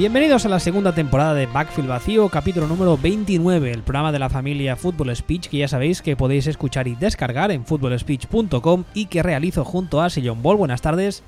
[0.00, 4.30] Bienvenidos a la segunda temporada de Backfield Vacío, capítulo número 29, el programa de la
[4.30, 9.22] familia Football Speech que ya sabéis que podéis escuchar y descargar en footballspeech.com y que
[9.22, 10.56] realizo junto a Sillon Ball.
[10.56, 11.22] Buenas tardes.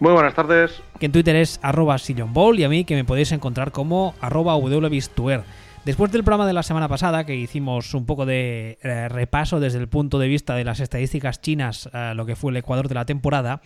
[0.00, 0.82] Muy buenas tardes.
[0.98, 4.16] Que en Twitter es arroba Sillon Ball y a mí que me podéis encontrar como
[4.20, 5.44] arroba wbistuer.
[5.84, 9.78] Después del programa de la semana pasada, que hicimos un poco de eh, repaso desde
[9.78, 13.04] el punto de vista de las estadísticas chinas, lo que fue el Ecuador de la
[13.04, 13.62] temporada,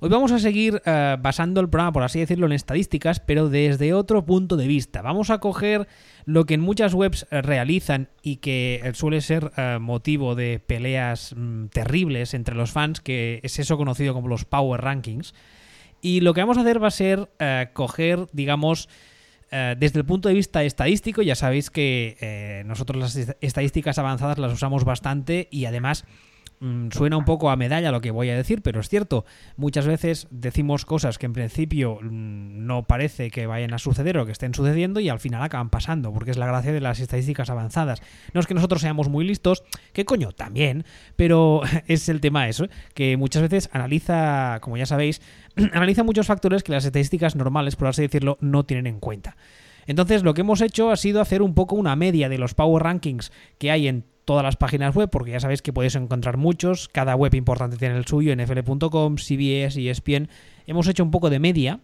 [0.00, 3.94] Hoy vamos a seguir eh, basando el programa, por así decirlo, en estadísticas, pero desde
[3.94, 5.02] otro punto de vista.
[5.02, 5.86] Vamos a coger
[6.24, 11.34] lo que en muchas webs eh, realizan y que eh, suele ser motivo de peleas
[11.36, 15.32] mm, terribles entre los fans, que es eso conocido como los Power Rankings.
[16.00, 17.30] Y lo que vamos a hacer va a ser
[17.72, 18.90] coger, digamos,
[19.50, 24.84] desde el punto de vista estadístico, ya sabéis que nosotros las estadísticas avanzadas las usamos
[24.84, 26.04] bastante y además
[26.60, 29.24] Mm, suena un poco a medalla lo que voy a decir, pero es cierto,
[29.56, 34.26] muchas veces decimos cosas que en principio mm, no parece que vayan a suceder o
[34.26, 37.50] que estén sucediendo y al final acaban pasando, porque es la gracia de las estadísticas
[37.50, 38.02] avanzadas.
[38.32, 40.84] No es que nosotros seamos muy listos, que coño, también,
[41.16, 45.20] pero es el tema eso, que muchas veces analiza, como ya sabéis,
[45.72, 49.36] analiza muchos factores que las estadísticas normales, por así decirlo, no tienen en cuenta.
[49.86, 52.82] Entonces lo que hemos hecho ha sido hacer un poco una media de los Power
[52.82, 56.88] Rankings que hay en todas las páginas web, porque ya sabéis que podéis encontrar muchos,
[56.88, 60.28] cada web importante tiene el suyo, nfl.com, CBS y ESPN.
[60.66, 61.80] Hemos hecho un poco de media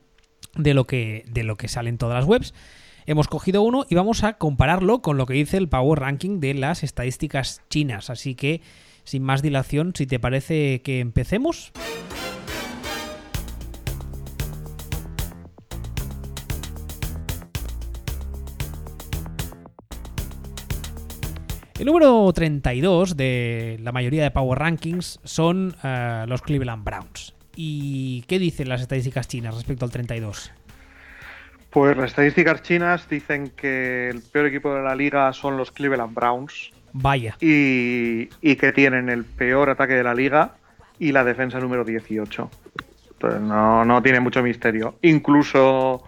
[0.54, 2.54] de lo que, de lo que sale en todas las webs.
[3.06, 6.54] Hemos cogido uno y vamos a compararlo con lo que dice el Power Ranking de
[6.54, 8.10] las estadísticas chinas.
[8.10, 8.60] Así que,
[9.04, 11.72] sin más dilación, si te parece que empecemos.
[21.80, 27.34] El número 32 de la mayoría de Power Rankings son eh, los Cleveland Browns.
[27.56, 30.52] ¿Y qué dicen las estadísticas chinas respecto al 32?
[31.70, 36.12] Pues las estadísticas chinas dicen que el peor equipo de la liga son los Cleveland
[36.12, 36.70] Browns.
[36.92, 37.38] Vaya.
[37.40, 40.56] Y, y que tienen el peor ataque de la liga
[40.98, 42.50] y la defensa número 18.
[43.12, 44.96] Entonces no, no tiene mucho misterio.
[45.00, 46.04] Incluso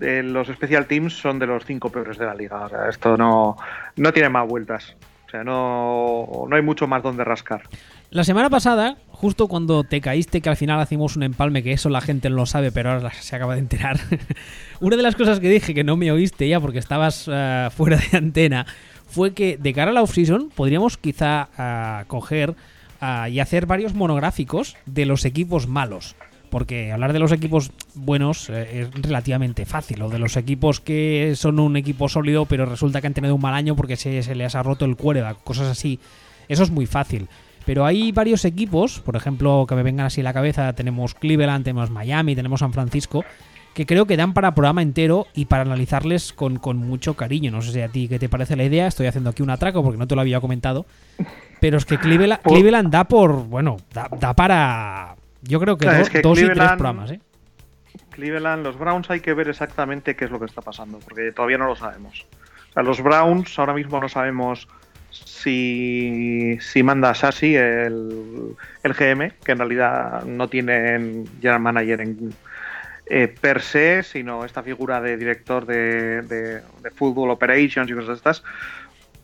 [0.00, 2.64] los special teams son de los cinco peores de la liga.
[2.64, 3.56] O sea, esto no,
[3.96, 4.96] no tiene más vueltas.
[5.26, 7.62] O sea, no, no hay mucho más donde rascar.
[8.10, 11.88] La semana pasada, justo cuando te caíste, que al final hacemos un empalme, que eso
[11.88, 14.00] la gente no lo sabe, pero ahora se acaba de enterar.
[14.80, 17.98] Una de las cosas que dije que no me oíste ya porque estabas eh, fuera
[17.98, 18.66] de antena
[19.06, 22.50] fue que de cara a la off-season podríamos quizá uh, coger
[23.00, 26.16] uh, y hacer varios monográficos de los equipos malos
[26.50, 31.32] porque hablar de los equipos buenos eh, es relativamente fácil, o de los equipos que
[31.36, 34.54] son un equipo sólido, pero resulta que han tenido un mal año porque se, les
[34.54, 35.98] ha roto el cuero, cosas así.
[36.48, 37.28] Eso es muy fácil.
[37.64, 41.64] Pero hay varios equipos, por ejemplo, que me vengan así a la cabeza, tenemos Cleveland,
[41.64, 43.24] tenemos Miami, tenemos San Francisco,
[43.74, 47.50] que creo que dan para programa entero y para analizarles con, mucho cariño.
[47.50, 49.82] No sé si a ti qué te parece la idea, estoy haciendo aquí un atraco
[49.82, 50.86] porque no te lo había comentado.
[51.60, 55.86] Pero es que Cleveland, Cleveland da por, bueno, da para, yo creo que,
[56.22, 57.20] dos, y tres programas, ¿eh?
[58.10, 61.58] Cleveland, los Browns hay que ver exactamente qué es lo que está pasando, porque todavía
[61.58, 62.26] no lo sabemos.
[62.70, 64.68] O sea, los Browns ahora mismo no sabemos
[65.10, 72.34] si, si manda Sassy, el, el GM, que en realidad no tienen general manager en,
[73.06, 78.08] eh, per se, sino esta figura de director de, de, de Football Operations y cosas
[78.08, 78.44] de estas,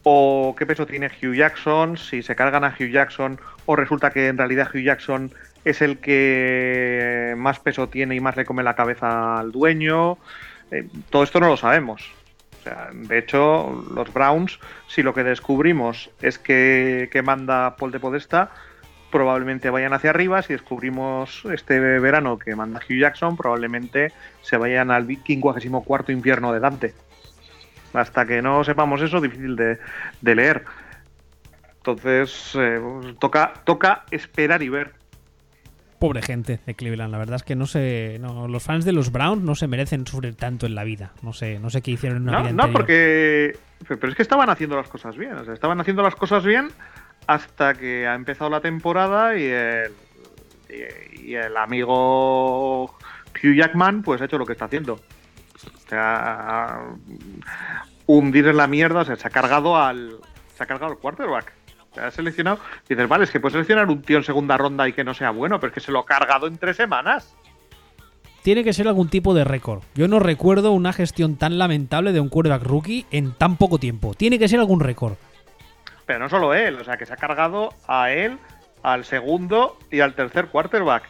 [0.03, 4.29] o qué peso tiene Hugh Jackson, si se cargan a Hugh Jackson o resulta que
[4.29, 5.33] en realidad Hugh Jackson
[5.67, 10.17] es el que más peso tiene y más le come la cabeza al dueño.
[10.71, 12.09] Eh, todo esto no lo sabemos.
[12.93, 18.51] De hecho, los Browns, si lo que descubrimos es que, manda Paul de Podesta,
[19.11, 20.41] probablemente vayan hacia arriba.
[20.43, 24.13] Si descubrimos este verano que manda Hugh Jackson, probablemente
[24.43, 26.95] se vayan al 54 infierno de Dante.
[27.93, 29.79] Hasta que no sepamos eso, difícil de,
[30.23, 30.65] leer.
[31.79, 32.81] Entonces, eh,
[33.19, 35.06] toca, toca esperar y ver
[35.99, 37.13] pobre gente de Cleveland.
[37.13, 40.07] La verdad es que no sé, no, los fans de los Browns no se merecen
[40.07, 41.13] sufrir tanto en la vida.
[41.23, 44.51] No sé, no sé qué hicieron en una no, No, porque, pero es que estaban
[44.51, 45.33] haciendo las cosas bien.
[45.35, 46.69] O sea, estaban haciendo las cosas bien
[47.27, 49.93] hasta que ha empezado la temporada y el,
[51.25, 54.95] y, el amigo Hugh Jackman pues ha hecho lo que está haciendo.
[54.95, 56.81] O sea,
[58.07, 60.17] hundir en la mierda, o sea, se ha cargado al,
[60.55, 61.53] se ha cargado al quarterback
[62.01, 62.59] ha seleccionado.
[62.89, 65.15] Y dices, vale, es que puedes seleccionar un tío en segunda ronda y que no
[65.15, 67.35] sea bueno, pero es que se lo ha cargado en tres semanas.
[68.43, 69.83] Tiene que ser algún tipo de récord.
[69.95, 74.15] Yo no recuerdo una gestión tan lamentable de un quarterback rookie en tan poco tiempo.
[74.15, 75.15] Tiene que ser algún récord.
[76.07, 78.39] Pero no solo él, o sea, que se ha cargado a él,
[78.85, 81.09] al segundo y al tercer quarterback.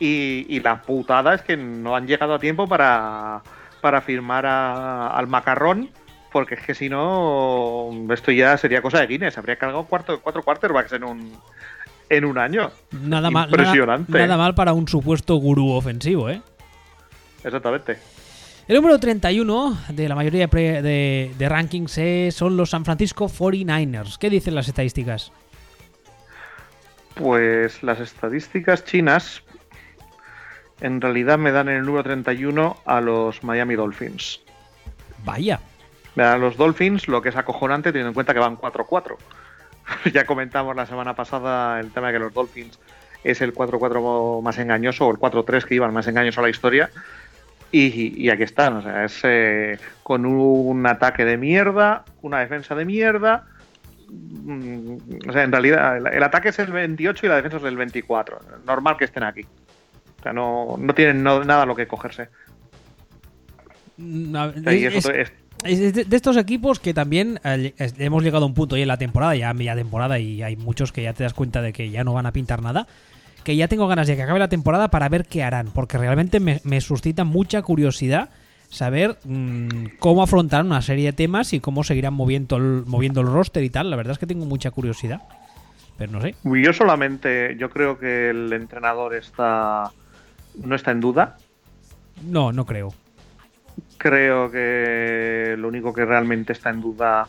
[0.00, 3.42] Y, y la putada es que no han llegado a tiempo para,
[3.82, 5.90] para firmar al macarrón,
[6.32, 9.38] porque es que si no, esto ya sería cosa de Guinness.
[9.38, 11.32] Habría cargado cuatro, cuatro quarterbacks en un,
[12.08, 12.70] en un año.
[12.90, 14.12] Nada mal, Impresionante.
[14.12, 16.40] Nada, mal para un supuesto gurú ofensivo, ¿eh?
[17.44, 17.98] Exactamente.
[18.68, 22.00] El número 31 de la mayoría de, de, rankings
[22.34, 24.18] son los San Francisco 49ers.
[24.18, 25.32] ¿Qué dicen las estadísticas?
[27.14, 29.42] Pues las estadísticas chinas
[30.80, 34.40] en realidad me dan en el número 31 a los Miami Dolphins.
[35.24, 35.60] Vaya.
[36.14, 39.16] Me dan los Dolphins, lo que es acojonante teniendo en cuenta que van 4-4.
[40.12, 42.78] ya comentamos la semana pasada el tema de que los Dolphins
[43.24, 46.90] es el 4-4 más engañoso o el 4-3 que iban más engañoso a la historia.
[47.74, 52.84] Y, aquí están, o sea, es eh, con un ataque de mierda, una defensa de
[52.84, 53.46] mierda.
[54.10, 57.78] Mm, o sea, en realidad el, ataque es el 28 y la defensa es el
[57.78, 58.40] 24.
[58.66, 59.46] Normal que estén aquí.
[60.20, 62.28] O sea, no, no tienen nada a lo que cogerse.
[63.96, 64.36] Mm,
[64.66, 65.32] es,
[65.62, 69.34] de, estos equipos que también eh, hemos llegado a un punto hoy en la temporada,
[69.34, 72.12] ya media temporada, y hay muchos que ya te das cuenta de que ya no
[72.12, 72.86] van a pintar nada.
[73.44, 76.38] Que ya tengo ganas de que acabe la temporada para ver qué harán, porque realmente
[76.38, 78.30] me, suscita mucha curiosidad
[78.68, 83.26] saber mm, cómo afrontar una serie de temas y cómo seguirán moviendo el, moviendo el
[83.26, 83.90] roster y tal.
[83.90, 85.22] La verdad es que tengo mucha curiosidad.
[85.98, 86.34] Pero no sé.
[86.44, 89.92] Yo solamente, yo creo que el entrenador está
[90.54, 91.36] no está en duda.
[92.24, 92.94] No, no creo.
[93.98, 97.28] Creo que lo único que realmente está en duda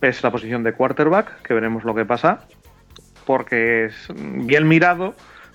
[0.00, 2.46] es la posición de quarterback, que veremos lo que pasa,
[3.26, 5.14] porque es bien mirado,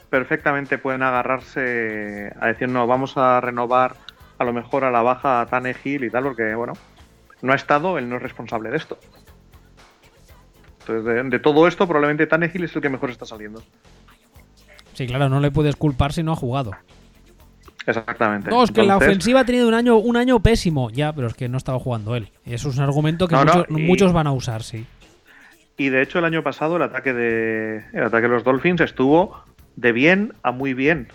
[0.10, 3.96] perfectamente pueden agarrarse a decir, no, vamos a renovar
[4.38, 6.74] a lo mejor a la baja a Tannehill y tal, porque, bueno,
[7.42, 8.98] no ha estado, él no es responsable de esto.
[10.82, 13.64] Entonces, de, todo esto, probablemente Tannehill es el que mejor está saliendo.
[14.94, 16.72] Sí, claro, no le puedes culpar si no ha jugado.
[17.86, 18.50] Exactamente.
[18.50, 20.90] No, es que la ofensiva ha tenido un año, un año pésimo.
[20.90, 22.30] Ya, pero es que no estaba jugando él.
[22.46, 23.36] Eso es un argumento que
[23.70, 24.86] muchos, van a usar, sí.
[25.78, 27.84] Y de hecho, el año pasado el ataque de.
[27.94, 29.44] El ataque de los Dolphins estuvo
[29.76, 31.08] de bien a muy bien.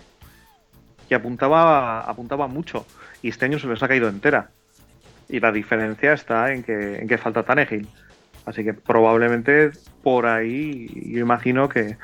[1.09, 2.85] Y apuntaba, apuntaba mucho.
[3.21, 4.49] Y este año se les ha caído entera.
[5.27, 7.87] Y la diferencia está en que, en que falta Tannehill.
[8.45, 9.71] Así que probablemente
[10.03, 11.97] por ahí yo imagino que.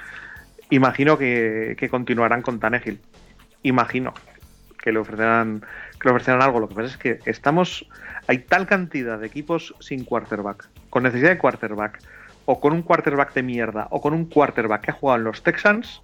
[0.71, 2.99] Imagino que, que continuarán con Tannehill.
[3.61, 4.13] Imagino
[4.85, 5.65] que le ofrecerán
[5.99, 6.59] que le ofrecerán algo.
[6.59, 7.85] Lo que pasa es que estamos
[8.27, 11.99] hay tal cantidad de equipos sin quarterback, con necesidad de quarterback,
[12.45, 15.43] o con un quarterback de mierda, o con un quarterback que ha jugado en los
[15.43, 16.01] Texans,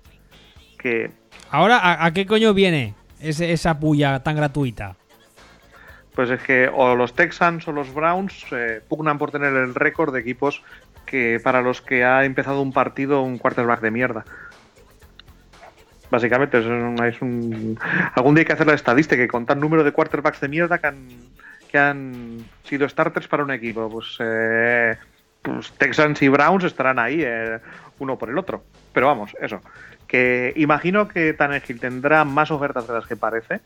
[0.78, 1.12] que...
[1.52, 4.96] Ahora, ¿a, qué coño viene esa puya tan gratuita?
[6.16, 10.14] Pues es que o los Texans o los Browns eh, pugnan por tener el récord
[10.14, 10.62] de equipos
[11.06, 14.26] que para los que ha empezado un partido un quarterback de mierda.
[16.12, 17.80] Básicamente, es un,
[18.14, 20.88] algún día hay que hacer la estadística y contar número de quarterbacks de mierda que
[20.88, 21.08] han,
[21.72, 23.90] que han sido starters para un equipo.
[23.90, 24.98] Pues, eh,
[25.42, 27.60] pues Texans y Browns estarán ahí, eh,
[28.00, 28.62] uno por el otro.
[28.94, 29.62] Pero vamos, eso.
[30.06, 33.62] Que imagino que Tannehill tendrá más ofertas de las que parece,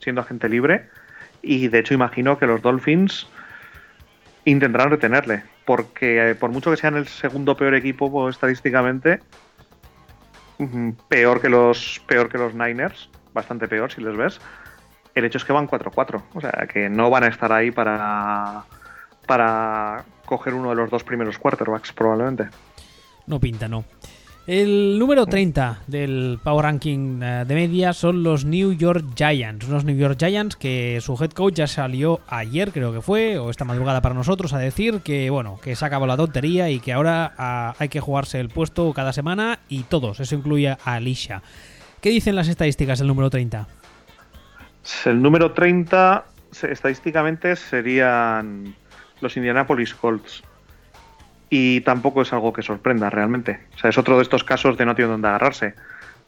[0.00, 0.90] siendo agente libre.
[1.40, 3.26] Y de hecho, imagino que los Dolphins
[4.44, 5.44] intentarán retenerle.
[5.64, 9.20] Porque eh, por mucho que sean el segundo peor equipo pues, estadísticamente,
[11.08, 14.40] peor que los peor que los Niners, bastante peor si les ves.
[15.14, 18.64] El hecho es que van 4-4, o sea, que no van a estar ahí para
[19.26, 22.48] para coger uno de los dos primeros quarterbacks probablemente.
[23.26, 23.84] No pinta, no.
[24.48, 29.68] El número 30 del Power Ranking eh, de media son los New York Giants.
[29.68, 33.50] Unos New York Giants que su head coach ya salió ayer, creo que fue, o
[33.50, 36.94] esta madrugada para nosotros, a decir que, bueno, que se acabó la tontería y que
[36.94, 40.18] ahora ah, hay que jugarse el puesto cada semana y todos.
[40.18, 41.42] Eso incluye a Alicia.
[42.00, 43.68] ¿Qué dicen las estadísticas del número 30?
[45.04, 46.24] El número 30
[46.62, 48.74] estadísticamente serían
[49.20, 50.42] los Indianapolis Colts
[51.50, 53.60] y tampoco es algo que sorprenda realmente.
[53.74, 55.74] O sea, es otro de estos casos de no tiene dónde agarrarse.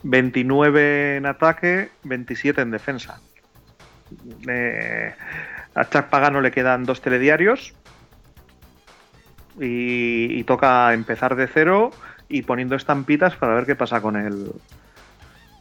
[0.02, 3.20] 29 en ataque, 27 en defensa.
[5.74, 7.74] a Chuck Pagano le quedan dos telediarios
[9.58, 11.90] y, toca empezar de cero
[12.28, 14.52] y poniendo estampitas para ver qué pasa con el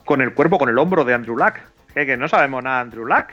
[0.05, 1.55] con el cuerpo, con el hombro de Andrew Luck.
[1.93, 3.27] Que, no sabemos nada de Andrew Luck.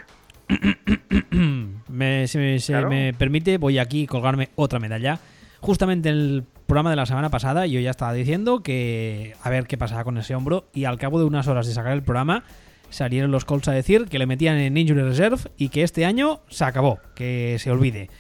[1.89, 5.19] me, si se me permite, voy aquí a colgarme otra medalla
[5.67, 9.67] justamente en el programa de la semana pasada yo ya estaba diciendo que a ver
[9.67, 12.45] qué pasaba con ese hombro y al cabo de unas horas de sacar el programa
[12.89, 16.39] salieron los Colts a decir que le metían en Injury Reserve y que este año
[16.49, 18.11] se acabó, que se olvide.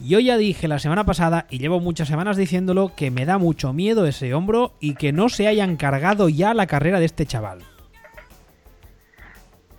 [0.00, 3.74] Yo ya dije la semana pasada, y llevo muchas semanas diciéndolo, que me da mucho
[3.74, 7.58] miedo ese hombro y que no se hayan cargado ya la carrera de este chaval.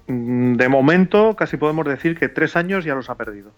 [0.05, 3.53] mm, de momento casi podemos decir que tres años ya los ha perdido.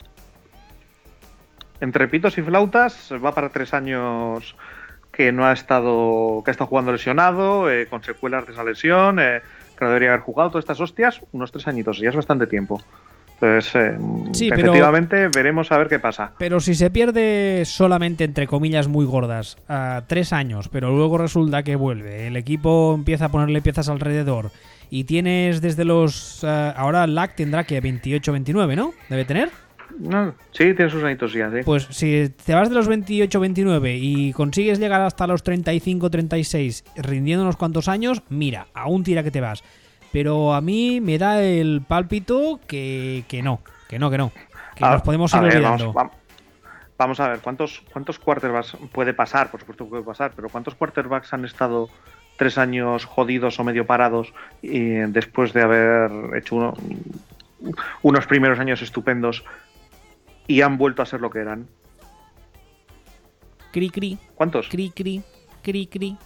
[1.83, 4.55] Entre pitos y flautas va para tres años
[5.11, 9.19] que no ha estado, que ha estado jugando lesionado, eh, con secuelas de esa lesión,
[9.19, 9.41] eh,
[9.77, 12.81] que no debería haber jugado todas estas hostias, unos tres añitos, ya es bastante tiempo.
[13.33, 13.97] Entonces, eh,
[14.31, 16.31] Sí, pero- efectivamente, veremos a ver qué pasa.
[16.37, 21.63] Pero si se pierde solamente, entre comillas, muy gordas, a tres años, pero luego resulta
[21.63, 24.51] que vuelve, el equipo empieza a ponerle piezas alrededor
[24.89, 26.45] y tienes desde los...
[26.45, 28.93] eh, ahora LAC tendrá que 28-29, ¿no?
[29.09, 29.49] Debe tener.
[30.00, 31.57] No, sí, tiene sus añitos ya, sí.
[31.65, 37.57] Pues si te vas de los 28-29 y consigues llegar hasta los 35-36 rindiendo unos
[37.57, 39.63] cuantos años, mira, aún tira que te vas.
[40.12, 44.31] Pero a mí me da el pálpito que, que no, que no, que no.
[44.75, 45.93] Que A- nos podemos ir ver, olvidando.
[45.93, 46.17] Vamos, vam-
[46.97, 49.50] vamos a ver, ¿cuántos, ¿cuántos quarterbacks puede pasar?
[49.51, 51.89] Por supuesto que puede pasar, pero ¿cuántos quarterbacks han estado
[52.38, 56.73] tres años jodidos o medio parados y después de haber hecho uno-
[58.01, 59.43] unos primeros años estupendos
[60.47, 61.67] y han vuelto a ser lo que eran?
[63.71, 64.67] Cri, cri, ¿Cuántos?
[64.69, 65.21] cri, cri,
[65.63, 66.17] cri, cri.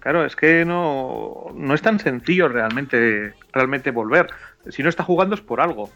[0.00, 4.28] Claro, es que no, no es tan sencillo realmente, realmente volver.
[4.68, 5.88] Si no está jugando es por algo.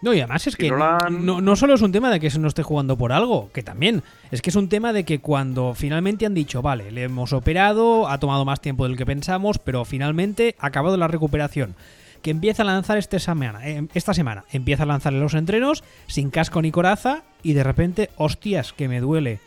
[0.00, 2.38] No, y además es Si que no no solo es un tema de que se
[2.38, 5.74] no esté jugando por algo, que también, es que es un tema de que cuando
[5.74, 9.84] finalmente han dicho, vale, le hemos operado, ha tomado más tiempo del que pensamos, pero
[9.84, 11.74] finalmente ha acabado la recuperación,
[12.22, 15.84] que empieza a lanzar este semana, eh, esta semana, empieza a lanzar en los entrenos,
[16.06, 19.40] sin casco ni coraza, y de repente, hostias, que me duele.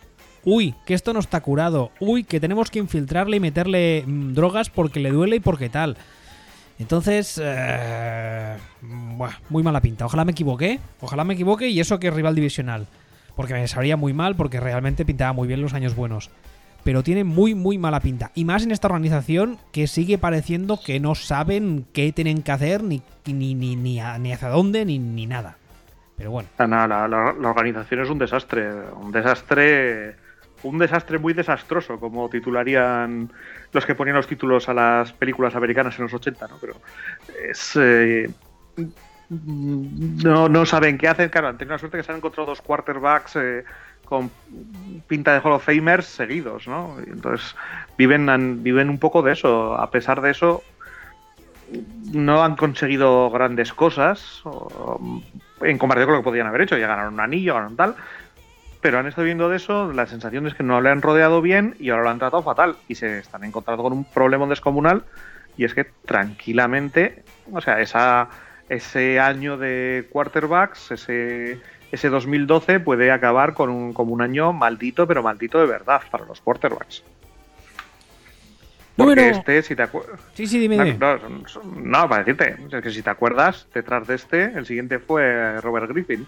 [0.44, 1.92] Uy, que esto no está curado.
[2.00, 5.98] Uy, que tenemos que infiltrarle y meterle mm, drogas porque le duele y porque tal.
[6.80, 8.58] Entonces, eh,
[9.50, 10.06] muy mala pinta.
[10.06, 10.80] Ojalá me equivoque.
[11.00, 12.88] Ojalá me equivoque y eso que es rival divisional.
[13.36, 16.32] Porque me sabría muy mal porque realmente pintaba muy bien los años buenos.
[16.84, 18.32] Pero tiene muy, muy mala pinta.
[18.34, 22.84] Y más en esta organización que sigue pareciendo que no saben qué tienen que hacer,
[22.84, 25.58] ni, ni, ni, ni, a- ni hacia dónde, ni, ni nada.
[26.18, 26.50] Pero bueno.
[27.40, 28.70] La, organización es un desastre,
[29.00, 30.16] un desastre,
[30.64, 33.32] un desastre muy desastroso, como titularían
[33.74, 36.58] los que ponían los títulos a las películas americanas en los 80, ¿no?
[36.60, 36.76] Pero
[37.50, 38.30] es eh,
[39.30, 42.62] no, no saben qué hacer, claro, han tenido la suerte que se han encontrado dos
[42.62, 43.64] quarterbacks eh,
[44.12, 44.30] con
[45.08, 46.98] pinta de Hall of Famers seguidos, ¿no?
[47.08, 47.56] Entonces
[47.98, 49.76] viven, viven un poco de eso.
[49.76, 50.64] A pesar de eso,
[52.12, 54.44] no han conseguido grandes cosas
[55.62, 56.78] en comparación con lo que podían haber hecho.
[56.78, 57.96] Ya ganaron un anillo, ganaron tal.
[58.82, 61.76] Pero han estado viendo de eso, la sensación es que no le han rodeado bien
[61.80, 62.76] y ahora lo han tratado fatal.
[62.90, 65.06] Y se están encontrando con un problema descomunal.
[65.56, 67.80] Y es que tranquilamente, o sea,
[68.68, 75.08] ese año de quarterbacks, ese, ese 2012 puede acabar con un, como un año maldito,
[75.08, 77.04] pero maldito de verdad para los quarterbacks.
[78.96, 80.20] Porque Número- este, si te acuerdas.
[80.34, 80.98] Sí, sí, dime, No, dime.
[81.00, 81.18] no,
[81.76, 85.90] no, para decirte, es que si te acuerdas, detrás de este, el siguiente fue Robert
[85.90, 86.28] Griffin.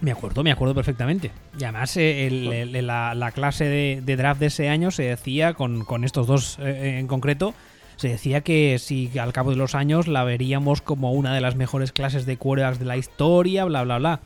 [0.00, 1.30] Me acuerdo, me acuerdo perfectamente.
[1.58, 5.04] Y además eh, el- el- la, la clase de, de draft de ese año se
[5.04, 7.54] decía, con, con estos dos eh, en concreto,
[7.96, 11.56] se decía que si al cabo de los años la veríamos como una de las
[11.56, 14.20] mejores clases de quarterbacks de la historia, bla, bla, bla.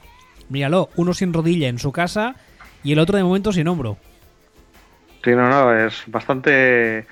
[0.51, 2.35] Míralo, uno sin rodilla en su casa
[2.85, 3.97] y el otro de momento sin hombro.
[5.25, 7.07] Sí, no, no, es bastante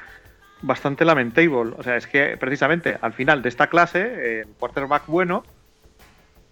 [0.61, 1.75] bastante lamentable.
[1.79, 5.45] O sea, es que precisamente al final de esta clase, el quarterback bueno,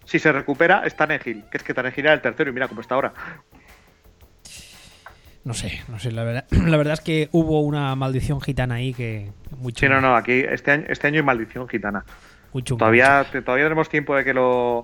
[0.05, 2.79] si se recupera, es Tannehill, que es que Tannehill era el tercero y mira cómo
[2.81, 3.13] está ahora.
[5.43, 8.93] No sé, no sé, la verdad, la verdad es que hubo una maldición gitana ahí
[8.93, 9.95] que muy Sí, chunga.
[9.95, 12.03] no, no, aquí este año, este año hay maldición gitana.
[12.53, 12.79] muy chunga.
[12.79, 14.83] Todavía, todavía tenemos tiempo de que lo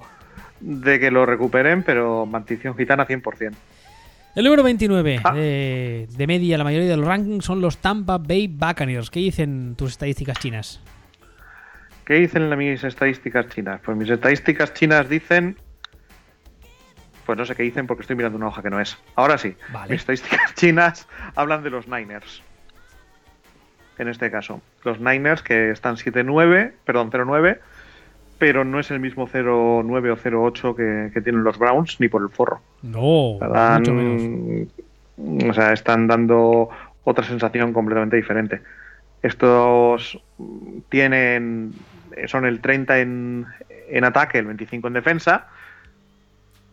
[0.64, 3.54] de que lo recuperen, pero maldición gitana 100%.
[4.36, 5.34] El número 29 Ah.
[5.34, 9.10] de, de media, la mayoría de los rankings son los Tampa Bay Buccaneers.
[9.12, 10.80] ¿Qué dicen tus estadísticas chinas?
[12.06, 13.80] ¿Qué dicen en mis estadísticas chinas?
[13.86, 15.56] Pues mis estadísticas chinas dicen.
[17.26, 18.98] Pues no sé qué dicen porque estoy mirando una hoja que no es.
[19.16, 19.92] Ahora sí, Vale.
[19.94, 22.42] mis estadísticas chinas hablan de los Niners.
[24.00, 27.60] En este caso, los Niners que están 7-9, perdón, 0-9,
[28.40, 32.22] pero no es el mismo 0-9 o 0-8 que, que tienen los Browns ni por
[32.22, 32.62] el forro.
[32.82, 34.68] No, Dan- mucho menos.
[35.50, 36.70] O sea, están dando
[37.04, 38.62] otra sensación completamente diferente.
[39.22, 40.20] Estos
[40.90, 41.74] tienen.
[42.28, 43.46] Son el 30 en,
[43.90, 45.48] en ataque, el 25 en defensa.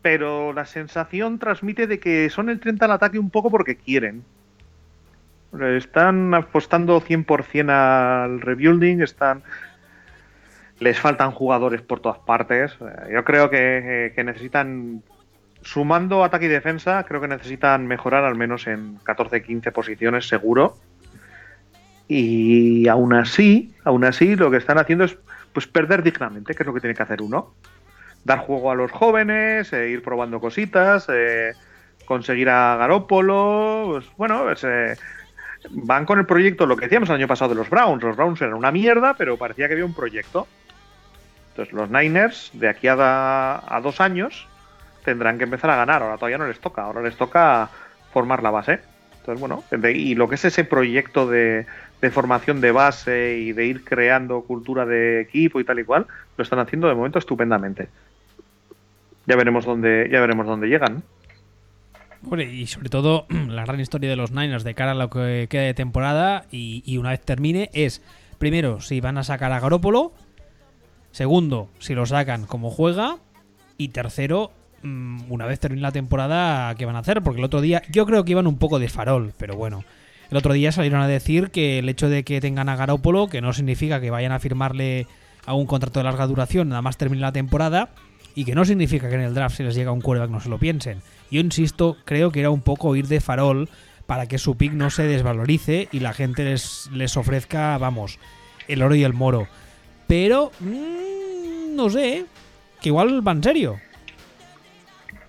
[0.02, 4.24] Pero la sensación transmite de que son el 30 en ataque un poco porque quieren.
[5.76, 9.42] Están apostando 100% al rebuilding, están
[10.80, 12.72] les faltan jugadores por todas partes.
[12.80, 15.02] Eh, Yo creo que, que necesitan,
[15.62, 20.76] sumando ataque y defensa, creo que necesitan mejorar al menos en 14-15 posiciones seguro.
[22.08, 25.16] Y aún así, aún así, lo que están haciendo es
[25.52, 27.54] pues perder dignamente, que es lo que tiene que hacer uno.
[28.24, 31.52] Dar juego a los jóvenes, eh, ir probando cositas, eh,
[32.06, 34.96] conseguir a Garópolo, pues bueno, pues, eh,
[35.70, 38.02] van con el proyecto, lo que decíamos el año pasado de los Browns.
[38.02, 40.46] Los Browns eran una mierda, pero parecía que había un proyecto.
[41.50, 44.46] Entonces los Niners, de aquí a, dos años,
[45.04, 46.02] tendrán que empezar a ganar.
[46.02, 47.68] Ahora todavía no les toca, ahora les toca
[48.12, 48.80] formar la base.
[49.18, 51.66] Entonces, bueno, y lo que es ese proyecto de,
[52.10, 56.42] formación de base y de ir creando cultura de equipo y tal y cual, lo
[56.42, 57.88] están haciendo de momento estupendamente.
[59.26, 61.02] Ya veremos dónde, ya veremos dónde llegan.
[62.22, 65.46] Bueno, y sobre todo la gran historia de los Niners de cara a lo que
[65.50, 68.02] queda de temporada y, y una vez termine es,
[68.38, 70.14] primero, si van a sacar a Garópolo,
[71.12, 73.18] segundo, si lo sacan como juega,
[73.76, 74.52] y tercero,
[74.82, 77.22] mm, una vez termine la temporada, ¿qué van a hacer?
[77.22, 79.84] Porque el otro día yo creo que iban un poco de farol, pero bueno.
[80.30, 83.40] El otro día salieron a decir que el hecho de que tengan a Garópolo, que
[83.40, 85.08] no significa que vayan a firmarle
[85.44, 87.90] a un contrato de larga duración, nada más termine la temporada,
[88.34, 90.48] y que no significa que en el draft si les llega un quarterback no se
[90.48, 91.02] lo piensen.
[91.30, 93.68] Yo insisto, creo que era un poco ir de farol
[94.06, 98.18] para que su pick no se desvalorice y la gente les, les ofrezca, vamos,
[98.68, 99.48] el oro y el moro.
[100.10, 102.26] Pero, mmm, no sé,
[102.80, 103.78] que igual va en serio.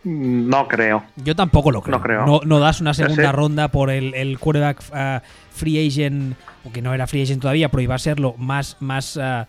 [0.03, 1.03] No creo.
[1.17, 1.97] Yo tampoco lo creo.
[1.97, 2.25] No, creo.
[2.25, 3.31] no, no das una segunda sí.
[3.31, 6.35] ronda por el, el quarterback uh, free agent,
[6.73, 9.45] que no era free agent todavía, pero iba a serlo más, más, uh,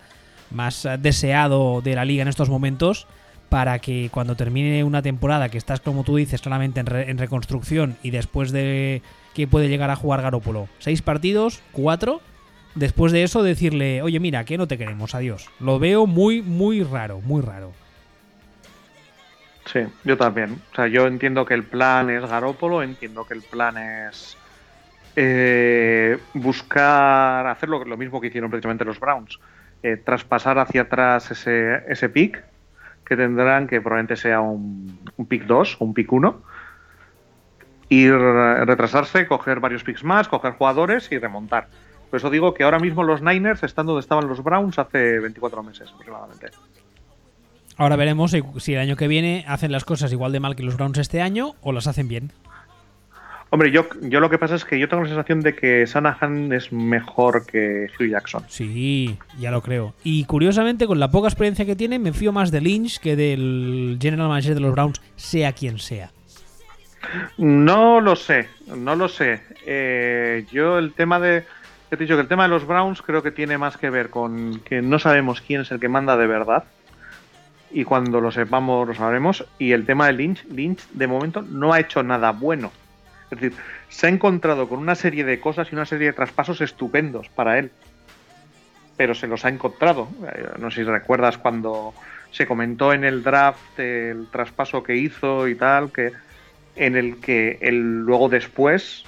[0.51, 3.07] más uh, deseado de la liga en estos momentos
[3.49, 7.17] para que cuando termine una temporada que estás, como tú dices, claramente en, re en
[7.17, 9.01] reconstrucción y después de
[9.33, 12.21] que puede llegar a jugar Garópolo, seis partidos, cuatro,
[12.75, 15.49] después de eso decirle, oye, mira, que no te queremos, adiós.
[15.59, 17.71] Lo veo muy, muy raro, muy raro.
[19.65, 20.61] Sí, yo también.
[20.71, 24.37] O sea, yo entiendo que el plan es Garópolo, entiendo que el plan es
[25.15, 29.39] eh, buscar hacer lo, lo, mismo que hicieron precisamente los Browns,
[29.83, 32.43] eh, traspasar hacia atrás ese, pick
[33.05, 36.41] que tendrán, que probablemente sea un, un pick 2 o un pick 1,
[37.89, 41.67] ir retrasarse, coger varios picks más, coger jugadores y remontar.
[42.13, 45.63] Por eso digo que ahora mismo los Niners están donde estaban los Browns hace 24
[45.63, 46.51] meses aproximadamente.
[47.75, 50.77] Ahora veremos si el año que viene hacen las cosas igual de mal que los
[50.77, 52.31] Browns este año o las hacen bien.
[53.49, 56.53] Hombre, yo, yo lo que pasa es que yo tengo la sensación de que Sanahan
[56.53, 58.43] es mejor que Hugh Jackson.
[58.47, 59.95] Sí, ya lo creo.
[60.03, 63.97] Y curiosamente, con la poca experiencia que tiene, me fío más de Lynch que del
[63.99, 66.11] general manager de los Browns, sea quien sea.
[67.39, 69.41] No lo sé, no lo sé.
[69.65, 71.43] Eh, yo el tema de...
[71.93, 74.61] He dicho que el tema de los Browns creo que tiene más que ver con
[74.61, 76.63] que no sabemos quién es el que manda de verdad
[77.69, 79.45] y cuando lo sepamos lo sabremos.
[79.59, 82.71] Y el tema de Lynch, Lynch de momento no ha hecho nada bueno.
[83.29, 83.53] Es decir,
[83.89, 87.59] se ha encontrado con una serie de cosas y una serie de traspasos estupendos para
[87.59, 87.69] él.
[88.97, 90.07] Pero se los ha encontrado.
[90.57, 91.93] No sé si recuerdas cuando
[92.31, 96.11] se comentó en el draft el traspaso que hizo y tal, que
[96.75, 99.05] en el que él luego después,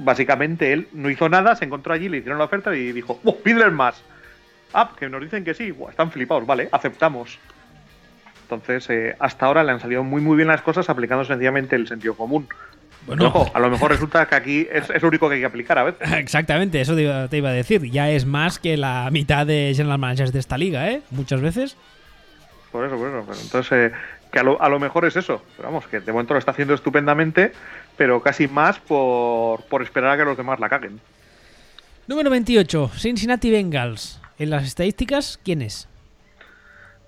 [0.00, 3.36] básicamente él no hizo nada, se encontró allí, le hicieron la oferta y dijo, ¡Oh,
[3.36, 4.02] pídelen más!
[4.72, 7.38] Ah, que nos dicen que sí, Buah, están flipados, vale, aceptamos.
[8.42, 11.86] Entonces, eh, hasta ahora le han salido muy muy bien las cosas aplicando sencillamente el
[11.86, 12.48] sentido común.
[13.06, 15.46] Bueno, Ojo, a lo mejor resulta que aquí es, es, lo único que hay que
[15.46, 16.12] aplicar a veces.
[16.18, 17.82] Exactamente, eso te iba, te iba, a decir.
[17.90, 21.02] Ya es más que la mitad de general managers de esta liga, ¿eh?
[21.10, 21.76] Muchas veces.
[22.70, 23.42] Por eso, por eso.
[23.42, 23.92] Entonces, eh,
[24.30, 25.42] que a lo, a lo, mejor es eso.
[25.56, 27.52] Pero vamos, que de momento lo está haciendo estupendamente,
[27.96, 31.00] pero casi más por, por esperar a que los demás la caguen.
[32.06, 34.20] Número 28, Cincinnati Bengals.
[34.38, 35.88] En las estadísticas, ¿quién es?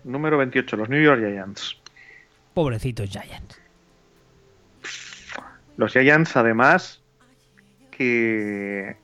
[0.05, 1.77] Número 28, los New York Giants.
[2.55, 3.61] Pobrecitos Giants.
[5.77, 7.01] Los Giants, además,
[7.91, 8.97] que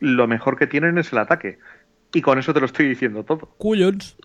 [0.00, 1.58] lo mejor que tienen es el ataque.
[2.12, 3.46] Y con eso te lo estoy diciendo todo.
[3.58, 4.16] Cuyons.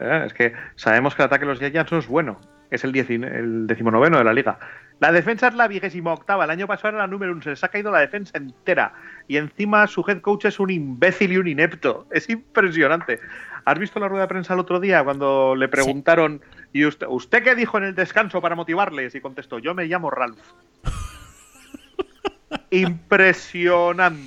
[0.00, 2.40] Eh, es que sabemos que el ataque de los Giants no es bueno.
[2.70, 4.58] Es el, el decimonoveno de la liga.
[4.98, 6.44] La defensa es la vigésima octava.
[6.44, 7.42] El año pasado era la número uno.
[7.42, 8.92] Se les ha caído la defensa entera.
[9.28, 12.06] Y encima su head coach es un imbécil y un inepto.
[12.10, 13.20] Es impresionante.
[13.66, 16.80] ¿Has visto la rueda de prensa el otro día cuando le preguntaron, sí.
[16.80, 19.14] ¿y usted, usted qué dijo en el descanso para motivarles?
[19.14, 20.38] Y contestó, yo me llamo Ralph.
[22.70, 24.22] Impresionante.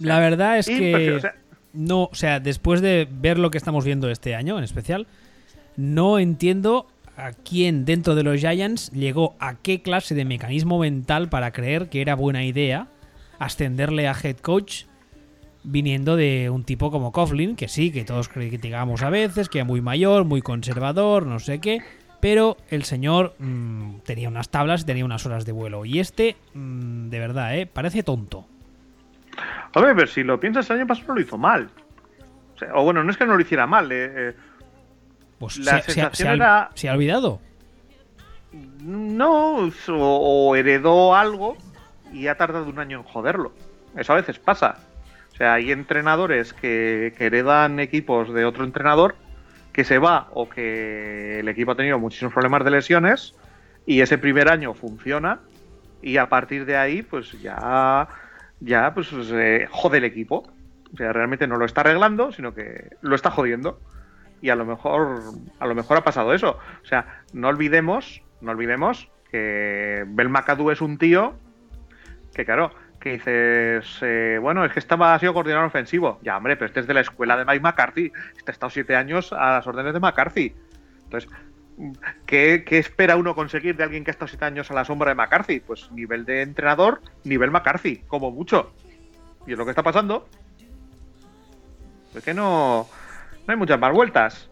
[0.00, 1.36] La verdad es que o sea,
[1.74, 5.06] no, o sea, después de ver lo que estamos viendo este año en especial,
[5.76, 11.28] no entiendo a quién dentro de los Giants llegó a qué clase de mecanismo mental
[11.28, 12.88] para creer que era buena idea
[13.38, 14.84] ascenderle a head coach
[15.62, 19.64] viniendo de un tipo como Coughlin, que sí, que todos criticamos a veces, que era
[19.64, 21.80] muy mayor, muy conservador, no sé qué,
[22.20, 25.84] pero el señor mmm, tenía unas tablas tenía unas horas de vuelo.
[25.84, 27.66] Y este, mmm, de verdad, ¿eh?
[27.66, 28.46] parece tonto.
[29.72, 31.68] A ver, pero si lo piensas, el año pasado lo hizo mal.
[32.74, 33.90] O, bueno, no es que no lo hiciera mal.
[33.90, 34.36] Eh, eh,
[35.38, 36.70] pues la se, sensación era...
[36.74, 37.40] ¿Se ha olvidado?
[38.80, 41.56] No, o, heredó algo
[42.12, 43.52] y ha tardado un año en joderlo.
[43.96, 44.76] Eso a veces pasa.
[45.32, 49.16] O sea, hay entrenadores que, que heredan equipos de otro entrenador
[49.72, 53.34] que se va o que el equipo ha tenido muchísimos problemas de lesiones
[53.84, 55.40] y ese primer año funciona
[56.00, 58.06] y a partir de ahí pues ya
[58.60, 59.08] ya pues
[59.70, 60.48] jode el equipo
[60.92, 63.80] o sea realmente no lo está arreglando sino que lo está jodiendo
[64.40, 65.20] y a lo mejor
[65.58, 70.70] a lo mejor ha pasado eso o sea no olvidemos no olvidemos que Bel McAdoo
[70.70, 71.34] es un tío
[72.34, 72.72] que claro
[73.04, 76.18] que dices, eh, bueno, es que estaba, ha sido coordinador ofensivo.
[76.22, 78.10] Ya, hombre, pero este es de la escuela de Mike McCarthy.
[78.34, 80.54] Este ha estado siete años a las órdenes de McCarthy.
[81.04, 81.30] Entonces,
[82.26, 85.14] ¿qué, espera uno conseguir de alguien que ha estado siete años a la sombra de
[85.14, 85.60] McCarthy?
[85.60, 88.72] Pues nivel de entrenador, nivel McCarthy, como mucho.
[89.46, 90.28] Y es lo que está pasando.
[92.14, 92.86] Es que no,
[93.46, 94.48] no hay muchas más vueltas.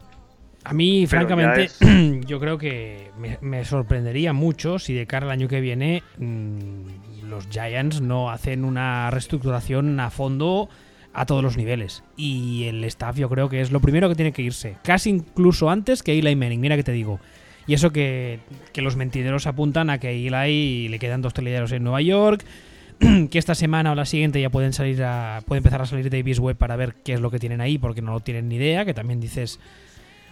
[0.65, 1.69] A mí, francamente,
[2.27, 7.49] yo creo que me, sorprendería mucho si de cara al año que viene mm, los
[7.49, 10.69] Giants no hacen una reestructuración a fondo
[11.15, 12.03] a todos los niveles.
[12.17, 14.77] Y el staff yo creo que es lo primero que tiene que irse.
[14.83, 17.21] Casi incluso antes que Eli Manning, mira que te digo.
[17.67, 18.41] Y eso que,
[18.75, 22.45] los mentideros apuntan a que Eli le quedan dos telellados en Nueva York,
[23.31, 26.39] que esta semana o la siguiente ya pueden salir a, puede empezar a salir Davis
[26.39, 28.85] Webb para ver qué es lo que tienen ahí, porque no lo tienen ni idea,
[28.85, 29.61] que también dices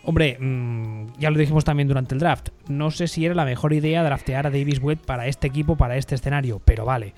[0.02, 2.48] Hombre, mm, ya lo dijimos también durante el draft.
[2.68, 5.96] No sé si era la mejor idea draftear a Davis Webb para este equipo, para
[5.96, 7.12] este escenario, pero vale.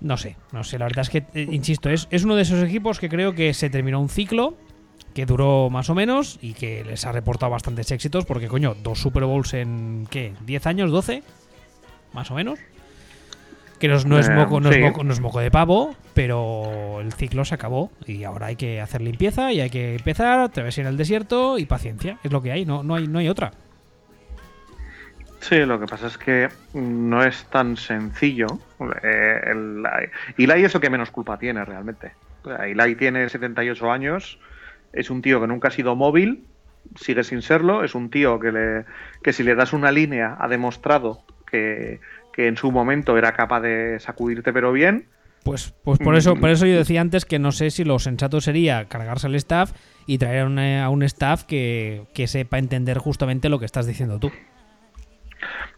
[0.00, 0.78] No sé, no sé.
[0.78, 3.54] La verdad es que, eh, insisto, es, es uno de esos equipos que creo que
[3.54, 4.56] se terminó un ciclo
[5.14, 9.00] que duró más o menos y que les ha reportado bastantes éxitos, porque coño, dos
[9.00, 10.34] Super Bowls en ¿qué?
[10.46, 10.90] ¿10 años?
[10.90, 11.22] ¿12?
[12.12, 12.58] Más o menos
[13.78, 17.12] que no, es eh, moco, no, es moco, no es moco de pavo, pero el
[17.12, 20.96] ciclo se acabó y ahora hay que hacer limpieza y hay que empezar, atravesar el
[20.96, 23.52] desierto y paciencia, es lo que hay, no, no hay, no hay otra.
[25.40, 28.46] Sí, lo que pasa es que no es tan sencillo.
[29.02, 29.82] Eh, el,
[30.36, 32.12] Eli es lo que menos culpa tiene realmente.
[32.60, 34.38] Eli tiene 78 años,
[34.92, 36.44] es un tío que nunca ha sido móvil,
[36.94, 38.84] sigue sin serlo, es un tío que, le,
[39.22, 42.00] que si le das una línea ha demostrado que,
[42.32, 45.08] que en su momento era capaz de sacudirte pero bien.
[45.42, 48.40] Pues, pues por eso, por eso yo decía antes que no sé si lo sensato
[48.40, 49.72] sería cargarse al staff
[50.04, 54.32] y traer a, un staff que, sepa entender justamente lo que estás diciendo tú.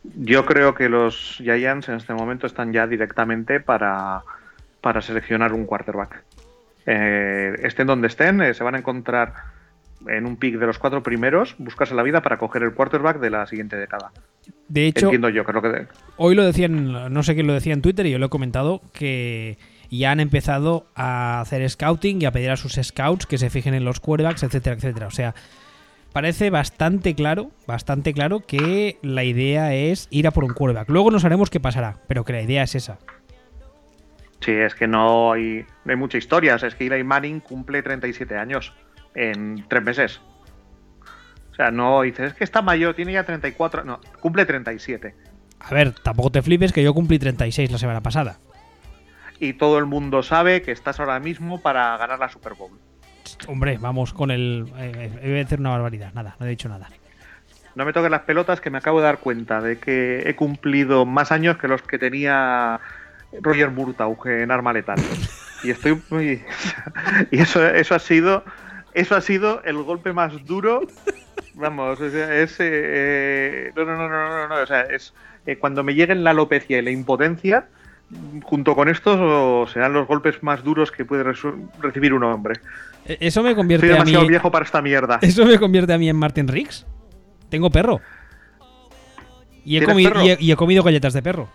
[0.02, 4.22] Yo creo que los Giants en este momento están ya directamente para,
[4.80, 6.22] para seleccionar un quarterback.
[6.86, 9.34] Eh, estén donde estén, eh, se van a encontrar
[10.06, 13.30] en un pick de los cuatro primeros, buscarse la vida para coger el quarterback de
[13.30, 14.12] la siguiente década.
[14.68, 17.74] De hecho, entiendo yo que lo que hoy lo decían, no sé quién lo decía
[17.74, 19.58] en Twitter y yo lo he comentado que
[19.90, 23.74] ya han empezado a hacer scouting y a pedir a sus scouts que se fijen
[23.74, 25.06] en los quarterbacks, etcétera, etcétera.
[25.06, 25.34] O sea,
[26.12, 30.88] parece bastante claro, bastante claro que la idea es ir a por un quarterback.
[30.88, 32.98] Luego no sabemos qué pasará, pero que la idea es esa.
[34.40, 36.54] Sí, es que no hay, no hay mucha historia.
[36.54, 38.72] es que Eli Manning cumple 37 años
[39.14, 40.20] en tres meses.
[41.50, 45.14] O sea, no dices, es que está mayor, tiene ya 34, no, cumple 37.
[45.60, 48.38] A ver, tampoco te flipes que yo cumplí 36 la semana pasada.
[49.40, 52.78] Y todo el mundo sabe que estás ahora mismo para ganar la Super Bowl.
[53.46, 54.66] Hombre, vamos con el...
[54.76, 56.88] Eh, eh, voy a decir una barbaridad, nada, no he dicho nada.
[57.74, 61.06] No me toques las pelotas que me acabo de dar cuenta de que he cumplido
[61.06, 62.80] más años que los que tenía
[63.40, 64.98] Roger Murtaugh en Arma Letal.
[65.62, 66.42] Y estoy muy...
[67.30, 68.42] y eso, eso ha sido
[68.98, 70.82] eso ha sido el golpe más duro.
[71.54, 72.56] Vamos, es.
[72.58, 75.14] Eh, no, no, no, no, no, O sea, es.
[75.46, 77.68] Eh, cuando me lleguen la alopecia y la impotencia,
[78.42, 81.24] junto con estos serán los golpes más duros que puede
[81.80, 82.60] recibir un hombre.
[83.04, 84.28] E, eso me convierte Soy demasiado a mí...
[84.28, 85.18] viejo para esta mierda.
[85.22, 86.86] Eso me convierte a mí en Martin Riggs.
[87.48, 88.00] Tengo perro.
[89.64, 91.48] Y he, comido, y he comido galletas de perro.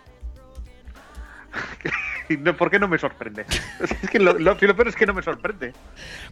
[2.58, 3.44] ¿Por qué no me sorprende?
[4.02, 5.72] Es que lo, peor es que no me sorprende.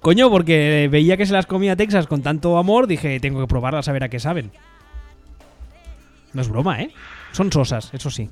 [0.01, 3.89] Coño, porque veía que se las comía Texas con tanto amor, dije, tengo que probarlas
[3.89, 4.53] a ver a qué saben.
[6.33, 6.93] No es broma, ¿eh?
[7.33, 8.31] Son sosas, eso sí.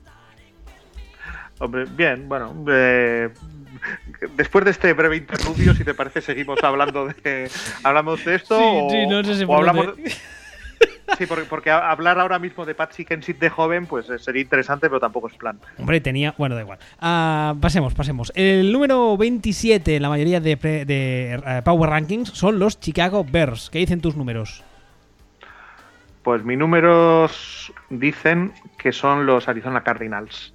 [1.60, 2.52] Hombre, bien, bueno.
[2.68, 3.28] Eh,
[4.36, 7.50] después de este breve interludio, si te parece, seguimos hablando de.
[7.84, 8.58] ¿Hablamos de esto?
[8.58, 9.94] Sí, sí, no sé si hablamos.
[11.18, 15.00] Sí, porque, hablar ahora mismo de Patsy Kensit de joven, pues eh, sería interesante, pero
[15.00, 15.58] tampoco es plan.
[15.78, 16.34] Hombre, tenía.
[16.38, 16.78] Bueno, da igual.
[17.00, 18.32] Ah, pasemos, pasemos.
[18.34, 23.70] El número 27 en la mayoría de, eh, Power Rankings son los Chicago Bears.
[23.70, 24.64] ¿Qué dicen tus números?
[26.22, 30.54] Pues mis números dicen que son los Arizona Cardinals.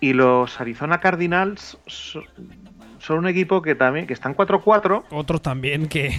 [0.00, 5.04] Y los Arizona Cardinals son un equipo que también que están 4-4.
[5.10, 6.12] Otros también que,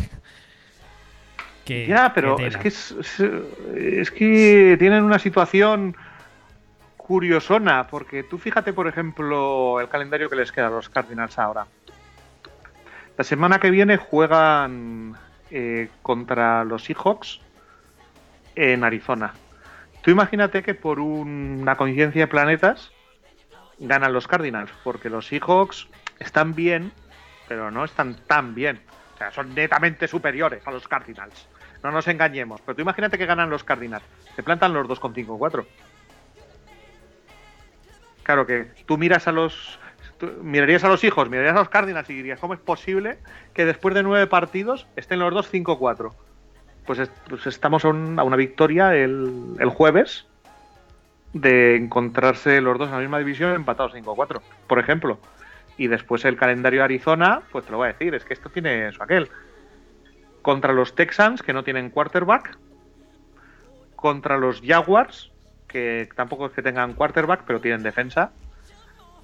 [1.67, 5.95] ya, pero es que es, que tienen una situación
[6.95, 11.67] curiosona, porque tú fíjate, por ejemplo, el calendario que les queda a los Cardinals ahora.
[13.17, 15.15] La semana que viene juegan
[15.49, 17.39] eh, contra los Seahawks
[18.55, 19.33] en Arizona.
[20.01, 22.91] Tú imagínate que por una coincidencia de planetas
[23.79, 25.87] ganan los Cardinals, porque los Seahawks
[26.19, 26.91] están bien,
[27.47, 28.81] pero no están tan bien.
[29.15, 31.47] O sea, son netamente superiores a los Cardinals.
[31.83, 32.61] No nos engañemos.
[32.61, 34.03] Pero tú imagínate que ganan los Cardinals.
[34.35, 35.65] Se plantan los dos con 5-4.
[38.23, 39.79] Claro que tú miras a los.
[40.41, 43.19] mirarías a los hijos, mirarías a los Cardinals y dirías, ¿cómo es posible
[43.53, 46.13] que después de nueve partidos estén los dos 5-4?
[46.85, 50.25] Pues, pues, estamos a, una victoria el jueves
[51.33, 55.19] de encontrarse los dos en la misma división empatados 5-4, por ejemplo.
[55.77, 58.49] Y después el calendario de Arizona, pues te lo voy a decir, es que esto
[58.49, 59.29] tiene eso aquel.
[60.41, 62.57] Contra los Texans, que no tienen quarterback.
[63.95, 65.31] Contra los Jaguars,
[65.67, 68.31] que tampoco es que tengan quarterback, pero tienen defensa.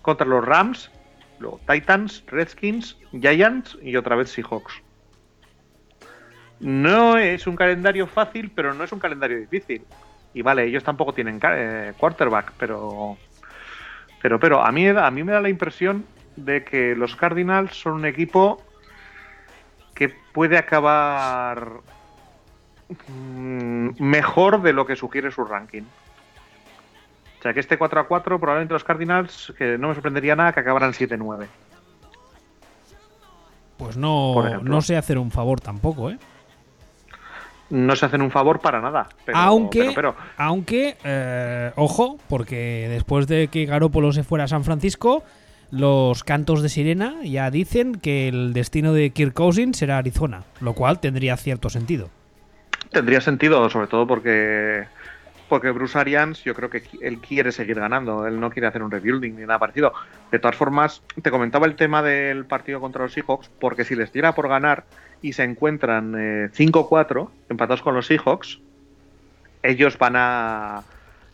[0.02, 0.92] Contra los Rams,
[1.40, 4.82] los Titans, Redskins, Giants y otra vez Seahawks.
[6.60, 9.84] No es un calendario fácil, pero no es un calendario difícil.
[10.34, 13.18] Y vale, ellos tampoco tienen eh, quarterback, pero
[14.22, 17.94] pero pero a mí a mí me da la impresión de que los Cardinals son
[17.94, 18.62] un equipo
[19.94, 21.68] que puede acabar
[23.08, 25.84] mm, mejor de lo que sugiere su ranking.
[27.40, 30.54] O sea que este 4 a 4 probablemente los Cardinals, que no me sorprendería nada
[30.54, 31.46] que acabaran 7-9.
[33.78, 36.18] Pues no, no sé hacer un favor tampoco, ¿eh?
[37.74, 39.10] No se hacen un favor para nada.
[39.34, 45.24] aunque, pero, aunque eh, ojo, porque después de que Garópolo se fuera a San Francisco,
[45.72, 50.74] los cantos de sirena ya dicen que el destino de Kirk Cousins será Arizona, lo
[50.74, 52.12] cual tendría cierto sentido.
[52.92, 54.86] Tendría sentido, sobre todo porque
[55.50, 58.92] porque Bruce Arians yo creo que él quiere seguir ganando, él no quiere hacer un
[58.92, 59.94] rebuilding ni nada parecido.
[60.32, 64.14] De todas formas, te comentaba el tema del partido contra los Seahawks, porque si les
[64.14, 64.86] diera por ganar
[65.24, 68.60] y se encuentran 5-4 eh, empatados con los Seahawks,
[69.64, 70.84] ellos van a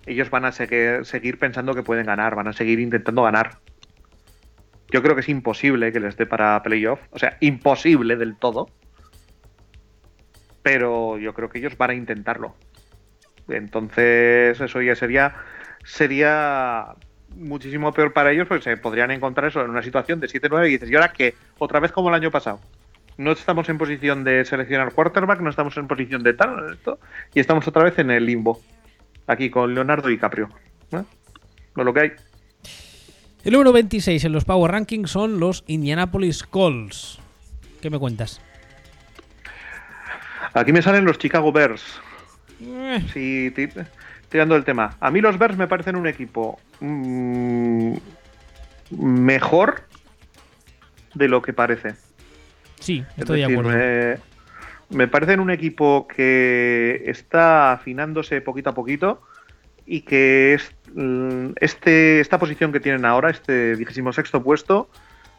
[0.06, 3.58] ellos van a seguir, seguir pensando que pueden ganar, van a seguir intentando ganar.
[4.92, 8.70] Yo creo que es imposible que les dé para playoff, o sea, imposible del todo.
[10.64, 12.56] Pero yo creo que ellos van a intentarlo.
[13.48, 15.36] Entonces, eso ya sería,
[15.84, 16.96] sería
[17.36, 20.72] muchísimo peor para ellos porque se podrían encontrar eso en una situación de 7-9 y
[20.72, 21.36] dices, ¿y ahora qué?
[21.58, 22.60] Otra vez como el año pasado.
[23.20, 27.00] No estamos en posición de seleccionar quarterback, no estamos en posición de tal, esto,
[27.34, 28.62] y estamos otra vez en el limbo.
[29.28, 30.50] Aquí con Leonardo DiCaprio.
[31.76, 32.12] lo que hay.
[33.44, 37.20] El número 26 en los Power Rankings son los Indianapolis Colts.
[37.82, 38.40] ¿Qué me cuentas?
[40.54, 42.00] Aquí me salen los Chicago Bears.
[42.62, 43.06] Eh.
[43.12, 43.54] Sí,
[44.30, 44.96] tirando el tema.
[45.02, 47.98] A mí los Bears me parecen un equipo mm,
[48.92, 49.82] mejor
[51.16, 51.96] de lo que parece.
[52.80, 53.70] Sí, estoy de acuerdo.
[53.70, 54.18] Me,
[54.90, 59.22] me parecen un equipo que está afinándose poquito a poquito
[59.86, 64.90] y que es, mm, este, esta posición que tienen ahora, este vigésimo sexto puesto,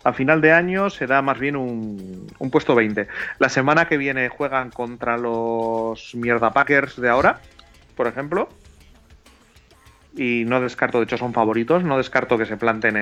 [0.03, 3.07] a final de año será más bien un, puesto 20.
[3.39, 7.41] La semana que viene juegan contra los mierda Packers de ahora,
[7.97, 8.49] por ejemplo.
[10.17, 12.97] Y no descarto, de hecho son favoritos, no descarto que se planten,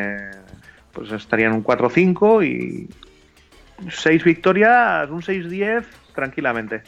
[0.92, 2.88] pues estarían un 4-5 y
[3.88, 6.83] 6 victorias, un 6-10 tranquilamente.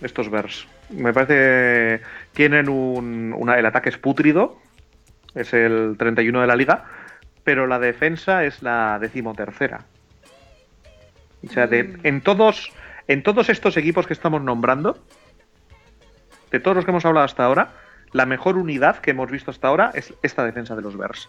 [0.00, 0.66] Estos Bears.
[0.90, 2.02] Me parece
[2.32, 4.58] tienen un, el ataque es putrido,
[5.34, 6.84] es el 31 de la liga
[7.44, 9.84] pero la defensa es la decimotercera.
[11.46, 12.00] O sea, mm.
[12.02, 12.72] en, todos,
[13.06, 14.98] en todos estos equipos que estamos nombrando,
[16.50, 17.74] de todos los que hemos hablado hasta ahora,
[18.12, 21.28] la mejor unidad que hemos visto hasta ahora es esta defensa de los Bears.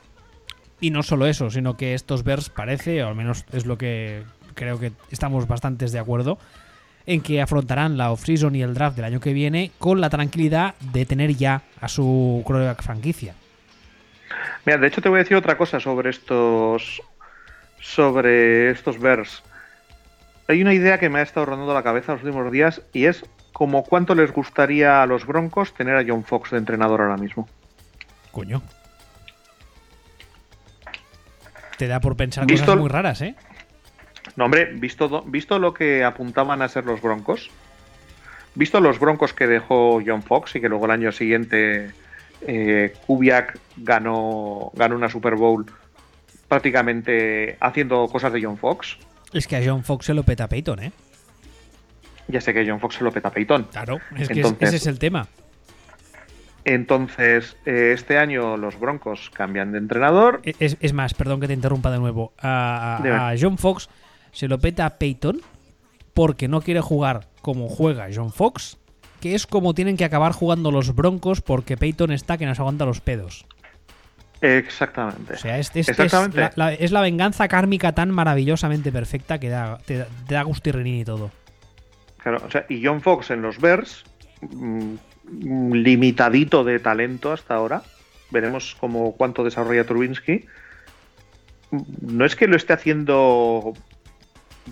[0.80, 4.24] Y no solo eso, sino que estos Bears parece, o al menos es lo que
[4.56, 6.40] creo que estamos bastante de acuerdo,
[7.06, 10.76] en que afrontarán la off-season y el draft del año que viene con la tranquilidad
[10.80, 13.36] de tener ya a su quarterback franquicia.
[14.66, 17.02] Mira, de hecho te voy a decir otra cosa sobre estos
[17.80, 19.44] sobre estos Bears.
[20.48, 23.24] Hay una idea que me ha estado rondando la cabeza los últimos días y es
[23.54, 27.48] como cuánto les gustaría a los Broncos tener a John Fox de entrenador ahora mismo.
[28.32, 28.62] Coño.
[31.78, 33.36] Te da por pensar cosas muy raras, ¿eh?
[34.36, 37.50] No, hombre, visto, visto lo que apuntaban a ser los Broncos,
[38.54, 41.92] visto los Broncos que dejó John Fox y que luego el año siguiente
[42.42, 45.66] eh, Kubiak ganó, ganó una Super Bowl
[46.50, 48.98] prácticamente haciendo cosas de John Fox.
[49.34, 50.92] Es que a John Fox se lo peta Peyton, ¿eh?
[52.28, 53.68] Ya sé que John Fox se lo peta Peyton.
[53.72, 55.28] Claro, es que Entonces- ese es el tema.
[56.64, 60.42] Entonces, eh, este año los Broncos cambian de entrenador.
[60.44, 62.34] E- Es, es más, perdón que te interrumpa de nuevo.
[62.40, 63.16] A, a- Dime.
[63.16, 63.88] a John Fox
[64.36, 65.42] se lo peta a Peyton
[66.14, 68.78] porque no quiere jugar como juega John Fox,
[69.22, 72.86] que es como tienen que acabar jugando los Broncos porque Peyton está que nos aguanta
[72.86, 73.46] los pedos.
[74.42, 75.34] Exactamente.
[75.34, 79.50] O sea, este, este es, la, la- es la venganza kármica tan maravillosamente perfecta que
[79.50, 81.32] da, te, da- te da gustirrinín y todo.
[82.22, 84.04] Claro, o sea, y John Fox en los Bears,
[84.42, 84.94] mm,
[85.32, 87.82] mm, limitadito de talento hasta ahora.
[88.32, 90.46] Veremos cómo cuánto desarrolla Trubinsky.
[92.02, 93.74] No es que lo esté haciendo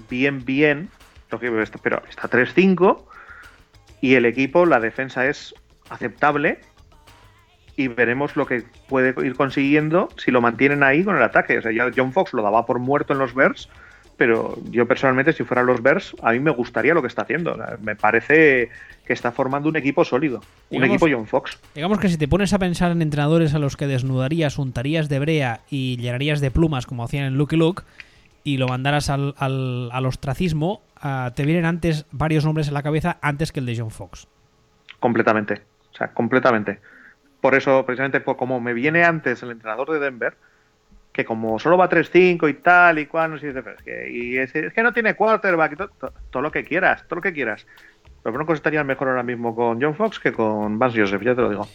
[0.10, 0.90] bien, bien,
[1.30, 3.02] pero está 3-5
[4.02, 5.54] y el equipo, la defensa es
[5.90, 6.60] aceptable
[7.76, 11.58] y veremos lo que puede ir consiguiendo si lo mantienen ahí con el ataque.
[11.58, 13.70] O sea, ya John Fox lo daba por muerto en los Bears,
[14.18, 17.54] pero yo personalmente, si fueran los Bears, a mí me gustaría lo que está haciendo.
[17.54, 18.70] O sea, Me parece
[19.06, 21.60] que está formando un equipo sólido, un equipo John Fox.
[21.74, 25.20] Digamos que si te pones a pensar en entrenadores a los que desnudarías, untarías de
[25.20, 27.84] brea y llenarías de plumas como hacían en Lucky Luke
[28.44, 32.84] y lo mandaras al, al- al ostracismo, ah, te vienen antes varios nombres en la
[32.84, 34.28] cabeza antes que el de John Fox.
[35.00, 35.62] Completamente.
[35.92, 36.80] O sea, completamente.
[37.42, 40.36] Por eso, precisamente, como me viene antes el entrenador de Denver,
[41.12, 43.56] que como solo va 3-5 y tal y cual, no sé, es
[44.12, 47.22] y es, es que no tiene quarterback, todo, to- todo lo que quieras, todo lo
[47.22, 47.68] que quieras.
[48.24, 51.42] Los Broncos estarían mejor ahora mismo con John Fox que con Vance Joseph, ya te
[51.42, 51.68] lo digo.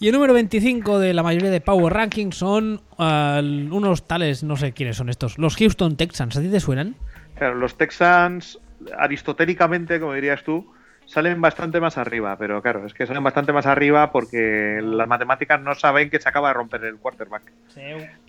[0.00, 4.56] Y el número 25 de la mayoría de Power Rankings son ah, unos tales, no
[4.56, 6.36] sé quiénes son estos, los Houston Texans.
[6.36, 6.96] ¿A ti te suenan?
[7.36, 8.58] Claro, los Texans,
[8.98, 10.72] aristotélicamente, como dirías tú,
[11.06, 15.60] salen bastante más arriba, pero claro, es que salen bastante más arriba porque las matemáticas
[15.60, 17.42] no saben que se acaba de romper el quarterback.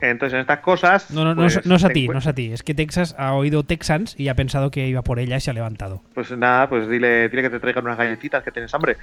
[0.01, 1.11] Entonces, en estas cosas.
[1.11, 2.51] No, no, no, pues, es, no es a ti, no es a ti.
[2.51, 5.51] Es que Texas ha oído Texans y ha pensado que iba por ella y se
[5.51, 6.01] ha levantado.
[6.13, 8.97] Pues nada, pues dile, dile que te traigan unas galletitas que tienes hambre.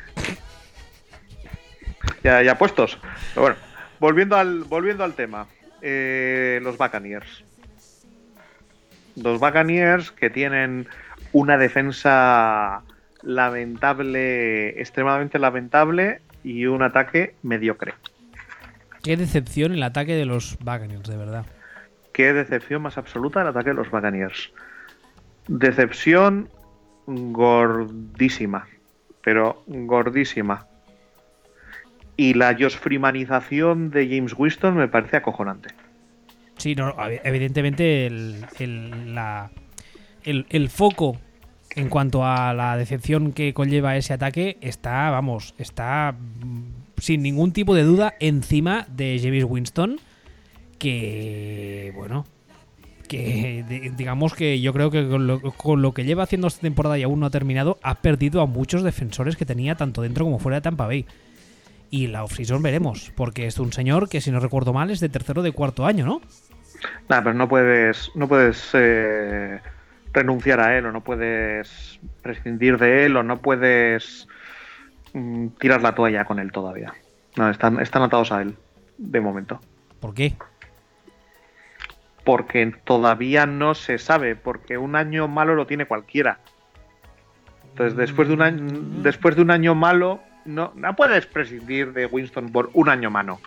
[2.23, 2.99] Ya, ya puestos.
[3.35, 3.57] Pero bueno,
[4.01, 5.47] volviendo al, volviendo al tema.
[5.83, 7.45] Eh, los Buccaneers.
[9.17, 10.88] Los Buccaneers que tienen
[11.33, 12.83] una defensa
[13.23, 17.95] lamentable, extremadamente lamentable y un ataque mediocre.
[19.03, 21.47] Qué decepción el ataque de los Buccaneers, de verdad.
[22.12, 24.53] Qué decepción más absoluta el ataque de los Buccaneers.
[25.49, 26.49] Decepción
[27.07, 28.69] gordísima,
[29.25, 30.67] pero gordísima.
[32.22, 35.70] Y la Josh Freemanización de James Winston me parece acojonante.
[36.56, 39.50] Sí, no, ev- evidentemente el, el- la-
[40.22, 41.18] el- el foco
[41.74, 46.62] en cuanto a la decepción que conlleva ese ataque está, vamos, está mm,
[46.98, 49.98] sin ningún tipo de duda encima de James Winston,
[50.78, 52.24] que, bueno,
[53.08, 53.64] que
[53.96, 57.02] digamos que yo creo que con lo, con lo que lleva haciendo esta temporada y
[57.02, 60.56] aún no ha terminado, ha perdido a muchos defensores que tenía tanto dentro como fuera
[60.58, 61.06] de Tampa Bay.
[61.92, 65.11] Y la offseason veremos, porque es un señor que, si no recuerdo mal, es de
[65.11, 66.22] tercero o de cuarto año, ¿no?
[67.09, 69.61] Nada, pero no puedes, no puedes eh,
[70.12, 74.26] renunciar a él, o no puedes prescindir de él, o no puedes
[75.12, 76.94] mm, tirar la toalla con él todavía.
[77.37, 78.57] No, están, están atados a él,
[78.96, 79.61] de momento.
[80.00, 80.35] ¿Por qué?
[82.24, 86.38] porque todavía no se sabe, porque un año malo lo tiene cualquiera.
[87.70, 88.68] Entonces, después de un año,
[89.02, 93.38] después de un año malo, no, no puedes prescindir de Winston por un año malo.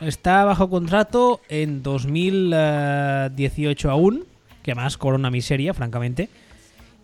[0.00, 4.24] Está bajo contrato en 2018 aún,
[4.62, 6.28] que más corona miseria, francamente.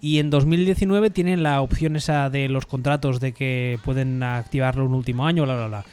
[0.01, 4.93] Y en 2019 tienen la opción esa de los contratos de que pueden activarlo un
[4.95, 5.85] último año, bla, bla, bla.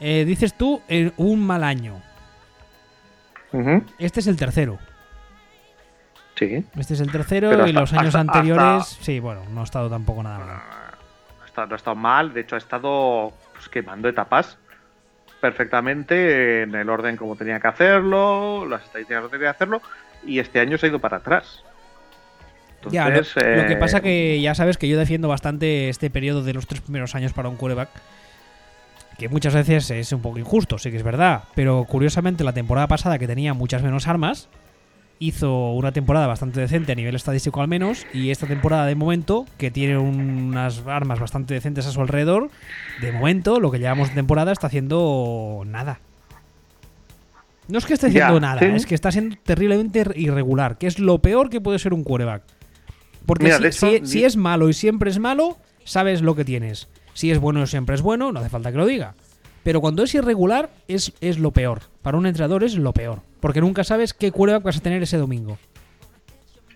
[0.00, 2.00] Eh, dices tú, en un mal año.
[3.98, 4.78] Este es el tercero.
[6.36, 6.64] Sí.
[6.76, 9.60] Este es el tercero Pero y hasta- los años hasta- anteriores, hasta- sí, bueno, no
[9.60, 10.60] ha estado tampoco nada mal.
[11.56, 14.58] No ha estado, no ha estado mal, de hecho ha estado pues, quemando etapas
[15.40, 19.82] perfectamente en el orden como tenía que hacerlo, las estadísticas como tenía que hacerlo,
[20.24, 21.62] y este año se ha ido para atrás.
[22.90, 26.08] Ya, lo, Entonces, lo que eh, pasa que ya sabes que yo defiendo bastante este
[26.08, 27.90] periodo de los tres primeros años para un quarterback,
[29.18, 32.86] que muchas veces es un poco injusto, sí que es verdad, pero curiosamente la temporada
[32.86, 34.48] pasada que tenía muchas menos armas,
[35.18, 39.46] hizo una temporada bastante decente a nivel estadístico al menos, y esta temporada de momento,
[39.58, 42.50] que tiene unas armas bastante decentes a su alrededor,
[43.00, 46.00] de momento lo que llevamos de temporada está haciendo nada.
[47.68, 48.66] No es que esté haciendo nada, sí.
[48.66, 52.42] es que está siendo terriblemente irregular, que es lo peor que puede ser un quarterback.
[53.24, 56.20] Porque Mira, si, de hecho, si- di- si es malo y siempre es malo, sabes
[56.20, 56.88] lo que tienes.
[57.14, 59.14] Si es bueno y siempre es bueno, no hace falta que lo diga.
[59.62, 61.80] Pero cuando es irregular, es, es lo peor.
[62.02, 63.20] Para un entrenador es lo peor.
[63.44, 65.58] Porque nunca sabes qué quarterback vas a tener ese domingo.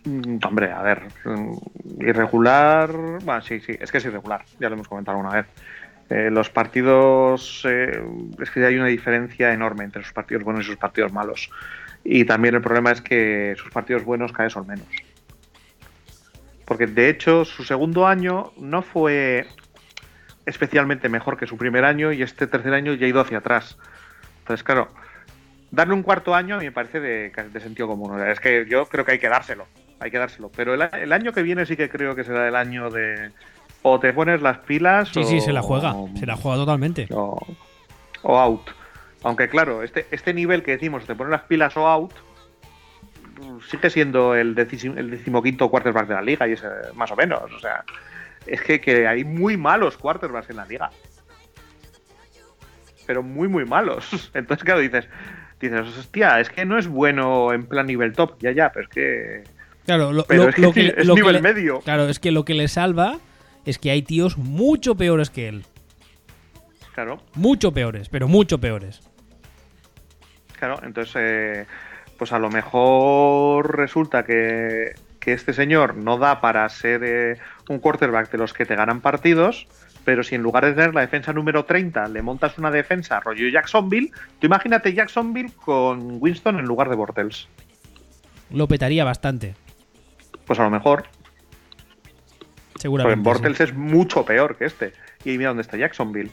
[0.04, 2.92] Mm, Hombre, a ver, mm, irregular.
[3.24, 5.46] Bueno, sí, sí, es que es irregular, ya lo hemos comentado alguna vez.
[6.10, 7.62] Eh, los partidos.
[7.64, 8.02] eh,
[8.38, 11.50] es que hay una diferencia enorme entre sus partidos buenos y sus partidos malos.
[12.04, 14.88] Y también el problema es que sus partidos buenos cada vez son menos.
[16.66, 19.46] Porque de hecho, su segundo año no fue
[20.44, 23.78] especialmente mejor que su primer año y este tercer año ya ha ido hacia atrás.
[24.40, 24.88] Entonces, claro,
[25.70, 28.12] darle un cuarto año a mí me parece de, de sentido común.
[28.12, 29.66] O sea, es que yo creo que hay que dárselo.
[30.00, 30.50] Hay que dárselo.
[30.54, 33.30] Pero el, el año que viene sí que creo que será el año de.
[33.82, 35.08] O te pones las pilas.
[35.08, 35.94] Sí, o, sí, se la juega.
[36.18, 37.08] Se la juega totalmente.
[37.12, 37.38] O,
[38.22, 38.70] o out.
[39.24, 42.12] Aunque claro, este, este nivel que decimos, te pones las pilas o out,
[43.68, 47.16] sigue siendo el, decisi- el decimoquinto quarterback de la liga, y es eh, más o
[47.16, 47.42] menos.
[47.52, 47.84] O sea,
[48.46, 50.90] es que, que hay muy malos quarterbacks en la liga.
[53.06, 54.30] Pero muy, muy malos.
[54.34, 55.08] Entonces, claro, dices,
[55.60, 58.36] dices, hostia, es que no es bueno en plan nivel top.
[58.40, 59.44] Ya, ya, pero es que.
[59.86, 61.80] Claro, lo, Pero lo- es que lo sí, que, es lo que nivel le- medio.
[61.80, 63.18] Claro, es que lo que le salva
[63.64, 65.64] es que hay tíos mucho peores que él.
[66.94, 69.00] Claro, Mucho peores, pero mucho peores.
[70.58, 70.80] claro.
[70.82, 71.66] Entonces, eh,
[72.18, 77.38] pues a lo mejor resulta que, que este señor no da para ser eh,
[77.68, 79.68] un quarterback de los que te ganan partidos.
[80.08, 83.46] Pero si en lugar de tener la defensa número 30 le montas una defensa rollo
[83.50, 87.46] Jacksonville, tú imagínate Jacksonville con Winston en lugar de Bortles.
[88.48, 89.54] Lo petaría bastante,
[90.46, 93.22] Pues a lo mejor, porque seguramente.
[93.22, 93.64] Bortles sí.
[93.64, 94.94] es mucho peor que este.
[95.26, 96.30] Y mira dónde está Jacksonville.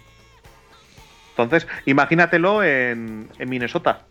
[1.32, 4.06] Entonces, imagínatelo en, en Minnesota,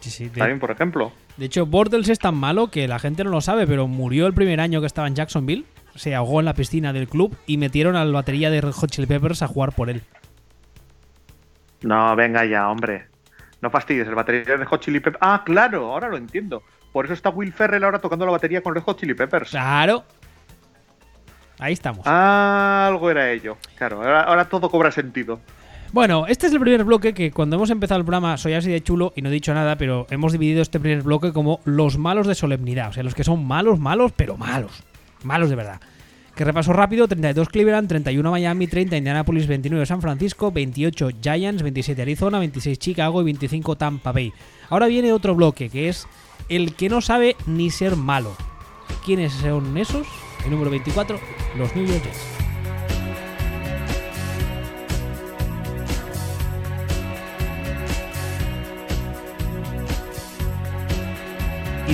[0.00, 1.10] Sí, sí, de- también, por ejemplo.
[1.38, 4.34] De hecho, Bortles es tan malo que la gente no lo sabe, pero murió el
[4.34, 5.64] primer año que estaba en Jacksonville.
[5.94, 8.90] Se ahogó en la piscina del club y metieron a la batería de Red Hot
[8.90, 10.02] Chili Peppers a jugar por él.
[11.82, 13.06] No, venga ya, hombre.
[13.60, 15.18] No fastidies, el batería de Hot Chili Peppers.
[15.20, 16.62] Ah, claro, ahora lo entiendo.
[16.92, 19.50] Por eso está Will Ferrell ahora tocando la batería con Red Hot Chili Peppers.
[19.50, 20.04] Claro.
[21.58, 22.06] Ahí estamos.
[22.06, 23.56] Algo era ello.
[23.76, 25.40] Claro, ahora, ahora todo cobra sentido.
[25.92, 28.82] Bueno, este es el primer bloque que cuando hemos empezado el programa soy así de
[28.82, 32.26] chulo y no he dicho nada, pero hemos dividido este primer bloque como los malos
[32.26, 32.88] de solemnidad.
[32.88, 34.82] O sea, los que son malos, malos, pero malos.
[35.24, 35.80] Malos de verdad.
[36.34, 42.02] Que repaso rápido, 32 Cleveland, 31 Miami, 30 Indianapolis, 29 San Francisco, 28 Giants, 27
[42.02, 44.32] Arizona, 26 Chicago y 25 Tampa Bay.
[44.68, 46.08] Ahora viene otro bloque que es
[46.48, 48.36] el que no sabe ni ser malo.
[49.04, 50.08] ¿Quiénes son esos?
[50.44, 51.20] El número 24,
[51.56, 52.43] los New York Jets.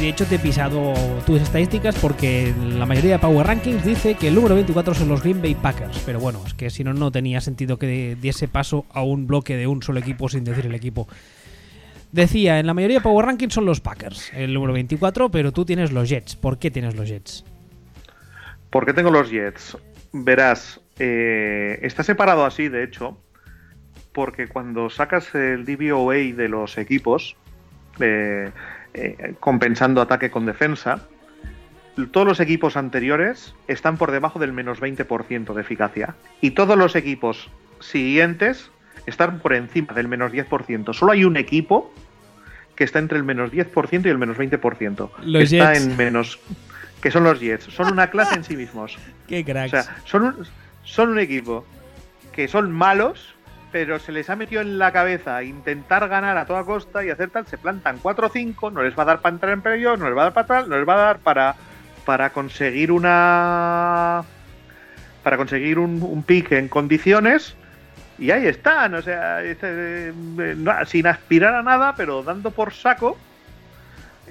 [0.01, 0.95] De hecho te he pisado
[1.27, 5.23] tus estadísticas porque la mayoría de Power Rankings dice que el número 24 son los
[5.23, 6.03] Green Bay Packers.
[6.07, 9.59] Pero bueno, es que si no, no tenía sentido que diese paso a un bloque
[9.59, 11.07] de un solo equipo sin decir el equipo.
[12.13, 15.67] Decía, en la mayoría de Power Rankings son los Packers, el número 24, pero tú
[15.67, 16.35] tienes los Jets.
[16.35, 17.45] ¿Por qué tienes los Jets?
[18.71, 19.77] ¿Por qué tengo los Jets?
[20.15, 23.19] Verás, eh, está separado así, de hecho,
[24.13, 27.37] porque cuando sacas el DVOA de los equipos,
[28.01, 28.51] eh,
[28.95, 31.07] eh, compensando ataque con defensa,
[32.13, 36.15] todos los equipos anteriores están por debajo del menos 20% de eficacia.
[36.41, 37.49] Y todos los equipos
[37.81, 38.71] siguientes
[39.07, 40.95] están por encima del menos 10%.
[40.95, 41.93] Solo hay un equipo
[42.75, 45.11] que está entre el menos 10% y el menos 20%.
[45.25, 45.87] Los está Jets.
[45.87, 46.39] en menos...
[47.03, 47.65] Que son los Jets.
[47.65, 48.99] Son una clase en sí mismos.
[49.27, 49.71] ¡Qué O cracks!
[49.71, 50.37] sea, son un,
[50.85, 51.65] son un equipo
[52.33, 53.35] que son malos,
[53.73, 57.31] pero se les ha metido en la cabeza intentar ganar a toda costa y hacer
[57.31, 57.47] tal.
[57.47, 60.23] Se plantan 4-5, no les va a dar para entrar en playoff, no les va
[60.23, 61.55] a dar para tal, no les va a dar para,
[62.05, 64.23] para conseguir una.
[65.23, 67.55] para conseguir un, un pick en condiciones.
[68.19, 73.17] Y ahí están, o sea, eh, no- sin aspirar a nada, pero dando por saco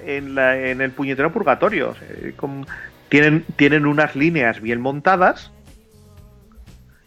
[0.04, 1.94] en, la- en el puñetero purgatorio.
[2.40, 2.64] O
[3.08, 5.50] tienen, tienen unas líneas bien montadas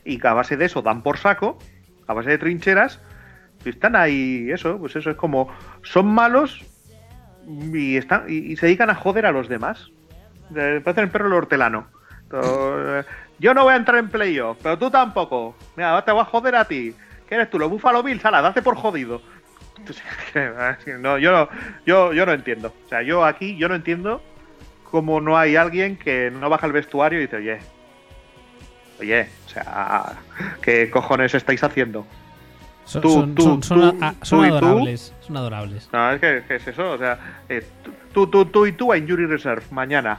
[0.04, 1.58] y a base de eso dan por saco,
[2.14, 2.99] a base de trincheras,
[3.66, 5.49] y están ahí, eso, pues eso es como,
[5.84, 6.64] son malos
[7.47, 9.91] y, están, y, se dedican a joder a los demás.
[10.55, 11.88] Eh, Parecen el perro del hortelano.
[12.32, 13.03] Eh,
[13.39, 15.55] Yo no voy a entrar en playoff, pero tú tampoco.
[15.76, 16.93] Mira, te voy a joder a ti.
[17.28, 17.59] ¿Qué eres tú?
[17.59, 19.22] Los Buffalo Bills, ala, date por jodido.
[19.78, 20.03] Entonces,
[20.99, 21.49] no, yo no,
[21.86, 22.74] yo, yo no entiendo.
[22.86, 24.22] O sea, yo aquí, yo no entiendo
[24.89, 27.59] cómo no hay alguien que no baja el vestuario y dice, oye,
[29.00, 30.14] oye, o sea,
[30.62, 32.06] ¿qué cojones estáis haciendo?
[32.86, 34.56] Son, tú, son- tú, son- son tú, a- son tú y tú.
[34.56, 35.14] adorables.
[35.22, 35.89] Son adorables.
[35.94, 37.18] No, es que, que es eso, o sea,
[37.50, 37.66] eh,
[38.14, 40.18] tú, tú, tú y tú a Injury Reserve mañana.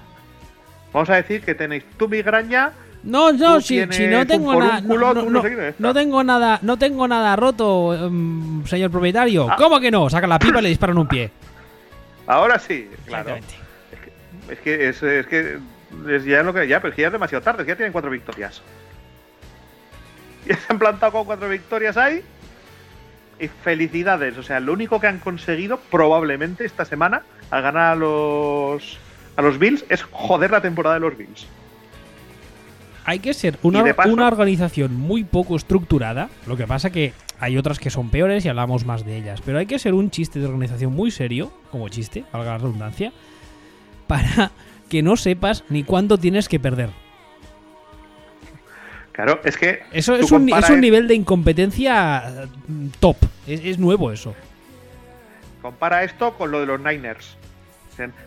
[0.93, 2.71] Vamos a decir que tenéis tu migraña
[3.03, 4.81] No, no, si, si no tengo nada.
[4.81, 5.43] No, no, no
[5.79, 9.49] no- tengo nada, no tengo nada roto, mm, señor propietario.
[9.51, 9.57] Ah.
[9.59, 10.09] ¿Cómo que no?
[10.09, 11.31] Saca la pipa y le disparan un pie.
[12.27, 13.37] Ahora sí, claro.
[14.49, 15.59] Es que es, es que
[16.09, 17.93] es ya lo que ya, pero es que ya es demasiado tarde, es ya tienen
[17.93, 18.63] cuatro victorias.
[20.47, 22.21] Ya se han plantado con cuatro victorias ahí.
[23.41, 24.37] Y felicidades.
[24.37, 28.99] O sea, lo único que han conseguido probablemente esta semana al ganar a los
[29.37, 31.47] a los Bills es joder la temporada de los Bills.
[33.07, 36.29] Hay que ser una, paso- una organización muy poco estructurada.
[36.47, 39.41] Lo que pasa que hay otras que son peores y hablamos más de ellas.
[39.45, 43.13] Pero hay que ser un chiste de organización muy serio, como chiste, valga la redundancia,
[44.07, 44.53] para
[44.95, 46.89] que no sepas ni cuándo tienes que perder.
[49.11, 53.17] Claro, es que Eso es un, es nivel de incompetencia mm, top.
[53.45, 54.37] Es, es nuevo eso.
[55.61, 57.37] Compara esto con lo de los Niners.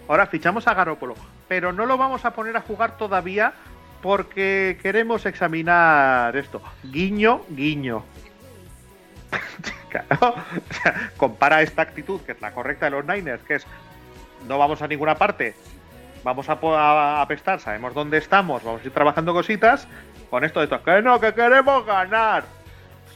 [0.09, 1.15] Ahora fichamos a Garoppolo,
[1.47, 3.53] pero no lo vamos a poner a jugar todavía
[4.01, 6.61] porque queremos examinar esto.
[6.83, 8.03] Guiño, guiño.
[9.89, 13.65] Claro, o sea, compara esta actitud, que es la correcta de los Niners, que es
[14.49, 15.55] no vamos a ninguna parte,
[16.27, 19.87] vamos a, a apestar, sabemos dónde estamos, vamos a ir trabajando cositas,
[20.29, 22.43] con esto de esto, que no, que queremos ganar.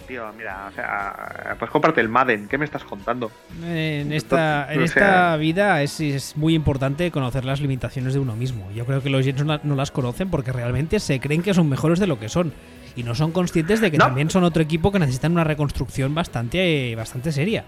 [0.07, 3.31] Tío, mira, o sea, pues comparte el Madden, ¿qué me estás contando?
[3.63, 8.69] En esta, en esta vida es, es muy importante conocer las limitaciones de uno mismo.
[8.71, 11.53] Yo creo que los Jets no, la- no las conocen porque realmente se creen que
[11.53, 12.53] son mejores de lo que son.
[12.95, 14.05] Y no son conscientes de que No.
[14.05, 17.63] también son otro equipo que necesitan una reconstrucción bastante, bastante seria.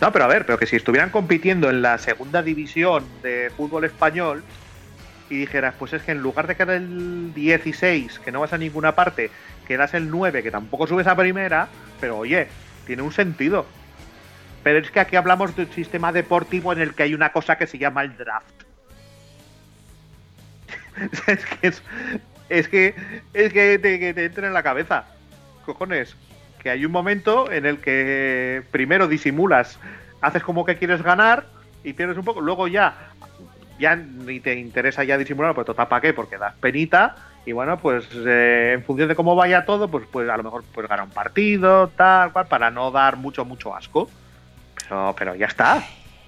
[0.00, 3.84] No, pero a ver, pero que si estuvieran compitiendo en la segunda división de fútbol
[3.84, 4.42] español
[5.28, 8.58] y dijeras, pues es que en lugar de quedar el 16, que no vas a
[8.58, 9.30] ninguna parte,
[9.68, 11.68] quedas el 9, que tampoco subes a primera,
[12.00, 12.48] pero oye,
[12.86, 13.66] tiene un sentido.
[14.62, 17.56] Pero es que aquí hablamos de un sistema deportivo en el que hay una cosa
[17.58, 18.62] que se llama el draft.
[21.26, 21.82] es que es,
[22.48, 22.94] es que
[23.34, 25.04] es que te, que te entra en la cabeza.
[25.64, 26.16] Cojones.
[26.62, 29.78] Que hay un momento en el que primero disimulas,
[30.20, 31.46] haces como que quieres ganar
[31.82, 33.10] y pierdes un poco, luego ya
[33.78, 37.78] ya ni te interesa ya disimular, pues total para qué, porque das penita y bueno,
[37.78, 41.04] pues eh, en función de cómo vaya todo, pues pues a lo mejor pues gana
[41.04, 44.10] un partido, tal cual, para no dar mucho mucho asco.
[44.76, 45.82] Pero pero ya está.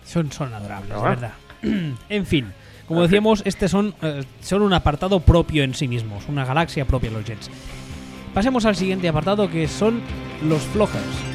[0.04, 1.32] Son, son adorables, de verdad.
[2.08, 2.52] en fin,
[2.88, 7.10] como decíamos, este son, eh, son un apartado propio en sí mismos, una galaxia propia
[7.10, 7.50] los Jets.
[8.34, 10.00] Pasemos al siguiente apartado que son
[10.42, 11.31] los flojers.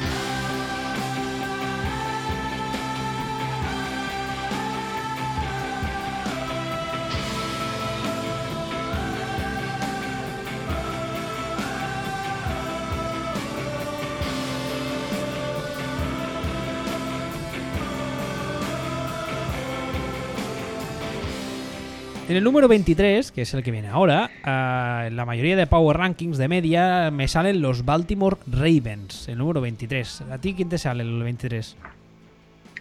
[22.38, 25.96] El número 23, que es el que viene ahora, ah, en la mayoría de Power
[25.96, 30.22] Rankings de media me salen los Baltimore Ravens, el número 23.
[30.30, 31.76] ¿A ti quién te sale el 23?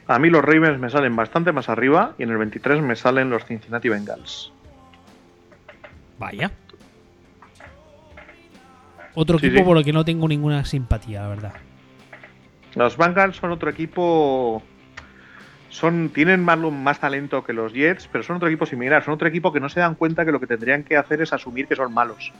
[0.07, 3.29] A mí los Ravens me salen bastante más arriba y en el 23 me salen
[3.29, 4.53] los Cincinnati Bengals.
[6.17, 6.51] Vaya.
[9.15, 9.65] Otro Sí, equipo sí.
[9.65, 11.53] por el que no tengo ninguna simpatía, la verdad.
[12.75, 14.61] Los Bengals son otro equipo.
[15.77, 19.03] Son, tienen más, más talento que los Jets, pero son otro equipo similar.
[19.03, 21.33] Son otro equipo que no se dan cuenta que lo que tendrían que hacer es
[21.33, 22.31] asumir que son malos.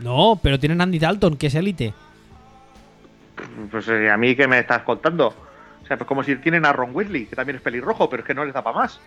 [0.00, 1.94] No, pero tienen Andy Dalton, que es élite.
[3.70, 5.28] Pues eh, a mí, ¿qué me estás contando?
[5.82, 8.26] O sea, pues como si tienen a Ron Whitley, que también es pelirrojo, pero es
[8.26, 9.00] que no les da para más.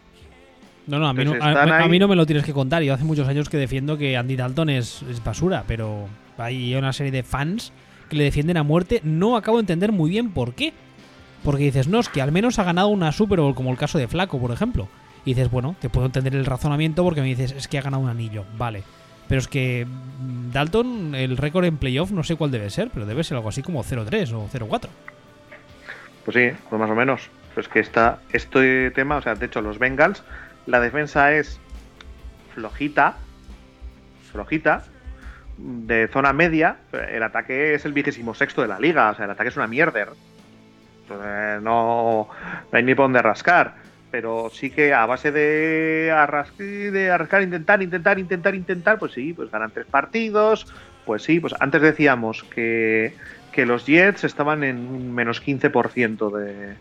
[0.88, 2.82] No, no, a mí no, a, ahí- mí no me lo tienes que contar.
[2.82, 6.08] Yo hace muchos años que defiendo que Andy Dalton es, es basura, pero
[6.40, 7.72] hay una serie de fans
[8.10, 9.02] que le defienden a muerte.
[9.04, 10.74] No acabo de entender muy bien por qué.
[11.44, 13.98] Porque dices, no, es que al menos ha ganado una Super Bowl, como el caso
[13.98, 14.88] de Flaco, por ejemplo.
[15.26, 18.04] Y dices, bueno, te puedo entender el razonamiento porque me dices, es que ha ganado
[18.04, 18.84] un anillo, vale.
[19.28, 23.06] Pero es que mm, Dalton, el récord en playoff, no sé cuál debe ser, pero
[23.06, 24.90] debe ser algo así como 0-3 o 0-4.
[26.26, 27.30] Pues sí, pues más o menos.
[27.54, 30.24] Pues que está este tema, o sea, de hecho, los Bengals,
[30.66, 31.60] la defensa es
[32.54, 33.18] flojita,
[34.32, 34.84] flojita,
[35.58, 36.78] de zona media.
[36.92, 39.68] El ataque es el vigésimo sexto de la liga, o sea, el ataque es una
[39.68, 40.10] mierder.
[41.62, 42.28] No,
[42.72, 43.76] hay ni por dónde rascar.
[44.12, 49.34] Pero sí que a base de, arras- de arrascar, intentar, intentar, intentar, intentar, pues sí,
[49.34, 50.68] pues ganan tres partidos.
[51.06, 53.16] Pues sí, pues antes decíamos que,
[53.54, 56.76] que los Jets estaban en un menos 15% de,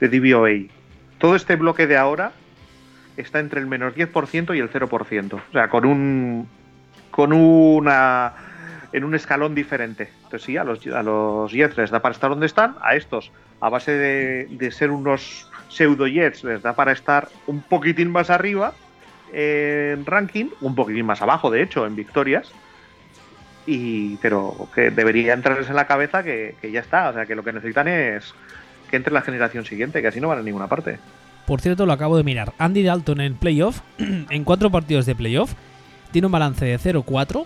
[0.00, 0.70] de.
[1.18, 2.32] Todo este bloque de ahora
[3.16, 5.34] está entre el menos 10% y el 0%.
[5.34, 6.48] O sea, con un.
[7.10, 8.32] con una.
[8.92, 10.08] en un escalón diferente.
[10.24, 13.30] Entonces, sí, a los, a los Jets les da para estar donde están, a estos,
[13.60, 18.74] a base de, ser unos pseudo Jets, les da para estar un poquitín más arriba.
[19.32, 22.52] en ranking, un poquitín más abajo, de hecho, en victorias.
[23.66, 27.08] Y, pero que debería entrarles en la cabeza que, que ya está.
[27.10, 28.34] O sea, que lo que necesitan es
[28.90, 30.98] que entre la generación siguiente, que así no van a ninguna parte.
[31.46, 32.52] Por cierto, lo acabo de mirar.
[32.58, 35.54] Andy Dalton en playoff, en cuatro partidos de playoff,
[36.10, 37.44] tiene un balance de 0-4,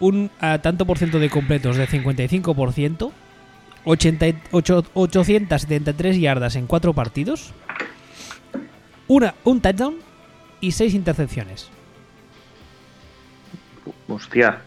[0.00, 3.12] un uh, tanto por ciento de completos de 55%,
[3.84, 7.52] 88, 873 yardas en cuatro partidos,
[9.08, 9.96] una, un touchdown
[10.60, 11.70] y seis intercepciones.
[14.08, 14.58] Hostia.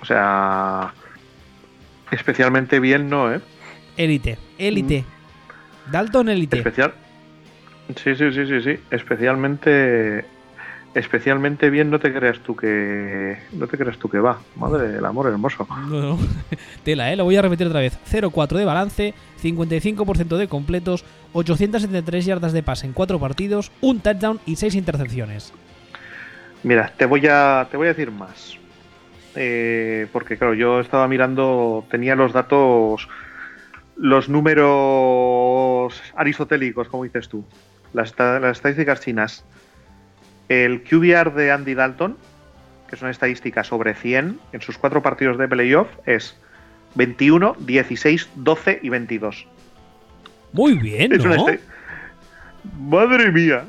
[0.00, 0.92] O sea,
[2.10, 3.40] especialmente bien no, ¿eh?
[3.96, 5.04] Élite, élite.
[5.90, 6.58] Dalton élite.
[6.58, 6.94] Especial.
[7.96, 8.80] Sí, sí, sí, sí, sí.
[8.90, 10.24] Especialmente
[10.94, 14.38] especialmente bien no te creas tú que no te creas tú que va.
[14.56, 15.66] Madre del amor hermoso.
[15.88, 16.18] No, no.
[16.84, 17.98] tela eh lo voy a repetir otra vez.
[18.10, 24.40] 0-4 de balance 55% de completos 873 yardas de pase en 4 partidos un touchdown
[24.46, 25.52] y 6 intercepciones.
[26.62, 28.56] Mira te voy a te voy a decir más.
[29.36, 33.08] Eh, porque claro yo estaba mirando tenía los datos
[33.96, 37.44] los números aristotélicos como dices tú
[37.92, 39.44] las, las estadísticas chinas
[40.48, 42.16] el QBR de Andy Dalton,
[42.88, 46.36] que son estadísticas sobre 100 en sus cuatro partidos de playoff, es
[46.94, 49.46] 21, 16, 12 y 22.
[50.52, 51.46] Muy bien, ¿no?
[52.78, 53.64] Madre mía.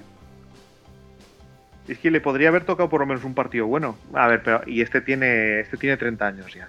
[1.88, 3.96] Es que le podría haber tocado por lo menos un partido bueno.
[4.14, 6.68] A ver, pero y este tiene este tiene 30 años ya.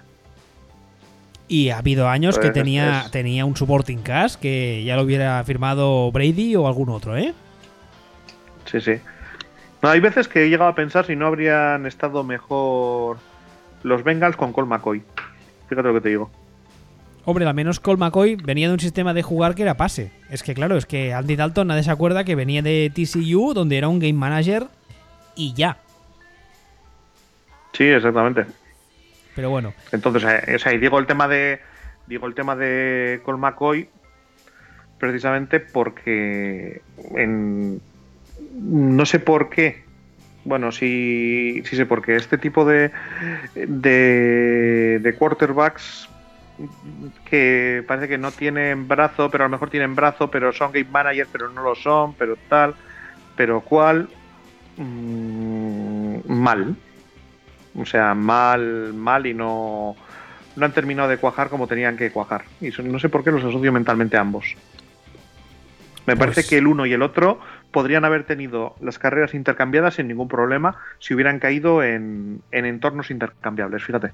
[1.47, 6.11] Y ha habido años que tenía, tenía un supporting cast que ya lo hubiera firmado
[6.11, 7.33] Brady o algún otro, ¿eh?
[8.65, 8.99] Sí, sí.
[9.81, 13.17] No, hay veces que he llegado a pensar si no habrían estado mejor
[13.83, 15.03] los Bengals con Cole McCoy.
[15.69, 16.31] Fíjate lo que te digo.
[17.25, 20.11] Hombre, al menos Cole McCoy venía de un sistema de jugar que era pase.
[20.29, 23.77] Es que claro, es que Andy Dalton nadie se acuerda que venía de TCU, donde
[23.77, 24.67] era un game manager
[25.35, 25.77] y ya.
[27.73, 28.45] Sí, exactamente.
[29.35, 29.73] Pero bueno.
[29.91, 31.59] Entonces, eh, o sea, y digo el tema de.
[32.07, 33.89] Digo el tema de Cole McCoy
[34.97, 36.81] precisamente porque
[37.15, 37.81] en,
[38.57, 39.83] no sé por qué.
[40.43, 42.15] Bueno, sí, sí sé por qué.
[42.15, 42.91] Este tipo de,
[43.53, 46.09] de, quarterbacks
[47.29, 50.89] que parece que no tienen brazo, pero a lo mejor tienen brazo, pero son game
[50.89, 52.75] managers, pero no lo son, pero tal,
[53.35, 54.09] pero cual.
[54.77, 56.75] Mm, mal.
[57.75, 59.95] O sea, mal, mal y no,
[60.55, 62.43] no han terminado de cuajar como tenían que cuajar.
[62.59, 64.55] Y no sé por qué los asocio mentalmente a ambos.
[66.07, 67.39] Me parece pues que el uno y el otro
[67.77, 73.83] podrían haber tenido las carreras intercambiadas sin ningún problema si hubieran caído en, entornos intercambiables,
[73.83, 74.13] fíjate.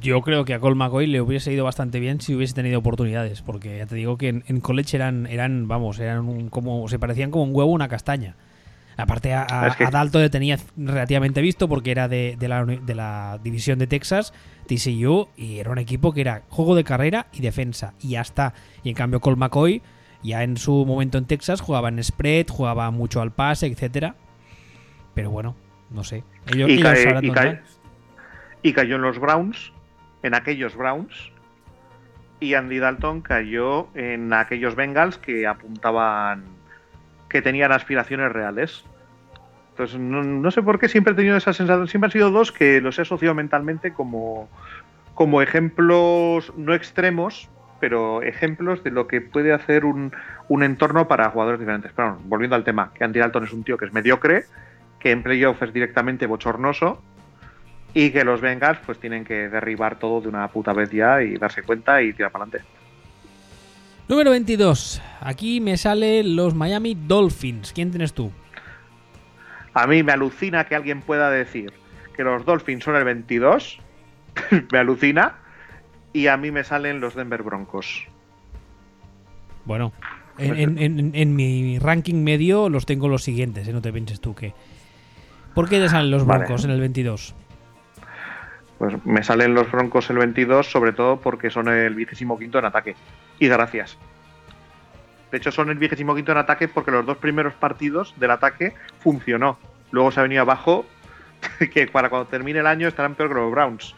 [0.00, 3.42] Yo creo que a Cole McCoy le hubiese ido bastante bien si hubiese tenido oportunidades,
[3.42, 7.44] porque ya te digo que en, college eran, eran, vamos, eran como, se parecían como
[7.44, 8.36] un huevo una castaña.
[8.96, 13.88] Aparte a, a, le tenía relativamente visto porque era de, la, de la división de
[13.88, 14.32] Texas,
[14.66, 18.54] TCU, y era un equipo que era juego de carrera y defensa, y ya está.
[18.82, 19.82] Y en cambio Cole McCoy
[20.26, 24.16] ya en su momento en Texas jugaba en spread, jugaba mucho al pase, etcétera.
[25.14, 25.56] Pero bueno,
[25.90, 26.24] no sé.
[26.52, 26.82] y,
[28.72, 29.72] cayó en los Browns,
[30.22, 31.32] en aquellos Browns.
[32.38, 36.44] Y Andy Dalton cayó en aquellos Bengals que apuntaban
[37.28, 38.84] que tenían aspiraciones reales.
[39.70, 41.88] Entonces, no, sé por qué siempre he tenido esa sensación.
[41.88, 44.48] Siempre han sido dos que los he asociado mentalmente como,
[45.14, 47.48] como ejemplos no extremos,
[47.80, 50.12] pero ejemplos de lo que puede hacer un,
[50.62, 51.92] entorno para jugadores diferentes.
[51.94, 54.44] Pero volviendo al tema, que Andy Dalton es un tío que es mediocre,
[54.98, 57.02] que en playoff es directamente bochornoso
[57.94, 61.36] y que los Bengals pues tienen que derribar todo de una puta vez ya y
[61.36, 62.68] darse cuenta y tirar para adelante.
[64.08, 65.02] Número 22.
[65.20, 67.72] Aquí me salen los Miami Dolphins.
[67.72, 68.30] ¿Quién tienes tú?
[69.74, 71.72] A mí me alucina que alguien pueda decir
[72.16, 73.80] que los Dolphins son el 22.
[74.72, 75.34] me alucina
[76.16, 78.06] y a mí me salen los Denver Broncos.
[79.66, 79.92] Bueno,
[80.38, 83.72] en, mi ranking medio los tengo los siguientes, ¿eh?
[83.74, 84.54] no te pienses tú que...
[85.54, 87.34] ¿Por qué te salen los Broncos en el 22?
[88.78, 92.64] Pues me salen los Broncos el 22 sobre todo porque son el vigésimo quinto en
[92.64, 92.96] ataque.
[93.38, 93.98] Y gracias.
[95.30, 98.72] De hecho son el vigésimo quinto en ataque porque los dos primeros partidos del ataque
[99.00, 99.58] funcionó.
[99.90, 100.86] Luego se ha venido abajo
[101.74, 103.94] que para cuando termine el año estarán peor que los Browns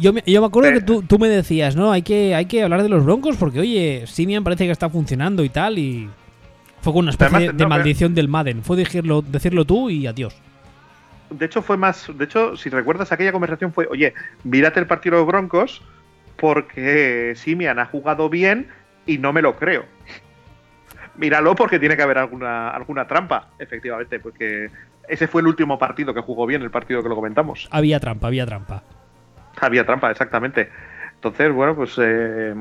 [0.00, 1.92] yo, me, yo me acuerdo que tú, me decías, ¿no?
[1.92, 5.44] Hay que, hay que hablar de los Broncos porque, oye, Simian parece que está funcionando
[5.44, 6.08] y tal, y
[6.80, 8.62] fue con una especie de, maldición del Madden.
[8.62, 10.36] Fue decirlo, decirlo tú y adiós.
[11.30, 12.10] De hecho, fue más.
[12.16, 14.14] De hecho, si recuerdas, aquella conversación fue, oye,
[14.44, 15.82] mírate el partido de los Broncos
[16.36, 18.68] porque Simian ha jugado bien
[19.06, 19.84] y no me lo creo.
[21.16, 24.70] Míralo porque tiene que haber alguna, alguna trampa, efectivamente, porque
[25.08, 27.68] ese fue el último partido que jugó bien, el partido que lo comentamos.
[27.70, 28.82] Había trampa, había trampa.
[29.60, 30.70] Había trampa, exactamente.
[31.20, 32.54] Entonces, bueno, pues eh,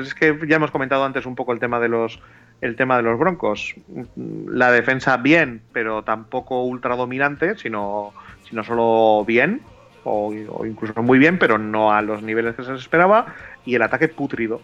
[0.00, 2.18] es que ya hemos comentado antes un poco el tema de los
[2.62, 3.74] el tema de los Broncos.
[4.16, 8.14] La defensa bien, pero tampoco ultra dominante, sino,
[8.48, 9.60] sino solo bien,
[10.04, 10.32] o,
[10.64, 13.26] incluso muy bien, pero no a los niveles que se esperaba,
[13.66, 14.62] y el ataque putrido.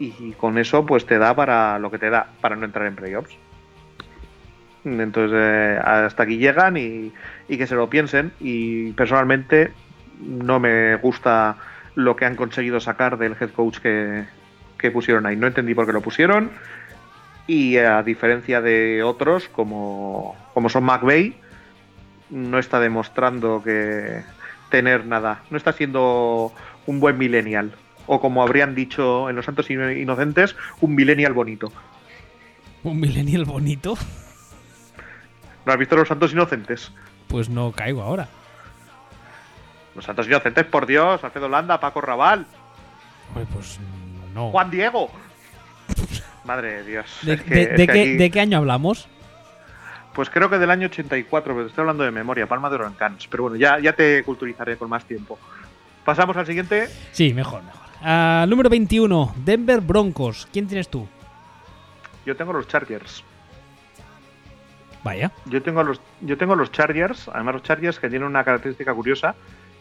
[0.00, 2.96] Y, con eso, pues te da para lo que te da, para no entrar en
[2.96, 3.36] playoffs.
[4.84, 7.12] Entonces, eh, hasta aquí llegan y
[7.46, 8.32] que se lo piensen.
[8.40, 9.70] Y personalmente,
[10.20, 11.56] no me gusta
[11.94, 14.24] lo que han conseguido sacar del head coach que,
[14.78, 15.36] que pusieron ahí.
[15.36, 16.50] No entendí por qué lo pusieron.
[17.46, 21.34] Y a diferencia de otros, como, como son McVeigh,
[22.30, 24.22] no está demostrando que
[24.70, 25.42] tener nada.
[25.50, 26.52] No está siendo
[26.86, 27.72] un buen millennial.
[28.06, 31.72] O como habrían dicho en Los Santos Inocentes, un millennial bonito.
[32.82, 33.96] ¿Un millennial bonito?
[35.64, 36.92] ¿No has visto Los Santos Inocentes?
[37.28, 38.28] Pues no caigo ahora.
[39.94, 42.46] Los Santos Inocentes, por Dios, Alfredo Landa, Paco Raval.
[43.52, 43.78] pues
[44.34, 44.50] no.
[44.50, 45.10] Juan Diego.
[46.44, 47.06] Madre de Dios.
[47.22, 49.08] ¿De, de, qué, año hablamos?
[50.12, 53.26] Pues creo que del año 84, pero estoy hablando de memoria, Palma de Orancans.
[53.28, 55.38] Pero bueno, ya, ya te culturizaré con más tiempo.
[56.04, 56.88] ¿Pasamos al siguiente?
[57.12, 57.80] Sí, mejor, mejor.
[58.02, 60.46] Uh, número 21, Denver Broncos.
[60.52, 61.08] ¿Quién tienes tú?
[62.26, 63.24] Yo tengo los Chargers.
[65.02, 65.30] Vaya.
[65.46, 69.34] Yo tengo los, yo tengo los Chargers, además los Chargers que tienen una característica curiosa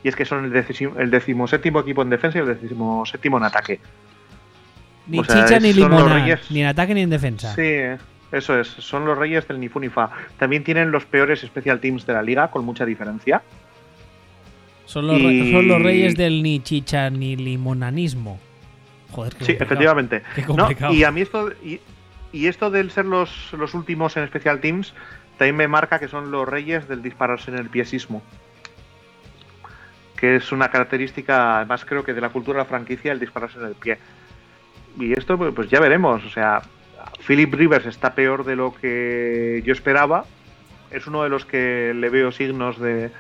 [0.04, 0.66] y es que son el,
[0.98, 3.80] el decimoséptimo equipo en defensa y el decimoséptimo en ataque.
[5.08, 7.56] Ni chicha ni limona, ni en ataque ni en defensa.
[7.56, 7.80] Sí,
[8.32, 10.12] eso es, son los reyes del Nifunifa.
[10.38, 13.42] También tienen los peores special teams de la liga, con mucha diferencia.
[14.86, 18.40] Son los, son los reyes del ni chicha ni limonanismo.
[19.12, 20.24] Joder, qué Sí, efectivamente.
[20.92, 21.80] y a mí esto, y,
[22.34, 24.94] y, esto del ser los, los últimos en special teams,
[25.38, 28.22] también me marca que son los reyes del dispararse en el piesismo
[30.24, 33.60] que es una característica, además creo que de la cultura de la franquicia, el dispararse
[33.60, 33.98] en el pie.
[34.98, 36.24] Y esto, pues, pues ya veremos.
[36.24, 36.62] O sea,
[37.28, 40.24] Philip Rivers está peor de lo que yo esperaba.
[40.92, 43.12] Es uno de los que le veo signos de,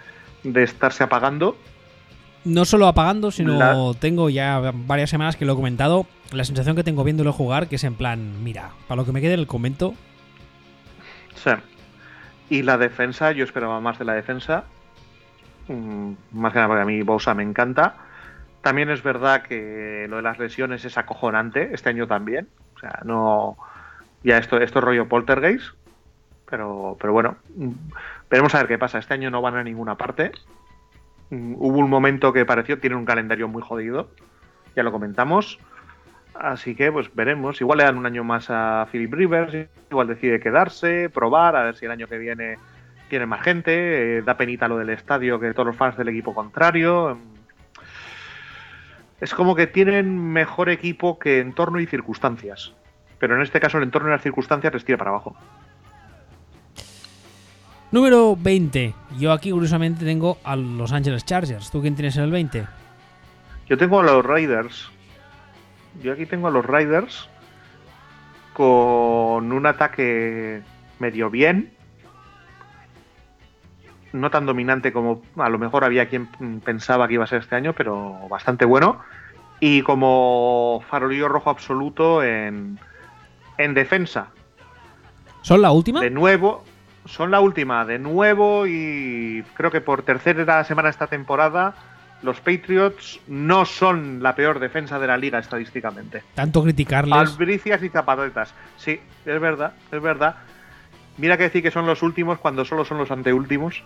[0.46, 1.58] estarse apagando.
[2.46, 6.08] No solo apagando, sino tengo ya varias semanas que lo he comentado.
[6.32, 9.20] La sensación que tengo viéndolo jugar, que es en plan, mira, para lo que me
[9.20, 9.94] quede en el comento.
[11.36, 11.52] Sí.
[12.50, 14.64] Y la defensa, yo esperaba más de la defensa.
[15.68, 17.96] Mm, más que nada porque a mí Bosa me encanta.
[18.62, 22.48] También es verdad que lo de las lesiones es acojonante, este año también.
[22.76, 23.58] O sea, no.
[24.24, 25.76] Ya esto, esto es rollo poltergeist.
[26.50, 27.72] Pero, pero bueno, mm,
[28.30, 29.00] veremos a ver qué pasa.
[29.00, 30.32] Este año no van a ninguna parte.
[31.30, 34.10] Mm, hubo un momento que pareció, tiene un calendario muy jodido.
[34.76, 35.60] Ya lo comentamos.
[36.34, 37.62] Así que pues veremos.
[37.62, 41.76] Igual le dan un año más a Philip Rivers, igual decide quedarse, probar, a ver
[41.76, 42.58] si el año que viene
[43.14, 46.34] tiene más gente, eh, da penita lo del estadio que todos los fans del equipo
[46.34, 47.20] contrario.
[49.22, 52.74] Es como que tienen mejor equipo que entorno y circunstancias.
[53.20, 55.36] Pero en este caso el entorno y las circunstancias les tira para abajo.
[57.92, 58.96] Número 20.
[59.20, 61.70] Yo aquí curiosamente tengo a Los Angeles Chargers.
[61.70, 62.66] ¿Tú quién tienes en el 20?
[63.70, 64.90] Yo tengo a los Raiders.
[66.02, 67.30] Yo aquí tengo a los Raiders
[68.54, 70.64] con un ataque
[70.98, 71.74] medio bien,
[74.14, 76.28] no tan dominante como a lo mejor había quien
[76.64, 79.00] pensaba que iba a ser este año, pero bastante bueno.
[79.60, 82.80] Y como farolillo rojo absoluto en,
[83.58, 84.28] en defensa.
[85.42, 86.00] ¿Son la última?
[86.00, 86.64] De nuevo,
[87.06, 91.76] son la última, de nuevo, y creo que por tercera semana esta temporada,
[92.22, 96.24] los Patriots no son la peor defensa de la liga estadísticamente.
[96.34, 97.14] Tanto criticarles.
[97.14, 98.54] Albricias y zapatetas.
[98.78, 100.36] Sí, es verdad, es verdad.
[101.18, 103.84] Mira que decir que son los últimos cuando solo son los anteúltimos.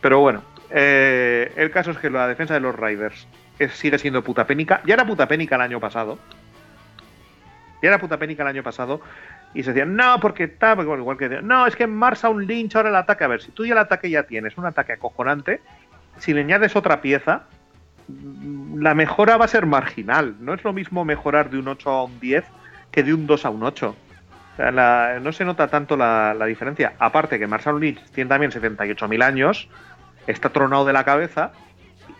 [0.00, 3.26] Pero bueno, eh, el caso es que la defensa de los Riders
[3.72, 4.80] sigue siendo puta pénica.
[4.84, 6.18] Ya era puta pénica el año pasado.
[7.82, 9.00] Ya era puta pénica el año pasado.
[9.54, 10.76] Y se decían, no, porque está.
[10.78, 11.28] igual que.
[11.42, 13.24] No, es que marcha un Lynch ahora el ataque.
[13.24, 15.60] A ver, si tú ya el ataque ya tienes, un ataque acojonante.
[16.18, 17.44] Si le añades otra pieza,
[18.76, 20.36] la mejora va a ser marginal.
[20.40, 22.44] No es lo mismo mejorar de un 8 a un 10
[22.90, 23.96] que de un 2 a un 8
[24.58, 26.94] no se nota tanto la, diferencia.
[26.98, 29.68] Aparte que Marshall Lynch tiene también 78.000 años,
[30.26, 31.52] está tronado de la cabeza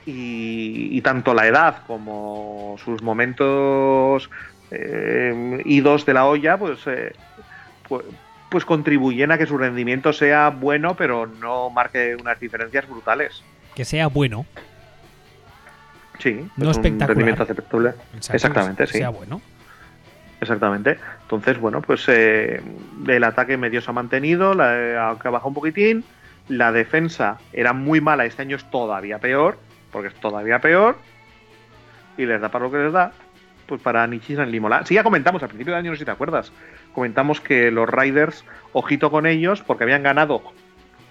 [0.05, 4.30] y, tanto la edad como sus momentos
[4.70, 7.12] eh, idos de la olla, pues, eh,
[7.89, 8.05] pues,
[8.51, 13.43] pues, contribuyen a que su rendimiento sea bueno, pero no marque unas diferencias brutales.
[13.74, 14.47] Que sea bueno.
[16.18, 17.09] Sí, no espectacular.
[17.09, 17.93] rendimiento aceptable.
[18.32, 18.99] Exactamente, sí.
[18.99, 19.41] Sea bueno.
[20.47, 20.99] Exactamente.
[21.22, 22.62] Entonces, bueno, pues eh,
[23.07, 26.05] el ataque medio se ha mantenido, la, aunque ha bajado un poquitín.
[26.49, 29.59] La defensa era muy mala, este año es todavía peor,
[29.90, 30.97] porque es todavía peor.
[32.16, 33.12] Y les da para lo que les da,
[33.66, 34.86] pues para Nichishan Limola.
[34.86, 36.53] Sí, ya comentamos al principio del año, no sé si te acuerdas.
[36.94, 40.42] Comentamos que los Riders, ojito con ellos, porque habían ganado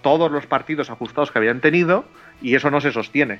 [0.02, 2.06] todos los partidos ajustados que habían tenido,
[2.42, 3.40] y eso no se sostiene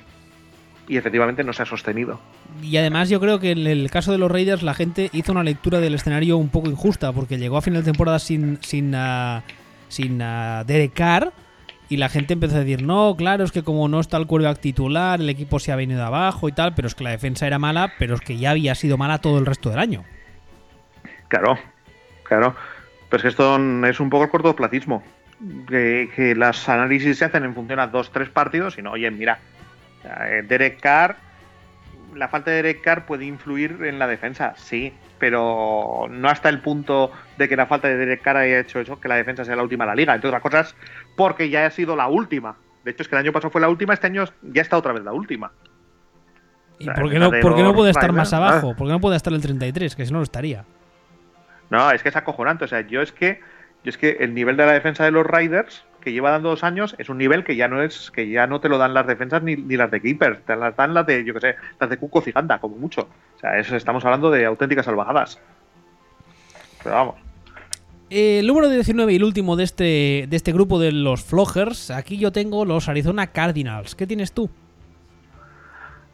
[0.88, 2.20] y efectivamente no se ha sostenido.
[2.62, 5.42] Y además yo creo que en el caso de los Raiders la gente hizo una
[5.42, 9.42] lectura del escenario un poco injusta porque llegó a final de temporada sin sin uh,
[9.88, 11.32] sin uh, Derek Carr
[11.88, 14.58] y la gente empezó a decir, no, claro, es que como no está el quarterback
[14.58, 17.60] titular, el equipo se ha venido abajo y tal, pero es que la defensa era
[17.60, 20.04] mala, pero es que ya había sido mala todo el resto del año.
[21.28, 21.58] Claro,
[22.24, 22.56] claro.
[23.08, 23.56] Pero es que esto
[23.86, 25.04] es un poco el cortoplacismo.
[25.68, 29.10] Que, que las análisis se hacen en función a dos, tres partidos y no, oye,
[29.10, 29.38] mira,
[30.48, 31.16] Derek Carr,
[32.14, 36.60] la falta de Derek Carr puede influir en la defensa, sí, pero no hasta el
[36.60, 39.56] punto de que la falta de Derek Carr haya hecho eso, que la defensa sea
[39.56, 40.76] la última de la liga, entre otras cosas,
[41.16, 42.56] porque ya ha sido la última.
[42.84, 44.92] De hecho, es que el año pasado fue la última, este año ya está otra
[44.92, 45.50] vez la última.
[46.78, 48.76] ¿Y por qué no, no puede estar más abajo?
[48.76, 49.96] ¿Por qué no puede estar el 33?
[49.96, 50.64] Que si no lo estaría.
[51.70, 52.64] No, es que es acojonante.
[52.64, 53.40] O sea, yo es que,
[53.82, 56.62] yo es que el nivel de la defensa de los Riders que lleva dando dos
[56.62, 59.08] años es un nivel que ya no es que ya no te lo dan las
[59.08, 61.96] defensas ni, las de Keepers, te las dan las de, yo que sé, las de
[61.96, 63.08] Cuco Ciganda, como mucho.
[63.34, 65.40] O sea, eso estamos hablando de auténticas salvajadas.
[66.80, 67.14] Pero vamos.
[68.08, 72.18] El número 19 y el último de este, de este grupo de los Flogers, aquí
[72.18, 73.96] yo tengo los Arizona Cardinals.
[73.96, 74.48] ¿Qué tienes tú?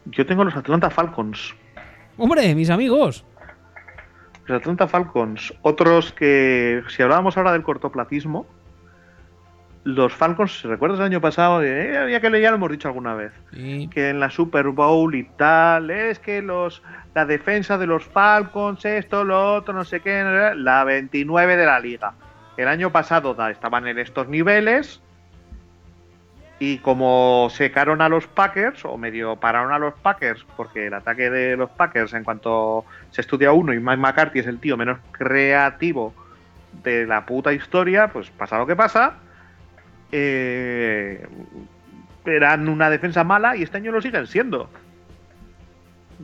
[0.06, 1.54] Yo tengo los Atlanta Falcons.
[2.16, 3.26] Hombre, mis amigos.
[4.46, 5.52] Los Atlanta Falcons.
[5.60, 8.46] Otros que, si hablábamos ahora del cortoplacismo,
[9.84, 13.14] los Falcons, si recuerdas el año pasado, eh, ya que ya lo hemos dicho alguna
[13.14, 16.82] vez, que en la Super Bowl y tal, es que los
[17.14, 21.80] la defensa de los Falcons, esto, lo otro, no sé qué, la 29 de la
[21.80, 22.14] liga.
[22.56, 25.00] El año pasado estaban en estos niveles
[26.58, 31.28] y como secaron a los Packers, o medio pararon a los Packers, porque el ataque
[31.28, 34.98] de los Packers, en cuanto se estudia uno y Mike McCarthy es el tío menos
[35.10, 36.14] creativo
[36.84, 39.16] de la puta historia, pues pasa lo que pasa
[40.12, 41.26] eh,
[42.26, 44.68] eran una defensa mala y este año lo siguen siendo.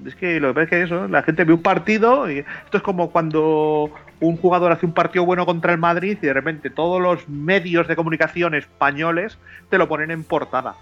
[0.06, 2.76] Es que lo que pasa es que eso, la gente ve un partido y esto
[2.76, 6.70] es como cuando un jugador hace un partido bueno contra el Madrid y de repente
[6.70, 9.38] todos los medios de comunicación españoles
[9.70, 10.76] te lo ponen en portada.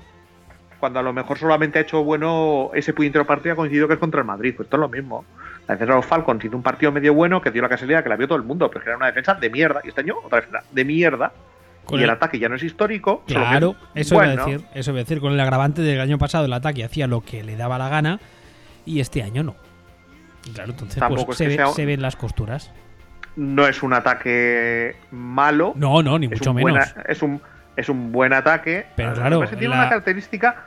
[0.81, 4.01] Cuando a lo mejor solamente ha hecho bueno ese puñetero partido ha coincidido que es
[4.01, 4.55] contra el Madrid.
[4.55, 5.25] Pues esto es lo mismo.
[5.67, 8.11] La defensa de los Falcons hizo un partido medio bueno que dio la casualidad que
[8.11, 9.81] la vio todo el mundo, pero que era una defensa de mierda.
[9.83, 11.33] Y este año otra defensa de mierda
[11.91, 13.23] y el, ataque ya no es histórico.
[13.27, 15.21] Claro, eso, iba a decir, eso iba a decir.
[15.21, 18.21] Con el agravante del año pasado el ataque hacía lo que le daba la gana
[18.85, 19.57] y este año no.
[20.55, 22.73] Claro, entonces pues, se, ven las costuras.
[23.35, 25.73] No es un ataque malo.
[25.77, 26.95] No, no, ni mucho menos.
[27.09, 27.41] es, un,
[27.77, 28.87] es un buen ataque.
[28.97, 29.47] Pero claro.
[29.49, 30.65] tiene una característica.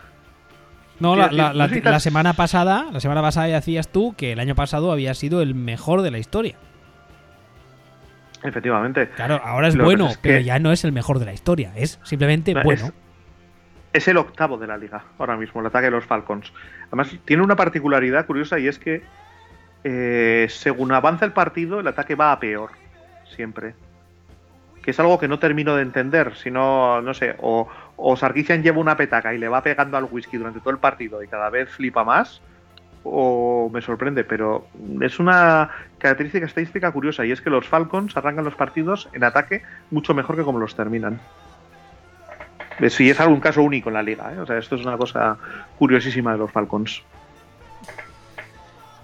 [1.00, 5.14] No, la, la, semana pasada, la semana pasada decías tú que el año pasado había
[5.14, 6.56] sido el mejor de la historia.
[8.44, 9.10] Efectivamente.
[9.10, 12.54] Claro, ahora es bueno, pero ya no es el mejor de la historia, es simplemente
[12.54, 12.92] bueno.
[13.92, 16.54] Es, el octavo de la liga ahora mismo, el ataque de los Falcons.
[16.88, 19.02] Además, tiene una particularidad curiosa y es que
[19.84, 22.72] eh, según avanza el partido, el ataque va a peor,
[23.36, 23.74] siempre.
[24.84, 27.68] Que es algo que no termino de entender, si no, no sé, o,
[27.98, 31.22] o Sarkisian lleva una petaca y le va pegando al whisky durante todo el partido
[31.22, 32.42] y cada vez flipa más,
[33.04, 34.68] o me sorprende, pero
[35.02, 35.70] es una
[36.00, 40.36] característica estadística curiosa y es que los Falcons arrancan los partidos en ataque mucho mejor
[40.36, 41.20] que como los terminan.
[42.90, 44.40] Si es algún caso único en la liga, ¿eh?
[44.40, 45.38] o sea, esto es una cosa
[45.78, 47.04] curiosísima de los Falcons.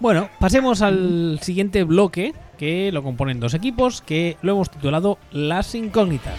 [0.00, 5.74] Bueno, pasemos al siguiente bloque que lo componen dos equipos que lo hemos titulado Las
[5.74, 6.38] Incógnitas.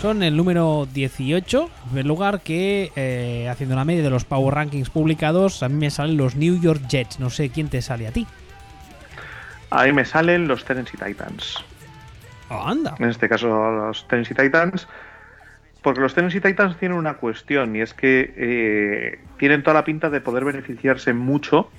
[0.00, 4.54] Son el número 18, en primer lugar, que eh, haciendo la media de los Power
[4.54, 7.20] Rankings publicados, a mí me salen los New York Jets.
[7.20, 8.26] No sé quién te sale a ti.
[9.68, 11.62] A mí me salen los Tennessee Titans.
[12.48, 12.94] Oh, anda.
[12.98, 14.88] En este caso, los Tennessee Titans.
[15.82, 20.08] Porque los Tennessee Titans tienen una cuestión y es que eh, tienen toda la pinta
[20.08, 21.70] de poder beneficiarse mucho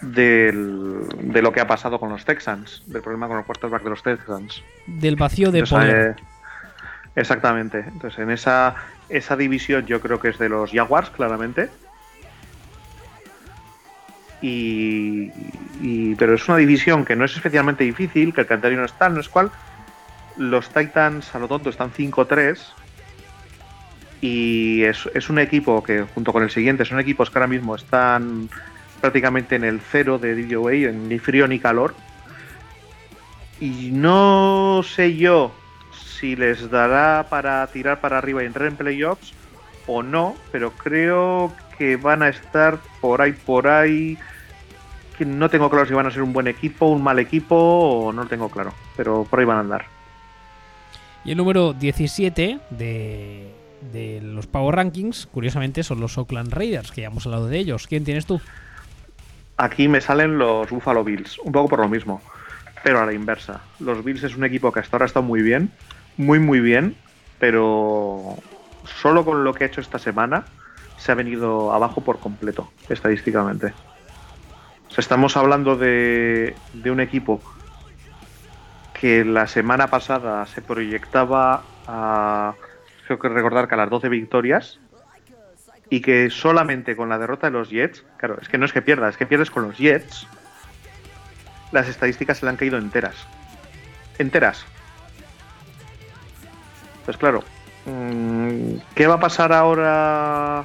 [0.00, 3.90] del, de lo que ha pasado con los Texans, del problema con los quarterback de
[3.90, 4.62] los Texans.
[4.86, 6.16] Del vacío de poder.
[6.18, 6.22] Eh,
[7.16, 7.84] Exactamente.
[7.86, 8.74] Entonces, en esa,
[9.08, 11.70] esa división yo creo que es de los Jaguars, claramente.
[14.42, 15.30] Y,
[16.16, 19.14] pero es una división que no es especialmente difícil, que el calendario no es tal,
[19.14, 19.50] no es cual.
[20.36, 22.58] Los Titans, a lo tonto, están 5-3.
[24.20, 27.74] Y es, es, un equipo que, junto con el siguiente, son equipos que ahora mismo
[27.74, 28.50] están
[29.00, 31.94] prácticamente en el cero de DVOA, ni frío ni calor.
[33.60, 35.54] Y no sé yo
[36.24, 39.34] si les dará para tirar para arriba y entrar en playoffs
[39.86, 44.16] o no, pero creo que van a estar por ahí, por ahí.
[45.18, 48.10] Que no tengo claro si van a ser un buen equipo, un mal equipo, o
[48.10, 49.84] no lo tengo claro, pero por ahí van a andar.
[51.26, 53.52] Y el número 17 de,
[53.92, 57.86] de los Power Rankings, curiosamente, son los Oakland Raiders, que ya hemos hablado de ellos.
[57.86, 58.40] ¿Quién tienes tú?
[59.58, 62.22] Aquí me salen los Buffalo Bills, un poco por lo mismo,
[62.82, 63.60] pero a la inversa.
[63.78, 65.70] Los Bills es un equipo que hasta ahora está muy bien,
[66.16, 66.96] muy muy bien,
[67.38, 68.36] pero
[68.84, 70.44] solo con lo que ha hecho esta semana
[70.96, 73.72] se ha venido abajo por completo, estadísticamente.
[74.96, 77.40] estamos hablando de, de un equipo
[78.92, 82.54] que la semana pasada se proyectaba a,
[83.06, 84.78] creo que recordar que a las 12 victorias,
[85.90, 88.82] y que solamente con la derrota de los Jets, claro, es que no es que
[88.82, 90.26] pierda, es que pierdes con los Jets,
[91.72, 93.14] las estadísticas se le han caído enteras.
[94.18, 94.64] Enteras.
[97.04, 97.42] Pues claro,
[97.86, 100.64] mm, ¿qué va a pasar ahora?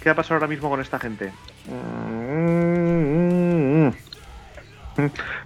[0.00, 1.32] ¿Qué va a pasar ahora mismo con esta gente?
[1.68, 3.88] Mm,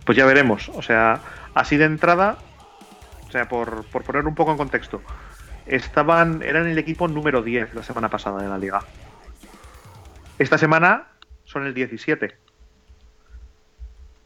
[0.04, 0.70] pues ya veremos.
[0.74, 1.20] O sea,
[1.54, 2.38] así de entrada,
[3.28, 5.02] o sea, por, por poner un poco en contexto,
[5.66, 8.80] estaban eran el equipo número 10 la semana pasada de la liga.
[10.38, 11.08] Esta semana
[11.44, 12.36] son el 17.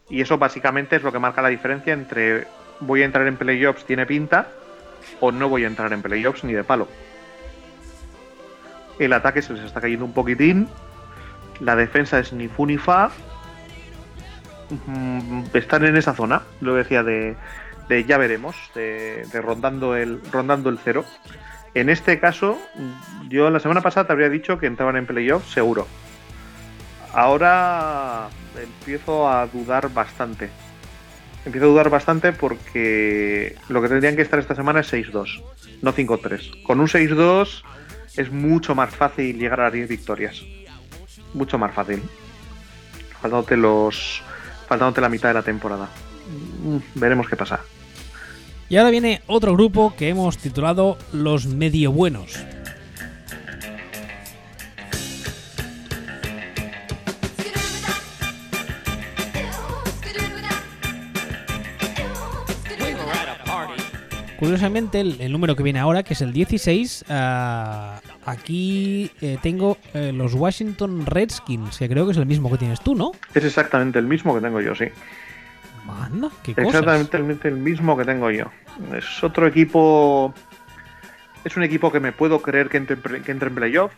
[0.09, 2.47] Y eso básicamente es lo que marca la diferencia entre
[2.79, 4.47] voy a entrar en playoffs, tiene pinta,
[5.19, 6.87] o no voy a entrar en playoffs ni de palo.
[8.99, 10.67] El ataque se les está cayendo un poquitín.
[11.59, 13.11] La defensa es ni fu ni fa.
[14.87, 17.35] Mm, están en esa zona, lo decía de,
[18.07, 21.05] ya veremos, de, rondando, el, rondando el cero.
[21.73, 22.59] En este caso,
[23.29, 25.87] yo la semana pasada te habría dicho que entraban en playoff seguro.
[27.13, 28.29] Ahora
[28.61, 30.49] empiezo a dudar bastante.
[31.45, 35.41] Empiezo a dudar bastante porque lo que tendrían que estar esta semana es 6-2,
[35.81, 36.63] no 5-3.
[36.63, 37.63] Con un 6-2
[38.15, 40.41] es mucho más fácil llegar a las 10 victorias.
[41.33, 42.01] Mucho más fácil.
[43.21, 44.21] Faltándote los.
[44.67, 45.89] Faltándote la mitad de la temporada.
[46.63, 47.59] Mm, veremos qué pasa.
[48.69, 52.39] Y ahora viene otro grupo que hemos titulado Los Medio Buenos.
[64.43, 70.11] Curiosamente, el, número que viene ahora, que es el 16, ah, aquí eh, tengo eh,
[70.13, 73.13] los Washington Redskins, que creo que es el mismo que tienes tú, ¿no?
[73.33, 74.85] Es exactamente el mismo que tengo yo, sí.
[76.57, 78.45] Exactamente el mismo que tengo yo.
[78.93, 80.33] Es otro equipo.
[81.45, 83.93] Es un equipo que me puedo creer que entre, que entre en playoff.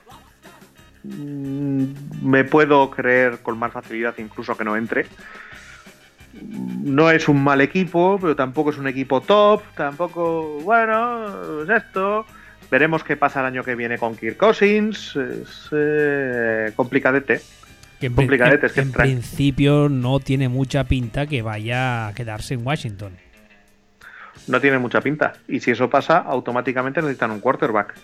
[1.03, 1.85] Mm,
[2.21, 5.07] me puedo creer con más facilidad incluso que no entre.
[6.41, 9.61] No es un mal equipo, pero tampoco es un equipo top.
[9.75, 12.25] Tampoco, bueno, es esto.
[12.69, 15.15] Veremos qué pasa el año que viene con Kirk Cousins.
[15.15, 17.41] Es eh, complicadete.
[17.99, 23.13] Que en, principio no tiene mucha pinta que vaya a quedarse en Washington.
[24.47, 25.33] No tiene mucha pinta.
[25.47, 27.95] Y si eso pasa, automáticamente necesitan un quarterback.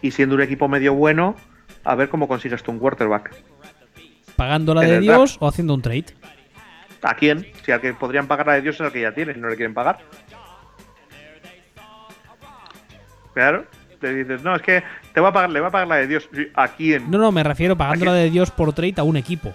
[0.00, 1.34] Y siendo un equipo medio bueno,
[1.84, 3.34] a ver cómo consigues tú un quarterback.
[4.36, 6.06] ¿Pagando la de Dios o haciendo un trade?
[7.02, 7.46] ¿A quién?
[7.64, 9.48] Si al que podrían pagar la de Dios es el que ya tiene, y no
[9.48, 9.98] le quieren pagar.
[13.34, 13.64] Claro
[14.00, 14.82] te dices, no, es que
[15.12, 16.28] te va a pagar, le va a pagar la de Dios.
[16.54, 17.10] ¿A quién?
[17.10, 19.52] No, no, me refiero pagando la de Dios por trade a un equipo.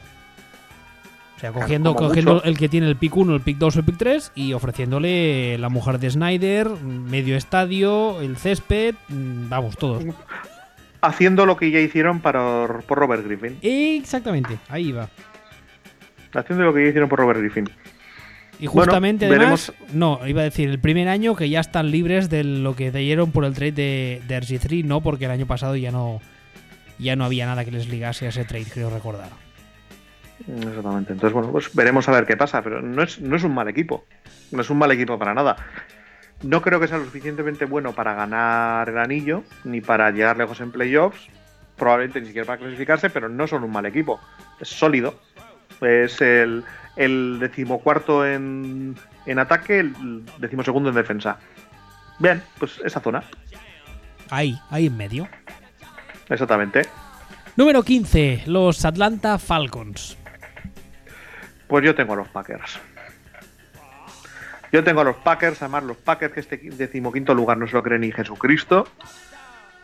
[1.35, 3.85] O sea, cogiendo, cogiendo el que tiene el pick 1, el pick 2 o el
[3.85, 10.05] pick 3 y ofreciéndole la mujer de Snyder, medio estadio, el césped, mm, vamos, todos.
[11.01, 13.57] Haciendo lo que ya hicieron para, por Robert Griffin.
[13.61, 15.09] Exactamente, ahí va.
[16.35, 17.69] Haciendo lo que hicieron por Robert Griffin.
[18.59, 22.43] Y justamente, además, no, iba a decir, el primer año que ya están libres de
[22.43, 25.91] lo que dieron por el trade de, de RG3, no, porque el año pasado ya
[25.91, 26.21] no,
[26.97, 29.29] ya no había nada que les ligase a ese trade, creo recordar.
[30.47, 31.13] Exactamente.
[31.13, 33.67] Entonces, bueno, pues veremos a ver qué pasa, pero no es, no es un mal
[33.67, 34.05] equipo.
[34.51, 35.55] No es un mal equipo para nada.
[36.43, 40.61] No creo que sea lo suficientemente bueno para ganar el anillo, ni para llegar lejos
[40.61, 41.27] en playoffs.
[41.77, 44.19] Probablemente ni siquiera para clasificarse, pero no son un mal equipo.
[44.59, 45.19] Es sólido.
[45.81, 46.63] Es el,
[46.95, 48.95] el decimocuarto en,
[49.25, 51.37] en ataque, el decimosegundo en defensa.
[52.19, 53.23] Bien, pues esa zona.
[54.29, 55.27] Ahí, ahí en medio.
[56.29, 56.83] Exactamente.
[57.55, 60.17] Número 15, los Atlanta Falcons.
[61.67, 62.79] Pues yo tengo a los Packers.
[64.71, 67.83] Yo tengo a los Packers, además los Packers que este decimoquinto lugar no se lo
[67.83, 68.87] cree ni Jesucristo,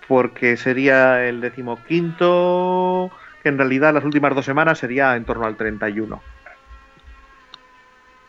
[0.08, 3.10] porque sería el decimoquinto,
[3.42, 6.22] que en realidad las últimas dos semanas sería en torno al 31.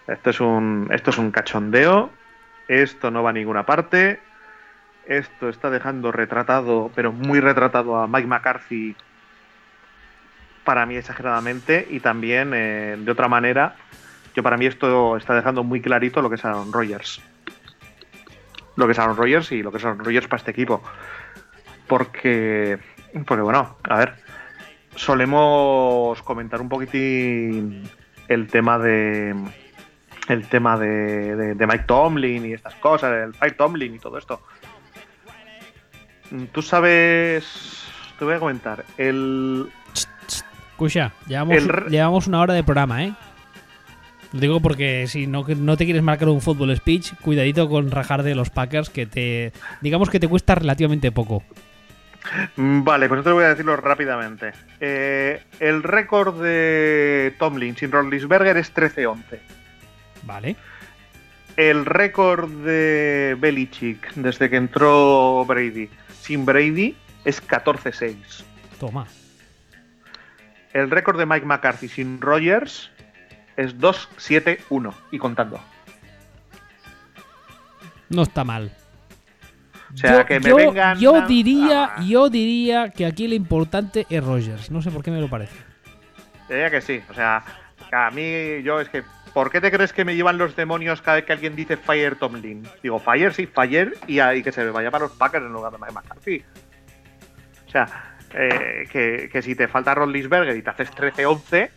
[0.06, 2.10] Esto es un, esto es un cachondeo,
[2.68, 4.20] esto no va a ninguna parte,
[5.06, 8.96] esto está dejando retratado, pero muy retratado a Mike McCarthy
[10.64, 13.76] para mí exageradamente y también eh, de otra manera,
[14.34, 17.20] yo para mí esto está dejando muy clarito lo que es Aaron Rodgers.
[18.76, 20.82] Lo que es Aaron Rodgers y lo que es Aaron Rodgers para este equipo.
[21.86, 22.78] Porque,
[23.26, 24.14] porque bueno, a ver,
[24.94, 27.82] solemos comentar un poquitín
[28.28, 29.34] el tema de
[30.28, 34.40] el tema de, de Mike Tomlin y estas cosas, el Mike Tomlin y todo esto.
[36.52, 37.84] Tú sabes,
[38.18, 39.68] te voy a comentar, el,
[40.82, 41.56] Escucha, llevamos,
[41.90, 43.12] llevamos una hora de programa, ¿eh?
[44.32, 48.22] Lo digo porque si no, no te quieres marcar un fútbol speech, cuidadito con rajar
[48.22, 49.52] de los Packers, que te.
[49.80, 51.44] digamos que te cuesta relativamente poco.
[52.56, 54.52] Mm, vale, pues entonces voy a decirlo rápidamente.
[54.80, 59.40] Eh, el récord de Tomlin sin Rollinsberger es 13-11.
[60.24, 60.56] Vale.
[61.56, 68.44] El récord de Belichick desde que entró Brady sin Brady es 14-6.
[68.78, 69.06] Toma.
[70.72, 72.90] El récord de Mike McCarthy sin Rogers
[73.56, 75.60] es 2-7-1 y contando.
[78.08, 78.72] No está mal.
[79.94, 80.98] O sea, yo, que me yo- vengan.
[80.98, 84.70] yo a- diría, Ah, yo diría que aquí lo importante es Rogers.
[84.70, 85.56] No sé por qué me lo parece.
[86.48, 87.00] diría que sí.
[87.10, 87.42] O sea,
[87.92, 89.02] a mí, yo es que.
[89.34, 92.16] ¿Por qué te crees que me llevan los demonios cada vez que alguien dice Fire
[92.16, 92.68] Tomlin?
[92.82, 95.78] Digo, Fire, sí, Fire, y, ahí que se vaya para los Packers en lugar de
[95.78, 96.44] Mike McCarthy.
[97.66, 101.70] O sea, eh, que, que si te falta Rollinsberger y te haces 13-11,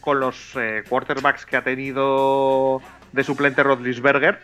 [0.00, 2.80] con los eh, quarterbacks que ha tenido
[3.12, 4.38] de suplente Rodlisberger,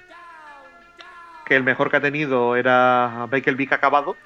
[1.47, 4.17] que el mejor que ha tenido era Michael Vick acabado.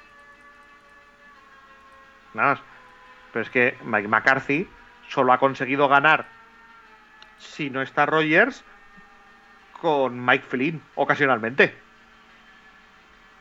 [2.33, 2.59] Nada más.
[3.31, 4.67] Pero es que Mike McCarthy
[5.07, 6.25] solo ha conseguido ganar,
[7.37, 8.63] si no está Rogers,
[9.79, 11.75] con Mike Flynn, ocasionalmente.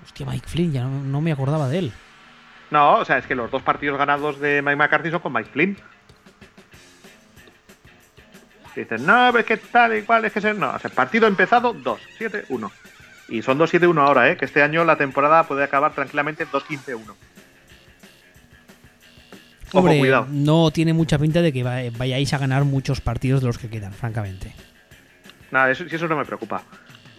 [0.04, 1.92] Hostia, Mike Flynn, ya no, no me acordaba de él.
[2.70, 5.50] No, o sea, es que los dos partidos ganados de Mike McCarthy son con Mike
[5.50, 5.76] Flynn.
[8.76, 10.54] Dicen, no, pero es que tal y cual, es que se...
[10.54, 12.70] No, o sea, partido empezado 2, 7, 1.
[13.30, 14.36] Y son 2, 7, 1 ahora, ¿eh?
[14.36, 17.16] Que este año la temporada puede acabar tranquilamente 2, 15, 1.
[19.72, 20.26] Ojo, Hombre, cuidado.
[20.30, 23.68] no tiene mucha pinta de que va- vayáis a ganar muchos partidos de los que
[23.70, 24.52] quedan, francamente.
[25.52, 26.62] Nada, eso, si eso no me preocupa.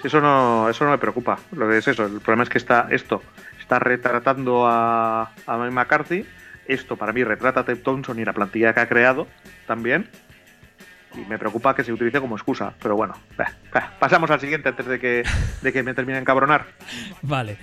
[0.02, 1.40] Si eso no, eso no me preocupa.
[1.54, 3.24] Lo que es eso, el problema es que está esto,
[3.60, 6.26] está retratando a, a McCarthy.
[6.68, 9.28] Esto para mí retrata a Ted Thompson y la plantilla que ha creado
[9.66, 10.10] también.
[11.16, 12.74] Y me preocupa que se utilice como excusa.
[12.82, 13.16] Pero bueno,
[14.00, 15.24] pasamos al siguiente antes de que,
[15.62, 16.66] de que me termine de encabronar.
[17.22, 17.58] Vale.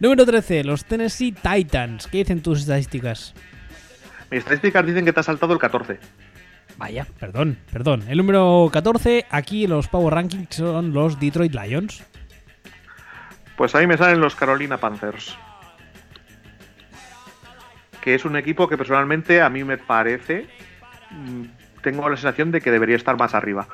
[0.00, 2.06] Número 13, los Tennessee Titans.
[2.06, 3.34] ¿Qué dicen tus estadísticas?
[4.30, 5.98] Mis estadísticas dicen que te ha saltado el 14.
[6.76, 8.04] Vaya, perdón, perdón.
[8.08, 12.02] El número 14, aquí los Power Rankings son los Detroit Lions.
[13.56, 15.36] Pues ahí me salen los Carolina Panthers.
[18.00, 20.48] Que es un equipo que personalmente a mí me parece.
[21.82, 23.66] Tengo la sensación de que debería estar más arriba.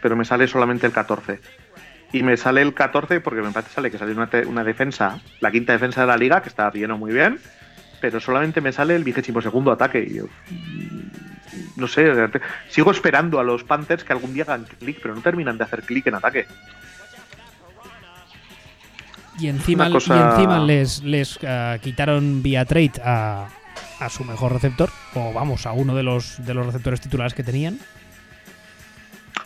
[0.00, 1.40] Pero me sale solamente el 14.
[2.12, 5.72] Y me sale el 14 porque me parece sale que sale una, defensa, la quinta
[5.72, 7.38] defensa de la liga, que está bien o muy bien.
[8.00, 10.06] Pero solamente me sale el vigésimo segundo ataque.
[10.06, 12.12] Y yo, mm, no sé,
[12.68, 15.82] sigo esperando a los Panthers que algún día hagan clic, pero no terminan de hacer
[15.82, 16.46] clic en ataque.
[19.38, 23.48] Y encima, Una cosa- y encima les, les ah, quitaron vía trade a,
[24.00, 27.42] a su mejor receptor, o vamos, a uno de los, de los receptores titulares que
[27.42, 27.78] tenían.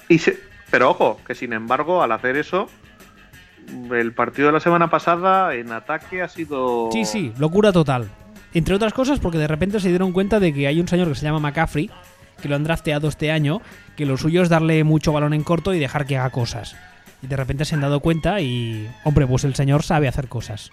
[0.09, 0.39] Y se-
[0.70, 2.69] pero ojo, que sin embargo, al hacer eso,
[3.93, 6.89] el partido de la semana pasada en ataque ha sido.
[6.93, 8.09] Sí, sí, locura total.
[8.55, 11.15] Entre otras cosas porque de repente se dieron cuenta de que hay un señor que
[11.15, 11.90] se llama McCaffrey,
[12.40, 13.61] que lo han drafteado este año,
[13.97, 16.77] que lo suyo es darle mucho balón en corto y dejar que haga cosas.
[17.23, 20.70] Y de repente se han dado cuenta y, hombre, pues el señor sabe hacer cosas.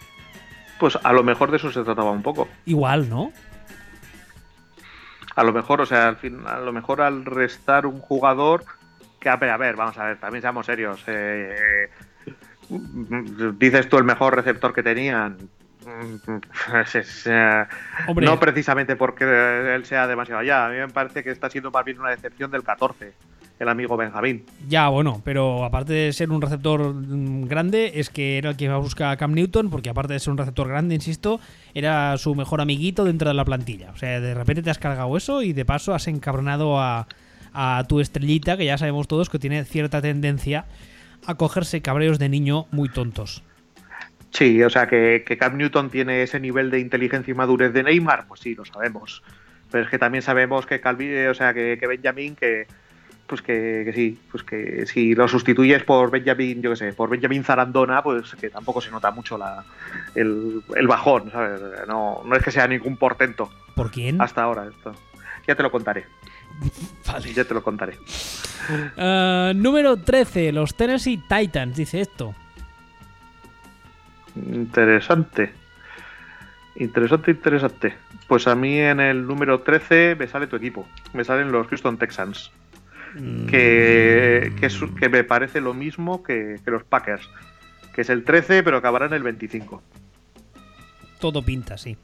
[0.83, 2.45] Pues a lo mejor de eso se trataba un poco.
[2.65, 3.31] Igual, ¿no?
[5.33, 8.65] A lo mejor, o sea, al fin, a lo mejor al restar un jugador.
[9.17, 11.01] Que a ver, a ver, vamos a ver, también seamos serios.
[11.07, 11.87] eh,
[13.57, 15.37] dices tú el mejor receptor que tenían.
[16.83, 17.65] Es- es, eh,
[18.17, 19.23] no precisamente porque
[19.75, 20.65] él sea demasiado allá.
[20.65, 23.13] A mí me parece que está siendo más bien una decepción del 14,
[23.59, 24.43] el amigo Benjamín.
[24.67, 28.65] Ya, bueno, pero aparte de ser un receptor mm, grande, es que era el que
[28.65, 31.39] iba a buscar a Cam Newton, porque aparte de ser un receptor grande, insisto,
[31.73, 33.91] era su mejor amiguito dentro de la plantilla.
[33.91, 37.07] O sea, de repente te has cargado eso y de paso has encabronado a,
[37.53, 40.65] a tu estrellita, que ya sabemos todos que tiene cierta tendencia
[41.25, 43.43] a cogerse cabreos de niño muy tontos.
[44.31, 47.83] Sí, o sea, que, que Cam Newton tiene ese nivel de inteligencia y madurez de
[47.83, 49.21] Neymar, pues sí, lo sabemos.
[49.71, 52.65] Pero es que también sabemos que Calvi, o sea, que, que Benjamin, que
[53.27, 57.09] pues que, que, sí, pues que si lo sustituyes por Benjamin, yo qué sé, por
[57.09, 59.63] Benjamin Zarandona, pues que tampoco se nota mucho la,
[60.15, 61.61] el, el bajón, ¿sabes?
[61.87, 63.49] No, no es que sea ningún portento.
[63.75, 64.21] ¿Por quién?
[64.21, 64.67] Hasta ahora.
[64.67, 64.93] Esto.
[65.47, 66.05] Ya te lo contaré.
[67.07, 67.33] Vale.
[67.33, 67.97] Ya te lo contaré.
[68.97, 72.33] Uh, número 13, los Tennessee Titans, dice esto.
[74.35, 75.51] Interesante.
[76.75, 77.93] Interesante, interesante.
[78.27, 80.87] Pues a mí en el número 13 me sale tu equipo.
[81.13, 82.51] Me salen los Houston Texans.
[83.47, 87.29] Que, que, es- que me parece lo mismo que, que los Packers.
[87.93, 89.81] Que es el 13, pero acabará en el 25.
[91.19, 91.95] Todo pinta, sí.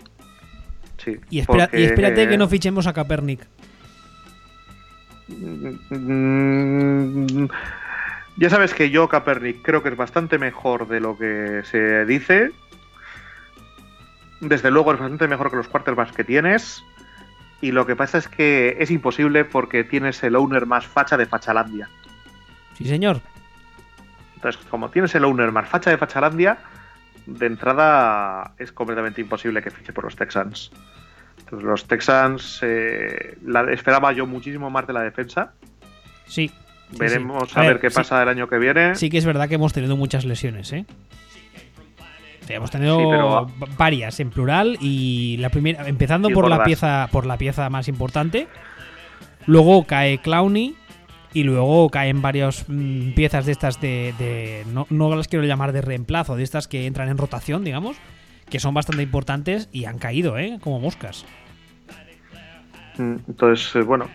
[0.98, 1.20] Sí.
[1.30, 3.42] Y, espera- porque- y espérate que no fichemos a Kaepernick.
[5.90, 7.46] Mm,
[8.38, 12.52] Ya sabes que yo, Kaepernick, creo que es bastante mejor de lo que se dice.
[14.40, 16.82] Desde luego es bastante mejor que los quarterbacks que tienes.
[17.62, 21.26] Y lo que pasa es que es imposible porque tienes el owner más facha de
[21.26, 21.90] Fachalandia.
[22.78, 23.20] Sí, señor.
[24.36, 26.58] Entonces, como tienes el owner más facha de Fachalandia,
[27.26, 30.72] de entrada es completamente imposible que fiche por los Texans.
[31.40, 35.52] Entonces, los Texans, eh, la, esperaba yo muchísimo más de la defensa.
[36.26, 36.48] Sí.
[36.92, 37.60] Sí, Veremos sí.
[37.60, 38.96] a, ver, qué sí- pasa el año que viene.
[38.96, 40.86] Sí que es verdad que hemos tenido muchas lesiones, ¿eh?
[42.56, 43.48] Hemos tenido Sí, pero- va-
[43.78, 48.48] varias en plural y la primera empezando por la pieza por la pieza más importante.
[49.46, 50.76] Luego cae Clowney
[51.34, 55.72] y luego caen varias mm, piezas de estas de, de- no, no las quiero llamar
[55.72, 57.98] de reemplazo, de estas que entran en rotación, digamos,
[58.50, 60.58] que son bastante importantes y han caído, ¿eh?
[60.62, 61.26] Como moscas.
[62.98, 64.08] Mm, Entonces, eh, bueno,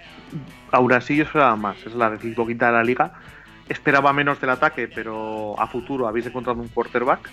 [0.72, 1.76] aún así yo esperaba más.
[1.86, 3.12] Es la decimoquinta de la liga.
[3.68, 7.30] Esperaba menos del ataque, pero a futuro habéis encontrado un quarterback.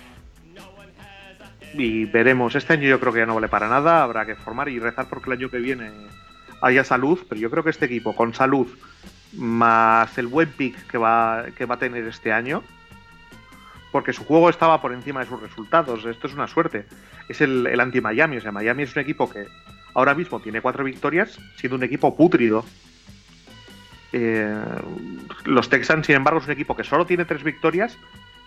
[1.74, 2.54] Y veremos.
[2.54, 4.02] Este año yo creo que ya no vale para nada.
[4.02, 5.90] Habrá que formar y rezar porque el año que viene
[6.60, 7.18] haya salud.
[7.28, 8.68] Pero yo creo que este equipo, con salud,
[9.36, 12.62] más el buen pick que va, que va a tener este año,
[13.90, 16.04] porque su juego estaba por encima de sus resultados.
[16.04, 16.86] Esto es una suerte.
[17.28, 18.36] Es el, el anti-Miami.
[18.36, 19.46] O sea, Miami es un equipo que
[19.94, 22.64] ahora mismo tiene cuatro victorias, siendo un equipo pútrido.
[24.12, 24.54] Eh,
[25.44, 27.96] los Texans, sin embargo, es un equipo que solo tiene tres victorias,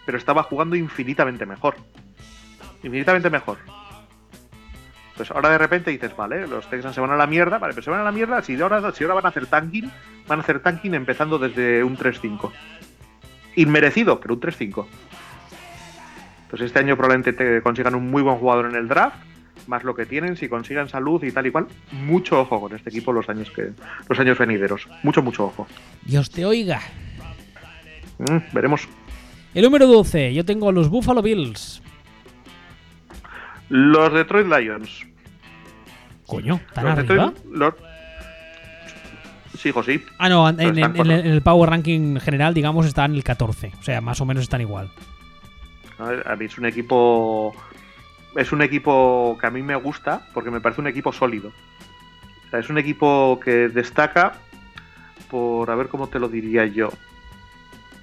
[0.05, 1.75] pero estaba jugando infinitamente mejor.
[2.83, 3.57] Infinitamente mejor.
[5.15, 7.83] Pues ahora de repente dices, vale, los Texans se van a la mierda, vale, pero
[7.83, 9.89] se van a la mierda, si ahora, si ahora van a hacer tanking,
[10.27, 12.51] van a hacer tanking empezando desde un 3-5.
[13.55, 14.85] Inmerecido, pero un 3-5.
[16.49, 19.15] Pues este año probablemente te consigan un muy buen jugador en el draft,
[19.67, 21.67] más lo que tienen, si consigan salud y tal y cual.
[21.91, 23.71] Mucho ojo con este equipo los años que
[24.07, 24.87] los años venideros.
[25.03, 25.65] Mucho, mucho ojo.
[26.03, 26.81] Dios te oiga.
[28.19, 28.87] Mm, veremos.
[29.53, 31.81] El número 12, yo tengo a los Buffalo Bills.
[33.69, 35.05] Los Detroit Lions.
[36.27, 37.25] Coño, ¿tan Los arriba?
[37.33, 37.73] Detroit- los-
[39.57, 40.03] Sí, hijo, sí.
[40.19, 43.71] Ah, no, en, están el, en el Power Ranking general, digamos, está en el 14.
[43.79, 44.91] O sea, más o menos están igual.
[45.97, 47.55] A, ver, a mí es un equipo.
[48.35, 51.51] Es un equipo que a mí me gusta porque me parece un equipo sólido.
[52.47, 54.33] O sea, es un equipo que destaca
[55.31, 55.71] por.
[55.71, 56.89] A ver cómo te lo diría yo.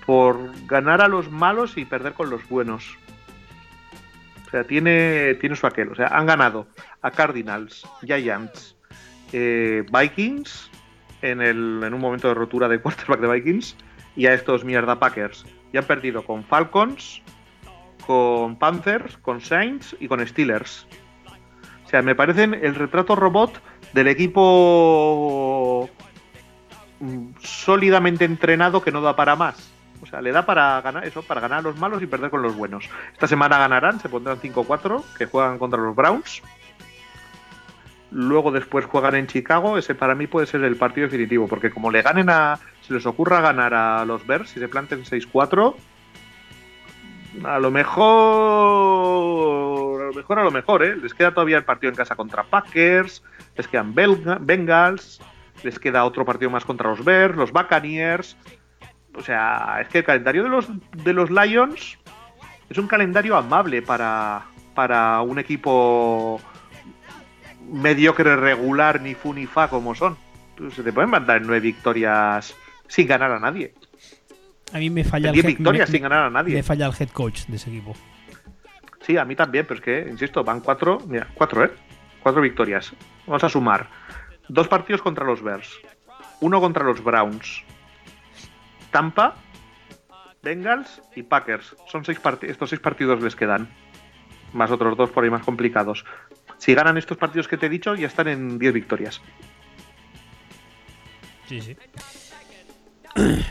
[0.06, 2.97] Por ganar a los malos y perder con los buenos.
[4.53, 5.89] Sea, tiene, tiene su aquel.
[5.89, 6.66] O sea, han ganado
[7.01, 8.77] a Cardinals, Giants,
[9.33, 10.70] eh, Vikings
[11.23, 13.77] en, el, en un momento de rotura de quarterback de Vikings
[14.15, 15.47] y a estos mierda Packers.
[15.73, 17.23] Y han perdido con Falcons,
[18.07, 20.87] con Panthers, con Saints y con Steelers.
[21.87, 23.59] O sea, me parecen el retrato robot
[23.95, 25.89] del equipo
[27.01, 29.73] mm, sólidamente entrenado que no da para más.
[30.03, 32.43] O sea, le da para ganar eso, para ganar a los malos y perder con
[32.43, 32.91] los buenos.
[33.12, 36.43] Esta semana ganarán, se pondrán 5-4, que juegan contra los Browns.
[38.11, 41.91] Luego después juegan en Chicago, ese para mí puede ser el partido definitivo, porque como
[41.91, 45.74] le ganen a, se les ocurra ganar a los Bears y se planten 6-4,
[47.45, 48.03] a lo mejor,
[50.03, 50.95] a lo mejor, a lo mejor, ¿eh?
[50.97, 53.23] Les queda todavía el partido en casa contra Packers,
[53.57, 55.23] les quedan Bengals,
[55.62, 58.37] les queda otro partido más contra los Bears, los Buccaneers.
[59.14, 60.68] O sea, es que el calendario de los,
[61.05, 61.98] de los Lions
[62.70, 64.43] es un calendario amable para,
[64.74, 66.40] para un equipo
[67.70, 70.16] mediocre, regular, ni fu ni fa como son.
[70.74, 72.55] Se te pueden mandar nueve victorias
[72.89, 73.74] sin ganar a nadie.
[74.72, 76.62] A mí me falla el head, victorias me- sin ganar a me nadie.
[76.62, 77.94] falla el head coach de ese equipo.
[79.01, 81.70] Sí, a mí también, pero es que, insisto, van cuatro, mira, cuatro, ¿eh?
[82.22, 82.93] Cuatro victorias.
[83.26, 83.89] Vamos a sumar.
[84.48, 85.70] Dos partidos contra los Bears.
[86.40, 87.62] uno contra los Browns.
[88.93, 89.35] Tampa,
[90.43, 91.74] Bengals y Packers.
[91.89, 93.69] Son seis estos seis partidos les quedan.
[94.52, 96.05] Más otros dos por ahí más complicados.
[96.59, 99.20] Si ganan estos partidos que te he dicho, ya están en 10 victorias.
[101.47, 101.77] Sí, sí.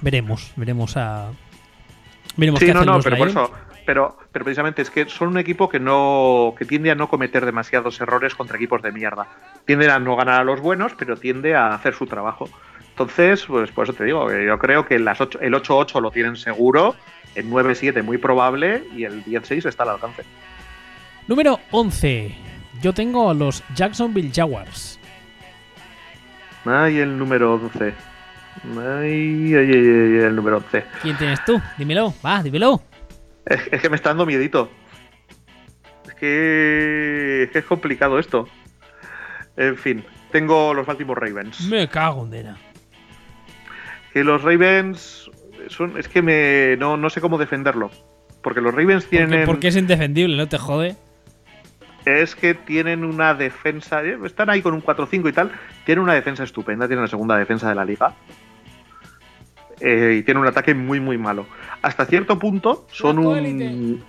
[0.00, 1.30] veremos, veremos a.
[2.36, 3.52] Veremos sí, no, no, pero por eso.
[3.84, 6.54] Pero, pero precisamente es que son un equipo que no.
[6.56, 9.28] que tiende a no cometer demasiados errores contra equipos de mierda.
[9.66, 12.48] Tiende a no ganar a los buenos, pero tiende a hacer su trabajo.
[12.94, 16.94] Entonces, pues por eso te digo, yo creo que las el 8-8 lo tienen seguro,
[17.34, 20.22] el 9-7 muy probable y el 10-6 está al alcance.
[21.26, 22.32] Número 11.
[22.80, 25.00] Yo tengo a los Jacksonville Jaguars.
[26.64, 27.94] Ay, el número 11.
[28.76, 30.84] Ay, ay, ay, el número 11.
[31.02, 31.60] ¿Quién tienes tú?
[31.76, 32.80] Dímelo, va, dímelo.
[33.44, 34.70] Es, que me está dando miedito.
[36.06, 38.48] Es que, es que es complicado esto.
[39.56, 41.60] En fin, tengo los Baltimore Ravens.
[41.62, 42.58] Me cago en dena.
[44.14, 45.28] Que los Ravens
[45.68, 47.90] son, es que me no, no sé cómo defenderlo.
[48.42, 49.44] Porque los Ravens tienen.
[49.44, 50.96] Porque, es indefendible, ¿no te jode?
[52.04, 54.04] Es que tienen una defensa.
[54.04, 55.50] Eh, están ahí con un 4-5 y tal.
[55.84, 56.86] Tienen una defensa estupenda.
[56.86, 58.14] Tienen la segunda defensa de la liga.
[59.80, 61.46] Eh, y tienen un ataque muy, muy malo.
[61.82, 64.04] Hasta cierto punto son un.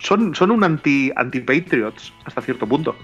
[0.00, 2.12] Son, son un anti, anti-Patriots.
[2.24, 2.94] Hasta cierto punto.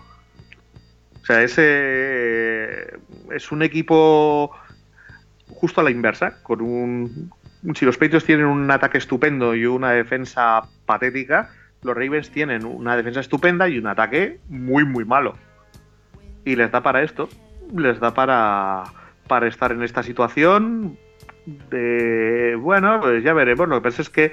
[1.22, 2.98] O sea, ese.
[3.30, 4.50] Es un equipo
[5.56, 6.42] justo a la inversa.
[6.42, 7.32] Con un,
[7.74, 11.50] si los Patriots tienen un ataque estupendo y una defensa patética,
[11.82, 15.34] los Ravens tienen una defensa estupenda y un ataque muy, muy malo.
[16.44, 17.28] Y les da para esto,
[17.74, 18.84] les da para,
[19.26, 20.96] para estar en esta situación
[21.70, 23.68] de, bueno, pues ya veremos.
[23.68, 24.30] Lo que pasa es que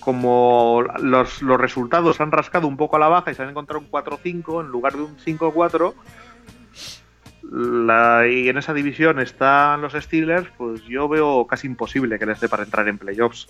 [0.00, 3.80] como los, los resultados han rascado un poco a la baja y se han encontrado
[3.80, 5.94] un 4-5 en lugar de un 5-4,
[7.54, 12.48] y en esa división están los Steelers, pues yo veo casi imposible que les dé
[12.48, 13.46] para entrar en playoffs.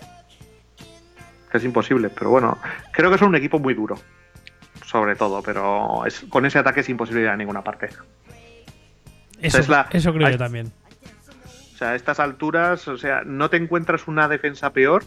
[1.52, 2.58] Es imposible, pero bueno,
[2.92, 3.96] creo que son un equipo muy duro,
[4.84, 7.90] sobre todo, pero con ese ataque es imposible ir a ninguna parte.
[9.40, 9.58] Eso,
[9.92, 10.72] eso creo yo también.
[11.74, 15.04] O sea, a estas alturas, o sea, no te encuentras una defensa peor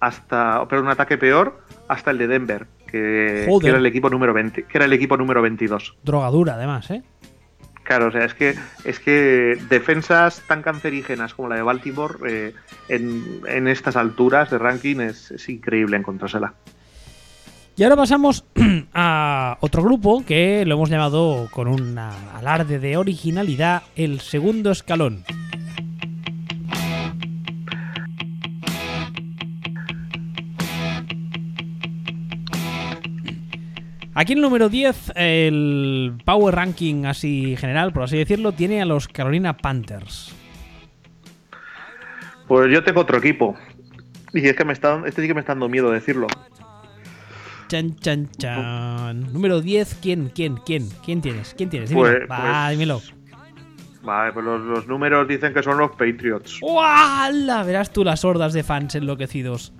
[0.00, 4.32] hasta, pero un ataque peor hasta el de Denver, que, que era el equipo número
[4.32, 5.96] 20, que era el equipo número 22.
[6.02, 7.02] Drogadura, además, ¿eh?
[7.84, 8.54] Claro, o sea, es que,
[8.84, 12.54] es que defensas tan cancerígenas como la de Baltimore eh,
[12.88, 16.54] en, estas alturas de ranking es, increíble encontrársela.
[17.76, 18.46] Y ahora pasamos
[18.94, 25.24] a otro grupo que lo hemos llamado con un alarde de originalidad el segundo escalón.
[34.14, 38.84] Aquí en el número 10, el Power Ranking así general, por así decirlo, tiene a
[38.84, 40.34] los Carolina Panthers.
[42.46, 43.56] Pues yo tengo otro equipo.
[44.32, 46.28] Y es que me está, este sí que me está dando miedo decirlo.
[47.68, 49.32] Chan, chan, chan.
[49.32, 50.88] Número 10, ¿quién, quién, quién?
[51.04, 51.54] ¿Quién tienes?
[51.54, 51.90] ¿Quién tienes?
[51.90, 52.18] Dímelo.
[52.18, 53.00] Pues, Va, pues, dímelo.
[54.02, 56.58] Vale, pues los, números dicen que son los Patriots.
[56.60, 57.62] ¡Wala!
[57.62, 59.72] Verás tú las hordas de fans enloquecidos.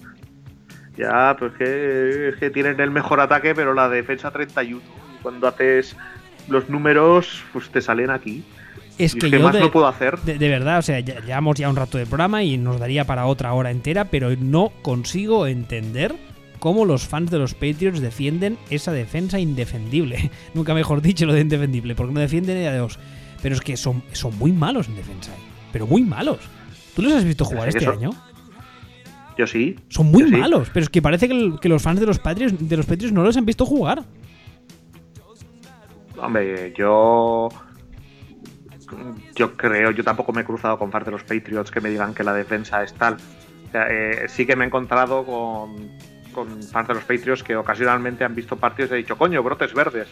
[0.96, 4.80] Ya, pues que, es que tienen el mejor ataque, pero la defensa 31.
[5.22, 5.96] Cuando haces
[6.48, 8.44] los números, pues te salen aquí.
[8.98, 10.18] Es que, yo más no puedo hacer.
[10.20, 13.26] De, verdad, o sea, ya, llevamos ya un rato de programa y nos daría para
[13.26, 16.14] otra hora entera, pero no consigo entender
[16.60, 20.30] cómo los fans de los Patriots defienden esa defensa indefendible.
[20.54, 23.00] Nunca mejor dicho lo de indefendible, porque no defienden a Dios.
[23.42, 25.40] Pero es que son, son muy malos en defensa, eh,
[25.72, 26.38] pero muy malos.
[26.94, 28.12] ¿Tú los has visto jugar este año?
[29.36, 29.76] Yo sí.
[29.88, 32.86] Son muy malos, pero es que parece que, los fans de los Patriots, de los
[32.86, 34.04] Patriots no los han visto jugar.
[36.16, 37.48] Hombre, yo.
[39.34, 42.14] Yo creo, yo tampoco me he cruzado con fans de los Patriots que me digan
[42.14, 43.16] que la defensa es tal.
[43.72, 45.90] Eh, sí que me he encontrado con,
[46.32, 49.74] con fans de los Patriots que ocasionalmente han visto partidos y he dicho, coño, brotes
[49.74, 50.08] verdes.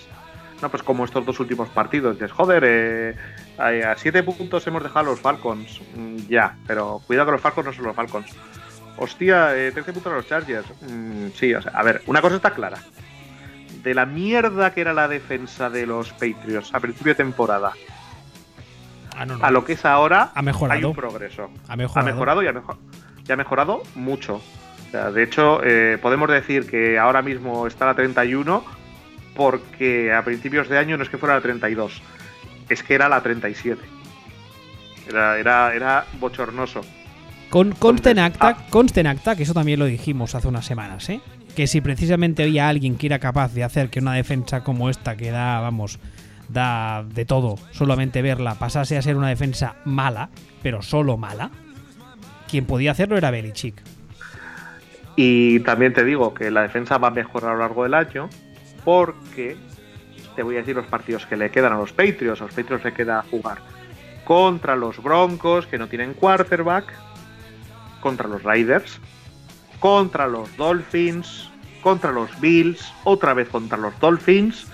[0.63, 2.15] No, pues como estos dos últimos partidos.
[2.15, 3.15] Dices, joder, eh,
[3.59, 5.81] a siete puntos hemos dejado a los Falcons.
[5.97, 8.27] Mm, ya, pero cuidado que los Falcons no son los Falcons.
[8.97, 10.67] Hostia, eh, 13 puntos a los Chargers.
[10.83, 12.79] Mm, sí, o sea, a ver, una cosa está clara.
[13.83, 17.73] De la mierda que era la defensa de los Patriots a principio de temporada
[19.17, 20.79] ah, a lo que es ahora, ha mejorado.
[20.79, 21.51] hay un progreso.
[21.69, 24.37] Ha mejorado, ha mejorado y ha, mejorado mucho.
[24.37, 28.65] O sea, de hecho, eh, podemos decir que ahora mismo está la 31
[29.35, 32.03] porque a principios de año no es que fuera la 32,
[32.69, 33.83] es que era la 37.
[35.09, 36.83] Era, era, era bochornoso.
[37.53, 41.21] Con, conste, en acta, conste acta, que eso también lo dijimos hace unas semanas, ¿eh?
[41.55, 45.19] Que si precisamente había alguien que era capaz de hacer que una defensa como esta,
[45.19, 45.99] que da, vamos,
[46.49, 50.31] da de todo solamente verla pasase a ser una defensa mala,
[50.63, 51.51] pero solo mala,
[52.49, 53.83] quien podía hacerlo era Belichick.
[55.17, 58.31] Y también te digo que la defensa va a mejorar a lo largo del año
[58.83, 59.59] porque
[60.37, 62.41] te voy a decir los partidos que le quedan a los Patriots.
[62.41, 63.59] A los Patriots le queda jugar
[64.25, 67.12] contra los Broncos, que no tienen quarterback,
[68.03, 69.01] contra los Raiders,
[69.81, 71.49] contra los Dolphins,
[71.83, 74.67] contra los Bills, otra vez contra los Dolphins,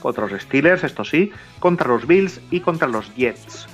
[0.00, 3.66] contra los Steelers, esto sí, contra los Bills y contra los Jets.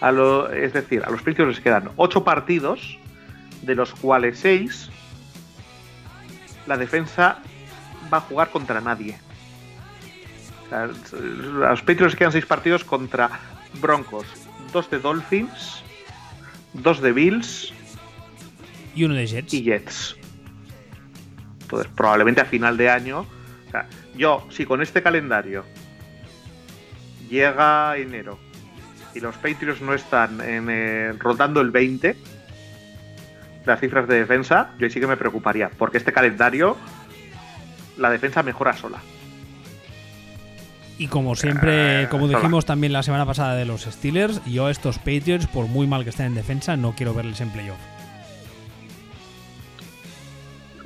[0.00, 2.98] A lo, es decir, a los Patriots les quedan 8 partidos,
[3.62, 4.90] de los cuales 6
[6.66, 7.38] la defensa
[8.12, 9.18] va a jugar contra nadie.
[10.70, 13.28] a los Patriots quedan 6 partidos contra
[13.80, 14.26] Broncos,
[14.72, 15.82] 2 de Dolphins,
[16.74, 17.72] 2 de Bills
[18.94, 19.54] y uno de Jets.
[19.54, 20.16] Y Jets.
[21.62, 23.20] Entonces, probablemente a final de año.
[23.20, 23.86] O sea,
[24.16, 25.64] yo, si con este calendario
[27.28, 28.38] llega enero
[29.14, 32.16] y los Patriots no están en, eh, rotando el 20,
[33.64, 36.76] las cifras de defensa, yo sí que me preocuparía, porque este calendario,
[37.96, 39.00] la defensa mejora sola.
[41.00, 44.98] Y como siempre, como dijimos también la semana pasada de los Steelers, yo a estos
[44.98, 47.78] Patriots, por muy mal que estén en defensa, no quiero verles en playoff.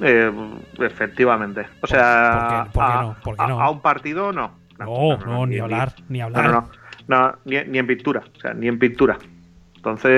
[0.01, 0.31] Eh,
[0.79, 1.67] efectivamente.
[1.81, 3.17] O sea, ¿Por qué, no?
[3.25, 3.61] ¿Por qué no?
[3.61, 4.53] A, un partido no.
[4.79, 6.63] No, no, ni, hablar, ni hablar.
[7.09, 9.19] No, ni, ni, en pintura, o sea, ni en pintura.
[9.75, 10.13] Entonces,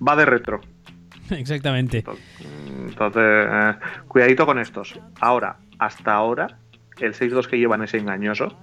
[0.00, 0.62] va de retro.
[1.28, 2.02] Exactamente.
[2.64, 3.74] Entonces, eh,
[4.08, 4.98] cuidadito con estos.
[5.20, 6.59] Ahora, hasta ahora,
[7.00, 8.56] el 6-2 que llevan es engañoso.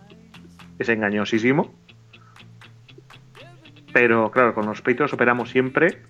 [0.79, 1.73] Es engañosísimo.
[3.93, 6.03] Pero claro, con los Patriots operamos siempre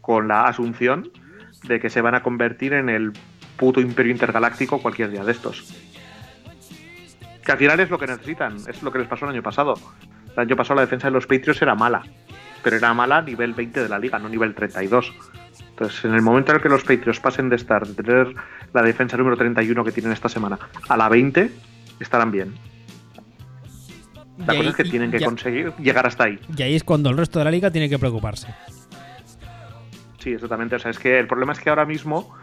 [0.00, 1.10] con la asunción
[1.64, 3.12] de que se van a convertir en el
[3.56, 5.72] puto imperio intergaláctico cualquier día de estos.
[7.44, 9.74] Que al final es lo que necesitan, es lo que les pasó el año pasado.
[10.32, 12.02] El año pasado la defensa de los Patriots era mala,
[12.62, 15.12] pero era mala nivel 20 de la liga, no nivel 32.
[15.70, 18.34] Entonces, en el momento en el que los Patriots pasen de estar, de tener
[18.72, 20.58] la defensa número 31 que tienen esta semana,
[20.88, 21.50] a la 20,
[21.98, 22.54] estarán bien.
[24.46, 26.38] La cosa es que tienen que conseguir llegar hasta ahí.
[26.56, 28.48] Y ahí es cuando el resto de la liga tiene que preocuparse.
[30.18, 30.76] Sí, exactamente.
[30.76, 32.34] O sea, es que el problema es que ahora mismo,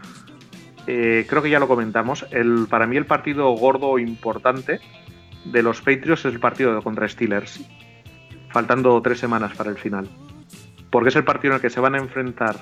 [0.86, 4.80] eh, creo que ya lo comentamos, el, para mí el partido gordo importante
[5.44, 7.60] de los Patriots es el partido contra Steelers,
[8.52, 10.08] faltando tres semanas para el final.
[10.90, 12.56] Porque es el partido en el que se van a enfrentar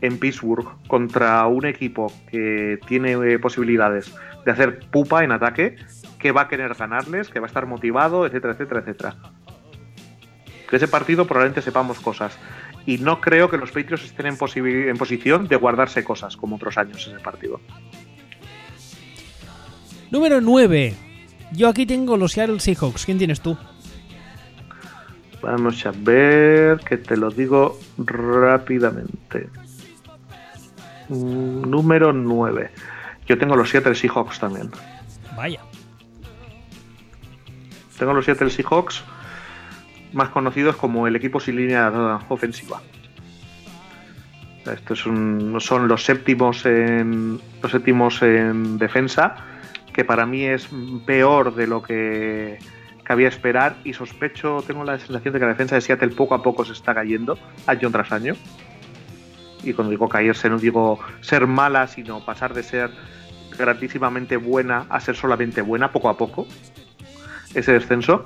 [0.00, 4.14] en Pittsburgh contra un equipo que tiene eh, posibilidades
[4.44, 5.76] de hacer pupa en ataque,
[6.18, 9.16] que va a querer ganarles, que va a estar motivado, etcétera, etcétera, etcétera.
[10.70, 12.38] De ese partido probablemente sepamos cosas
[12.86, 14.36] y no creo que los Patriots estén en,
[14.88, 17.60] en posición de guardarse cosas como otros años en el partido.
[20.10, 20.94] Número 9.
[21.52, 23.04] Yo aquí tengo los Seattle Seahawks.
[23.04, 23.56] ¿Quién tienes tú?
[25.42, 29.48] Vamos a ver, que te lo digo rápidamente.
[31.08, 32.70] Número 9.
[33.26, 34.70] Yo tengo los Seattle Seahawks también.
[35.36, 35.60] Vaya.
[37.98, 39.02] Tengo los Seattle Seahawks
[40.12, 42.80] más conocidos como el equipo sin línea ofensiva.
[44.66, 49.36] Estos son, los séptimos en los séptimos en defensa,
[49.92, 50.68] que para mí es
[51.06, 52.58] peor de lo que
[53.10, 56.44] cabía esperar y sospecho, tengo la sensación de que la defensa de Seattle poco a
[56.44, 58.34] poco se está cayendo año tras año.
[59.64, 62.92] Y cuando digo caerse no digo ser mala, sino pasar de ser
[63.58, 66.46] grandísimamente buena a ser solamente buena poco a poco.
[67.52, 68.22] Ese descenso.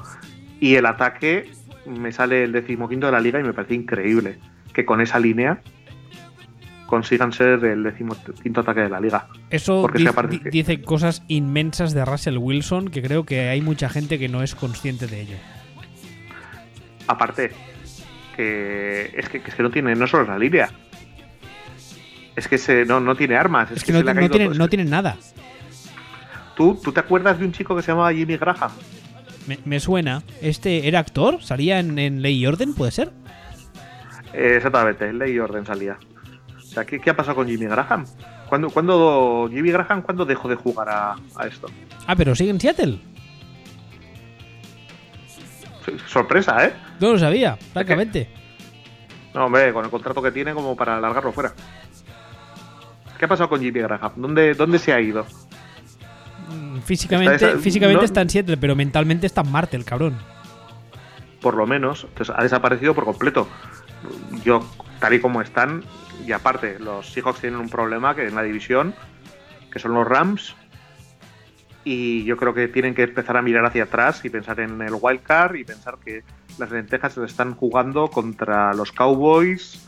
[0.61, 1.51] Y el ataque
[1.86, 4.39] me sale el decimoquinto de la liga y me parece increíble
[4.74, 5.62] que con esa línea
[6.86, 9.28] consigan ser el decimoquinto ataque de la liga.
[9.51, 9.89] Eso
[10.51, 14.55] dice, cosas inmensas de Russell Wilson que creo que hay mucha gente que no es
[14.55, 15.36] consciente de ello.
[17.06, 17.52] Aparte,
[18.36, 20.70] que es que, no tiene, no solo la línea.
[22.36, 23.70] Es que se, no, no tiene armas.
[23.70, 25.16] Es, que, no, tiene, no tienen nada.
[26.56, 28.70] ¿Tú, ¿Tú te acuerdas de un chico que se llamaba Jimmy Graham?
[29.65, 30.23] Me, suena.
[30.40, 31.43] ¿Este era actor?
[31.43, 32.74] ¿Salía en, Ley y Orden?
[32.74, 33.11] ¿Puede ser?
[34.32, 35.98] Eh, exactamente, en Ley y Orden salía.
[36.74, 38.05] Sea, ¿qué, ha pasado con Jimmy Graham?
[38.48, 41.68] ¿Cuándo, cuándo Jimmy Graham, cuándo dejó de jugar a, esto?
[42.09, 42.98] Ah, pero sigue en Seattle.
[46.09, 46.72] Sorpresa, ¿eh?
[46.98, 48.28] No lo sabía, francamente.
[49.32, 51.52] No, hombre, con el contrato que tiene como para alargarlo fuera.
[53.18, 54.12] ¿Qué ha pasado con Jimmy Graham?
[54.16, 55.24] ¿Dónde, dónde se ha ido?
[56.84, 60.16] Físicamente, físicamente está en Seattle, pero mentalmente está en Marte, el cabrón.
[61.40, 63.46] Por lo menos, entonces ha desaparecido por completo.
[64.44, 64.66] Yo,
[64.98, 65.84] tal y como están,
[66.24, 68.94] y aparte, los Seahawks tienen un problema que en la división,
[69.70, 70.56] que son los Rams,
[71.84, 74.94] y yo creo que tienen que empezar a mirar hacia atrás y pensar en el
[74.98, 76.24] wild card y pensar que
[76.59, 79.86] las lentejas se están jugando contra los Cowboys,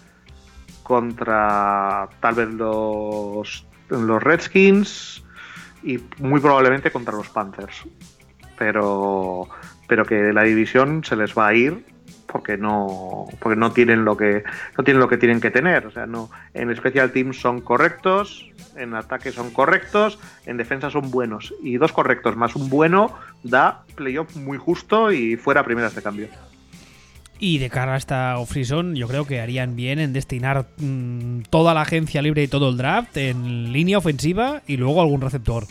[0.82, 5.24] contra tal vez los, los Redskins
[5.82, 7.84] y muy probablemente contra los Panthers.
[8.58, 9.48] Pero,
[9.88, 11.95] pero que la división se les va a ir
[12.26, 14.44] porque no porque no tienen lo que
[14.76, 15.86] no tienen lo que tienen que tener.
[15.86, 21.10] O sea no en special teams son correctos en ataque son correctos en defensa son
[21.10, 21.54] buenos.
[21.62, 26.28] Y dos correctos más un bueno da playoff muy justo y fuera primeras de cambio.
[27.38, 31.74] Y de cara a esta off-season, yo creo que harían bien en destinar mmm, toda
[31.74, 35.64] la agencia libre y todo el draft en línea ofensiva y luego algún receptor.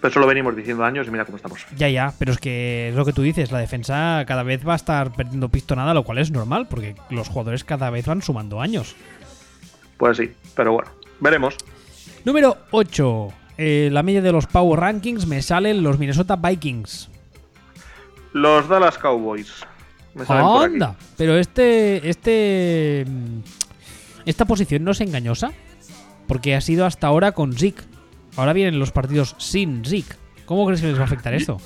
[0.00, 1.66] Pero eso lo venimos diciendo años y mira cómo estamos.
[1.76, 4.72] Ya, ya, pero es que es lo que tú dices, la defensa cada vez va
[4.72, 8.60] a estar perdiendo pistonada, lo cual es normal, porque los jugadores cada vez van sumando
[8.60, 8.96] años.
[9.98, 10.90] Pues sí, pero bueno,
[11.20, 11.56] veremos.
[12.24, 13.28] Número 8.
[13.58, 17.10] Eh, la media de los Power Rankings me salen los Minnesota Vikings.
[18.32, 19.52] Los Dallas Cowboys.
[20.14, 20.74] Me salen por aquí.
[20.74, 20.96] ¡Anda!
[21.18, 22.08] Pero este.
[22.08, 23.04] Este.
[24.24, 25.52] Esta posición no es engañosa.
[26.26, 27.82] Porque ha sido hasta ahora con Zeke.
[28.40, 30.14] Ahora vienen los partidos sin Zeke.
[30.46, 31.60] ¿Cómo crees que les va a afectar eso?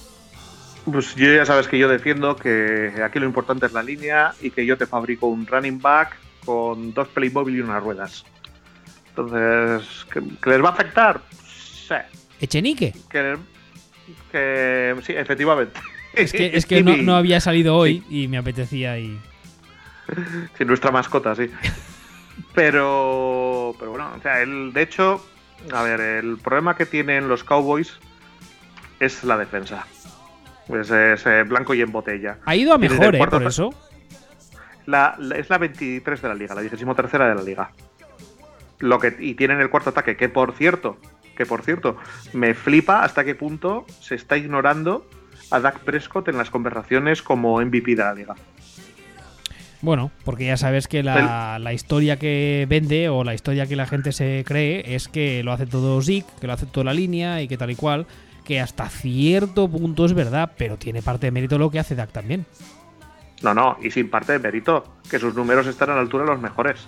[0.84, 4.50] Pues yo ya sabes que yo defiendo que aquí lo importante es la línea y
[4.50, 8.24] que yo te fabrico un running back con dos Playmobil y unas ruedas.
[9.10, 11.20] Entonces, ¿que, que les va a afectar?
[11.46, 11.94] Sí.
[12.40, 12.92] Echenique.
[13.08, 13.36] Que,
[14.32, 15.78] que sí, efectivamente.
[16.12, 19.16] Es que, es que no, no había salido hoy y me apetecía y.
[20.58, 21.48] Sí, nuestra mascota, sí.
[22.52, 25.24] Pero, pero bueno, o sea, el, de hecho,
[25.72, 27.98] a ver, el problema que tienen los Cowboys
[29.00, 29.86] es la defensa.
[30.68, 32.38] Es, es, eh, blanco y en botella.
[32.46, 33.18] Ha ido a mejor, ¿eh?
[33.18, 33.74] Por eso.
[34.86, 37.70] La, la- es la 23 de la liga, la 23 de la liga.
[38.80, 40.98] Lo que, y tienen el cuarto ataque, que por cierto,
[41.36, 41.96] que por cierto,
[42.32, 45.06] me flipa hasta qué punto se está ignorando
[45.50, 48.34] a Dak Prescott en las conversaciones como MVP de la liga.
[49.84, 53.86] Bueno, porque ya sabes que la, la historia que vende o la historia que la
[53.86, 57.42] gente se cree es que lo hace todo Zeke, que lo hace toda la línea
[57.42, 58.06] y que tal y cual,
[58.44, 62.10] que hasta cierto punto es verdad, pero tiene parte de mérito lo que hace Dak
[62.12, 62.46] también.
[63.42, 66.30] No, no, y sin parte de mérito, que sus números están a la altura de
[66.30, 66.80] los mejores.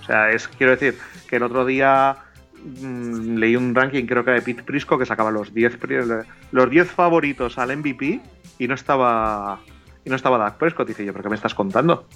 [0.00, 0.98] O sea, es, quiero decir,
[1.28, 2.16] que el otro día
[2.82, 5.98] mm, leí un ranking, creo que de Pete Prisco, que sacaba los 10 pri-
[6.50, 8.20] los 10 favoritos al MVP
[8.58, 9.60] y no estaba
[10.06, 10.88] y no estaba Dak Prescott.
[10.88, 12.06] Dice yo, ¿pero qué me estás contando?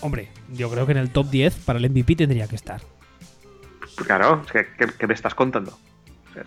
[0.00, 2.80] Hombre, yo creo que en el top 10 para el MVP tendría que estar.
[3.80, 5.76] Pues claro, es que, ¿qué, qué me estás contando?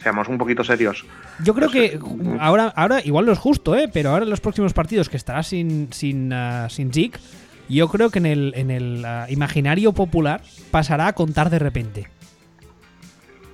[0.02, 1.06] Seamos un poquito serios.
[1.44, 3.90] Yo creo Pues, que eh, ahora, ahora igual no es justo, ¿eh?
[3.94, 7.20] pero ahora en los próximos partidos que estará sin, sin, ah, sin Zeke,
[7.68, 12.08] yo creo que en el, en el ah, imaginario popular pasará a contar de repente.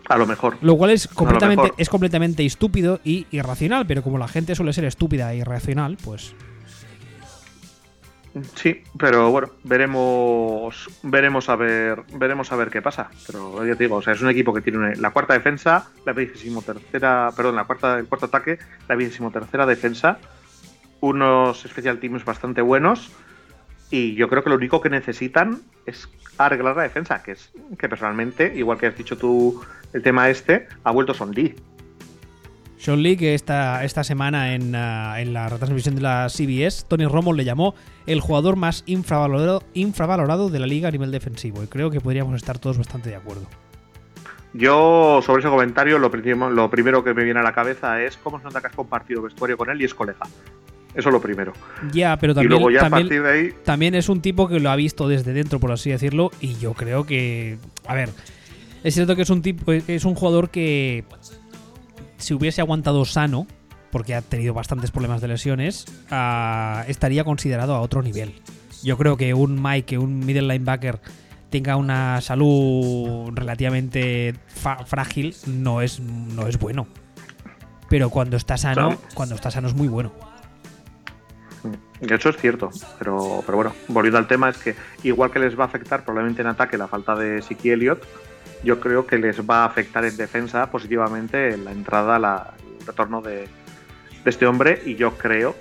[0.08, 0.58] A lo mejor.
[0.62, 4.86] Lo cual es completamente, es completamente estúpido y irracional, pero como la gente suele ser
[4.86, 6.36] estúpida e irracional, pues
[8.56, 13.10] Sí, pero bueno, veremos veremos a ver veremos a ver qué pasa.
[13.26, 16.14] Pero ya te digo, o sea, es un equipo que tiene la cuarta defensa, la
[16.14, 20.20] vigésimo tercera, perdón, la cuarta, el cuarto ataque, la vigésimo tercera defensa,
[21.02, 23.12] unos special teams bastante buenos
[23.92, 26.08] y yo creo que lo único que necesitan es
[26.38, 29.62] arreglar la defensa, que es que personalmente, igual que has dicho tú
[29.94, 31.56] el tema este, ha vuelto Son Lee.
[32.80, 37.06] Sean Lee, que esta, esta semana en, ah, en la retransmisión de la CBS, Tony
[37.06, 37.76] Romo le llamó
[38.08, 41.62] el jugador más infravalorado, infravalorado de la liga a nivel defensivo.
[41.62, 43.44] Y creo que podríamos estar todos bastante de acuerdo.
[44.54, 48.18] Yo, sobre ese comentario, lo, prim- lo primero que me viene a la cabeza es
[48.18, 50.20] cómo se nota que has compartido vestuario con él y es colega.
[50.96, 51.54] Eso es lo primero.
[51.92, 54.48] Ya, pero y también, luego ya a también, partir de ahí también es un tipo
[54.48, 58.10] que lo ha visto desde dentro, por así decirlo, y yo creo que, a ver,
[58.84, 61.04] es cierto que es un tipo, es un jugador que
[62.20, 63.48] si hubiese aguantado sano,
[63.92, 68.34] porque ha tenido bastantes problemas de lesiones, ah, estaría considerado a otro nivel.
[68.84, 71.00] Yo creo que un Mike, que un middle linebacker
[71.50, 74.36] tenga una salud relativamente
[74.86, 76.88] frágil no es no es bueno.
[77.90, 79.02] Pero cuando está sano, Claro.
[79.16, 80.14] cuando está sano es muy bueno.
[82.02, 85.64] Hecho es cierto, pero, pero bueno, volviendo al tema, es que igual que les va
[85.64, 88.02] a afectar probablemente en ataque la falta de Siki Elliott,
[88.64, 93.22] yo creo que les va a afectar en defensa positivamente la entrada, la, el retorno
[93.22, 93.48] de,
[94.24, 95.56] de este hombre y yo creo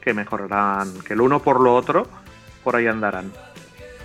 [0.00, 2.06] que mejorarán, que el uno por lo otro,
[2.64, 3.32] por ahí andarán.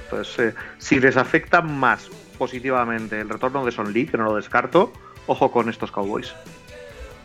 [0.03, 4.35] Entonces, eh, si les afecta más positivamente el retorno de Son Lee, que no lo
[4.35, 4.91] descarto,
[5.27, 6.33] ojo con estos Cowboys.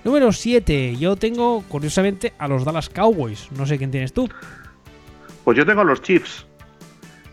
[0.04, 0.96] Número 7.
[0.96, 3.52] Yo tengo, curiosamente, a los Dallas Cowboys.
[3.52, 4.28] No sé quién tienes tú.
[5.44, 6.46] Pues yo tengo los Chiefs.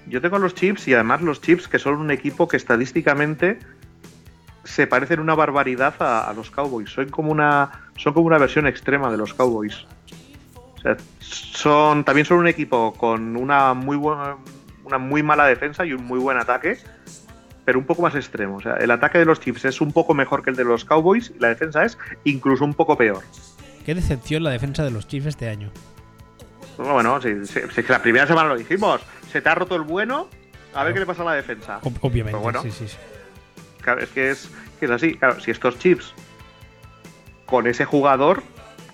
[0.10, 3.60] Yo tengo los Chiefs y además los Chiefs que son un equipo que estadísticamente
[4.64, 6.90] se parecen una barbaridad a, los Cowboys.
[6.90, 9.86] Son como una son como una versión extrema de los Cowboys.
[10.76, 14.36] O sea, son también son un equipo con una muy buena
[14.84, 16.78] una muy mala defensa y un muy buen ataque,
[17.66, 18.58] pero un poco más extremo.
[18.58, 20.86] O sea, el ataque de los Chiefs es un poco mejor que el de los
[20.86, 23.24] Cowboys y la defensa es incluso un poco peor.
[23.86, 25.70] Qué decepción la defensa de los Chiefs este año.
[26.78, 27.34] Bueno, si,
[27.88, 29.02] la primera semana lo dijimos.
[29.38, 30.30] Se te ha roto el bueno,
[30.73, 31.80] a ver qué le pasa a la defensa.
[32.01, 32.97] Obviamente, sí, sí,
[33.84, 34.49] Claro, es que es,
[34.81, 35.14] es así.
[35.14, 36.11] Claro, si estos Chiefs
[37.45, 38.41] con ese jugador,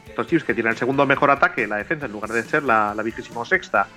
[0.06, 2.94] estos Chiefs que tienen el segundo mejor ataque, la defensa, en lugar de ser la,
[2.94, 3.88] la vigésimo sexta,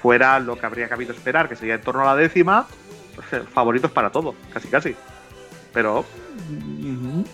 [0.00, 2.66] fuera lo que habría cabido esperar, que sería en torno a la décima,
[3.52, 4.96] favoritos para todo, casi casi.
[5.74, 6.06] Pero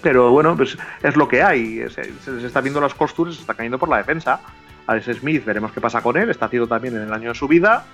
[0.03, 1.89] pero bueno, pues es lo que hay.
[1.89, 4.41] Se, se, está viendo los costuras, se está cayendo por la defensa.
[4.89, 6.31] Alex Smith, veremos qué pasa con él.
[6.31, 7.87] Está haciendo también en el año de su vida.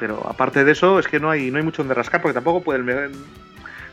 [0.00, 2.62] Pero aparte de eso, es que no hay, no hay mucho donde rascar, porque tampoco
[2.62, 3.12] pueden.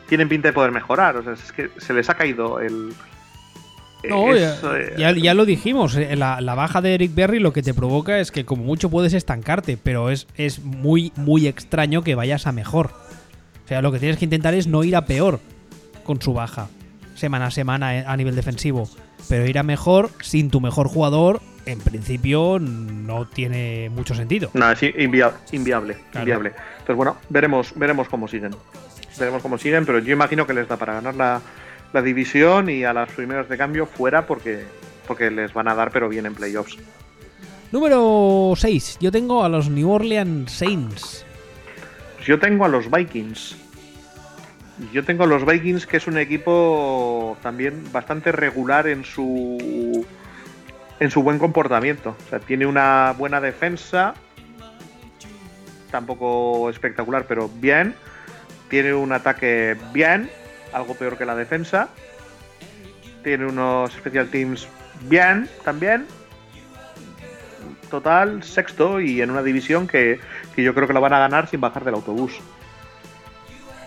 [0.08, 1.18] Tienen pinta de poder mejorar.
[1.18, 2.94] O sea, es que se les ha caído el.
[4.08, 5.96] No, ya, ya, lo dijimos.
[5.96, 8.90] Eh, la, la, baja de Eric Berry lo que te provoca es que, como mucho,
[8.90, 12.92] puedes estancarte, pero es, es muy, muy extraño que vayas a mejor.
[13.64, 15.40] O sea, lo que tienes que intentar es no ir a peor
[16.04, 16.68] con su baja,
[17.16, 18.88] semana a semana eh, a nivel defensivo.
[19.28, 24.50] Pero ir a mejor sin tu mejor jugador en principio no tiene mucho sentido.
[24.54, 26.52] No, es inviable, inviable, inviable.
[26.72, 28.54] Entonces, bueno, veremos, veremos cómo siguen.
[29.18, 31.40] Veremos cómo siguen, pero yo imagino que les da para ganar la,
[31.92, 34.64] la división y a las primeras de cambio fuera porque,
[35.06, 36.78] porque les van a dar, pero bien en playoffs.
[37.70, 38.98] Número 6.
[39.00, 41.26] Yo tengo a los New Orleans Saints.
[42.24, 43.56] Yo tengo a los Vikings.
[44.92, 50.06] Yo tengo a los Vikings, que es un equipo también bastante regular en su
[51.00, 52.16] en su buen comportamiento.
[52.26, 54.14] O sea, tiene una buena defensa,
[55.90, 57.94] tampoco espectacular, pero bien.
[58.68, 60.30] Tiene un ataque bien,
[60.72, 61.88] algo peor que la defensa.
[63.22, 64.68] Tiene unos special teams
[65.02, 66.06] bien también.
[67.90, 70.20] Total, sexto y en una división que,
[70.54, 72.38] que yo creo que la van a ganar sin bajar del autobús.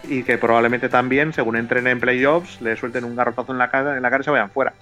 [0.04, 3.96] Y que probablemente también, según entren en playoffs, le suelten un garrotazo en la cara,
[3.96, 4.74] en la cara y se vayan fuera.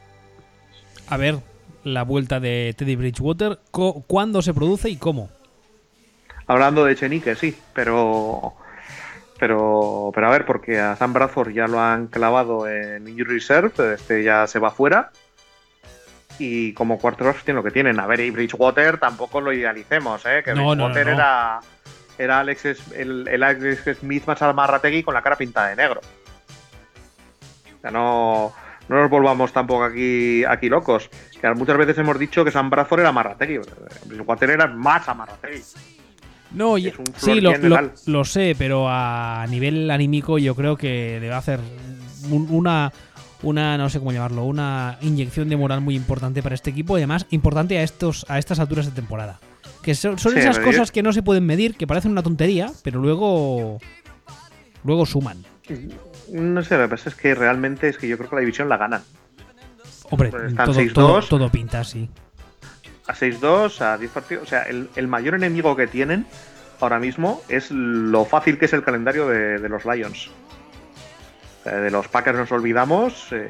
[1.09, 1.39] A ver,
[1.83, 5.29] la vuelta de Teddy Bridgewater, ¿cuándo se produce y cómo?
[6.47, 8.55] Hablando de Chenique, sí, pero
[9.39, 13.93] pero pero a ver, porque a Sam Bradford ya lo han clavado en injury reserve,
[13.93, 15.11] este ya se va fuera.
[16.39, 17.99] Y como quarterbacks tienen lo que tienen.
[17.99, 20.41] A ver, y Bridgewater tampoco lo idealicemos, ¿eh?
[20.43, 21.59] Que Bridgewater era,
[22.17, 22.65] era Alex,
[22.95, 25.99] el, el Alex Smith más Marrategui con la cara pintada de negro.
[27.77, 28.53] O sea, no,
[28.89, 31.09] no nos volvamos tampoco aquí, aquí locos.
[31.39, 33.59] Que muchas veces hemos dicho que San Bradford era Marrategui.
[34.25, 35.61] Guater era más a Marrategui.
[36.51, 37.41] No, sí,
[38.07, 41.59] lo, sé, pero a nivel anímico yo creo que debe hacer
[42.31, 42.91] una,
[43.43, 47.01] una, no sé cómo llamarlo, una inyección de moral muy importante para este equipo y
[47.01, 49.39] además importante a, estos, a estas alturas de temporada.
[49.83, 53.79] Que son, esas cosas que no se pueden medir, que parecen una tontería, pero luego,
[54.83, 55.45] luego suman.
[56.31, 58.69] No sé, lo que pasa es que realmente es que yo creo que la división
[58.69, 59.01] la ganan.
[60.09, 62.09] Hombre, pues todo, todo, pinta así.
[63.07, 64.43] A 6-2, a 10 partidos.
[64.43, 66.25] O sea, el, mayor enemigo que tienen
[66.79, 70.31] ahora mismo es lo fácil que es el calendario de, los Lions.
[71.65, 73.27] de los Packers nos olvidamos.
[73.31, 73.49] Eh,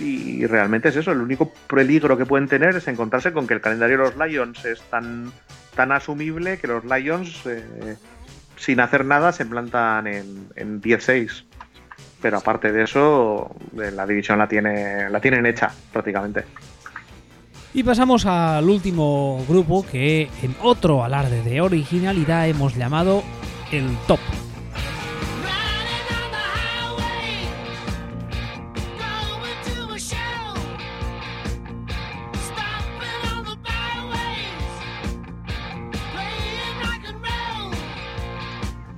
[0.00, 1.12] y realmente es eso.
[1.12, 4.64] El único peligro que pueden tener es encontrarse con que el calendario de los Lions
[4.64, 5.32] es tan,
[5.74, 7.44] tan asumible que los Lions.
[7.46, 7.96] Eh,
[8.56, 11.44] sin hacer nada se plantan en, en 10-6.
[12.20, 16.44] Pero aparte de eso, eh, la división la, tiene, la tienen hecha prácticamente.
[17.74, 23.22] Y pasamos al último grupo que en otro alarde de originalidad hemos llamado
[23.70, 24.20] el top.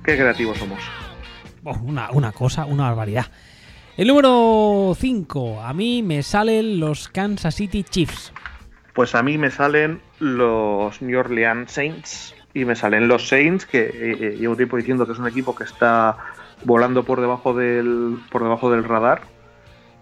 [0.09, 0.79] Qué creativos somos.
[1.63, 3.27] Oh, una, cosa, una barbaridad.
[3.95, 8.33] El número 5, a mí me salen los Kansas City Chiefs.
[8.95, 13.81] Pues a mí me salen los New Orleans Saints y me salen los Saints, que
[13.81, 16.17] eh, eh, llevo tiempo diciendo que es un equipo que está
[16.63, 19.21] volando por debajo del, por debajo del radar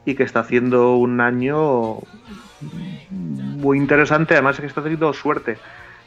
[0.05, 1.97] y que está haciendo un año
[2.61, 5.57] muy interesante, además es que está teniendo suerte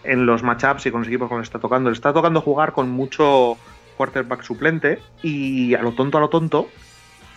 [0.05, 1.91] en los matchups y con los equipos que le está tocando.
[1.91, 3.59] Le está tocando jugar con mucho
[4.01, 6.71] quarterback suplente y a lo tonto, a lo tonto,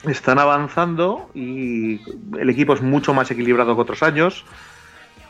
[0.08, 2.00] están avanzando y
[2.40, 4.46] el equipo es mucho más equilibrado que otros años.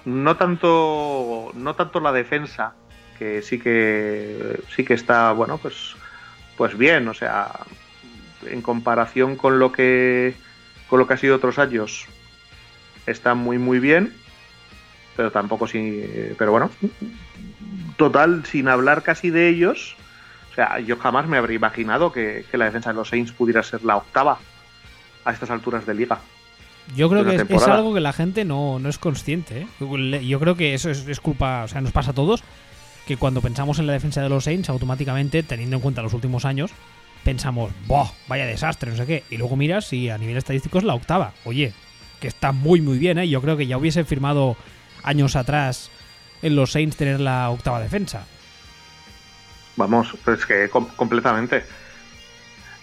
[0.06, 2.76] No tanto, no tanto la defensa,
[3.18, 5.96] que sí que sí que está, bueno, pues,
[6.56, 7.50] pues bien, o sea,
[8.46, 10.36] en comparación con lo que
[10.88, 12.06] con lo que ha sido otros años,
[13.08, 14.14] está muy muy bien,
[15.16, 16.70] pero tampoco sin, pero bueno,
[17.98, 19.96] total sin hablar casi de ellos.
[20.54, 23.64] O sea, yo jamás me habría imaginado que, que la defensa de los Saints pudiera
[23.64, 24.38] ser la octava
[25.26, 26.20] a estas alturas de liga.
[26.96, 29.62] Yo creo que es, algo que la gente no, no es consciente.
[29.62, 30.26] ¿eh?
[30.28, 32.44] Yo creo que eso es, es culpa, o sea, nos pasa a todos,
[33.08, 36.46] que cuando pensamos en la defensa de los Saints, automáticamente, teniendo en cuenta los últimos
[36.46, 36.72] años,
[37.24, 38.12] pensamos, ¡boh!
[38.28, 39.24] Vaya desastre, no sé qué.
[39.32, 41.34] Y luego miras y a nivel estadístico es la octava.
[41.46, 41.74] Oye,
[42.20, 43.28] que está muy, muy bien, ¿eh?
[43.28, 44.56] Yo creo que ya hubiese firmado
[45.02, 45.90] años atrás
[46.44, 48.28] en los Saints tener la octava defensa.
[49.76, 51.64] Vamos, pues que com- completamente.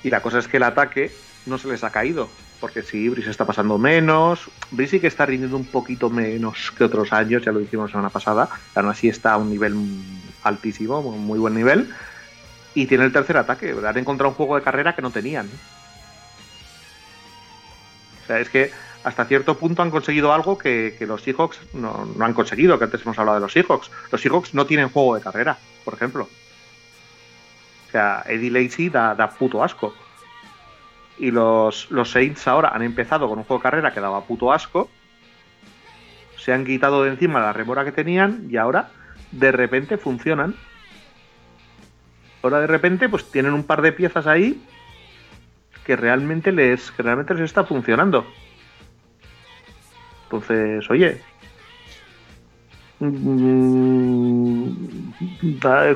[0.02, 1.12] Y la cosa es que el ataque
[1.46, 2.28] no se les ha caído.
[2.60, 4.50] Porque sí, Brice está pasando menos.
[4.70, 7.92] Brice sí que está rindiendo un poquito menos que otros años, ya lo dijimos la
[7.92, 8.50] semana pasada.
[8.74, 9.74] Aún así está a un nivel
[10.42, 11.90] altísimo, muy buen nivel.
[12.74, 13.74] Y tiene el tercer ataque.
[13.86, 15.48] Han encontrado un juego de carrera que no tenían.
[18.22, 18.70] O sea, es que
[19.04, 23.18] hasta cierto punto han conseguido algo que, los Seahawks no han conseguido, que antes hemos
[23.18, 23.90] hablado de los Seahawks.
[24.12, 26.28] Los Seahawks no tienen juego de carrera, por ejemplo.
[27.90, 29.92] O sea, Eddie Lacy da, puto asco.
[31.18, 34.52] Y los, los Saints ahora han empezado con un juego de carrera que daba puto
[34.52, 34.88] asco.
[36.38, 38.90] Se han quitado de encima la remora que tenían y ahora
[39.32, 40.54] de repente funcionan.
[42.44, 44.64] Ahora de repente pues tienen un par de piezas ahí
[45.84, 48.24] que realmente les, que realmente les está funcionando.
[50.26, 51.20] Entonces, oye.
[53.00, 54.70] mm,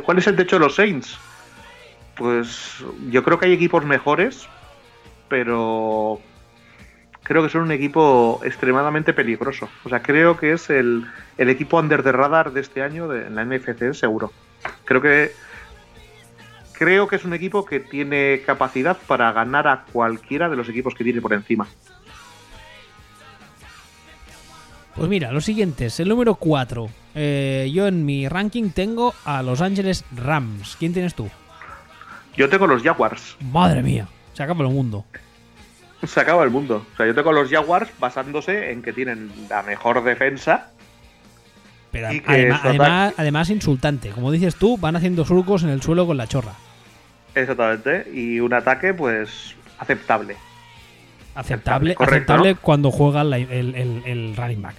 [0.04, 1.20] ¿Cuál es el techo de los Saints?
[2.16, 4.48] Pues yo creo que hay equipos mejores,
[5.28, 6.20] pero
[7.24, 9.68] creo que son un equipo extremadamente peligroso.
[9.84, 11.06] O sea, creo que es el,
[11.38, 14.32] el equipo under the radar de este año en la NFC, seguro.
[14.84, 15.32] Creo que
[16.72, 20.94] creo que es un equipo que tiene capacidad para ganar a cualquiera de los equipos
[20.94, 21.66] que tiene por encima.
[24.94, 25.98] Pues mira, los siguientes.
[25.98, 26.88] El número 4.
[27.14, 30.76] yo en mi ranking tengo a Los Ángeles Rams.
[30.78, 31.28] ¿Quién tienes tú?
[32.36, 33.36] Yo tengo los Jaguars.
[33.52, 35.04] Madre mía, se acaba el mundo.
[36.04, 36.84] Se acaba el mundo.
[36.92, 40.68] O sea, yo tengo los Jaguars basándose en que tienen la mejor defensa.
[41.90, 44.10] Pero Y que además, además, insultante.
[44.10, 46.52] Como dices tú, van haciendo surcos en el suelo con la chorra.
[47.34, 48.06] Exactamente.
[48.12, 50.36] Y un ataque, pues, aceptable.
[51.34, 52.60] Aceptable, Correcto, aceptable ¿no?
[52.60, 54.74] cuando juega el, el- el running back.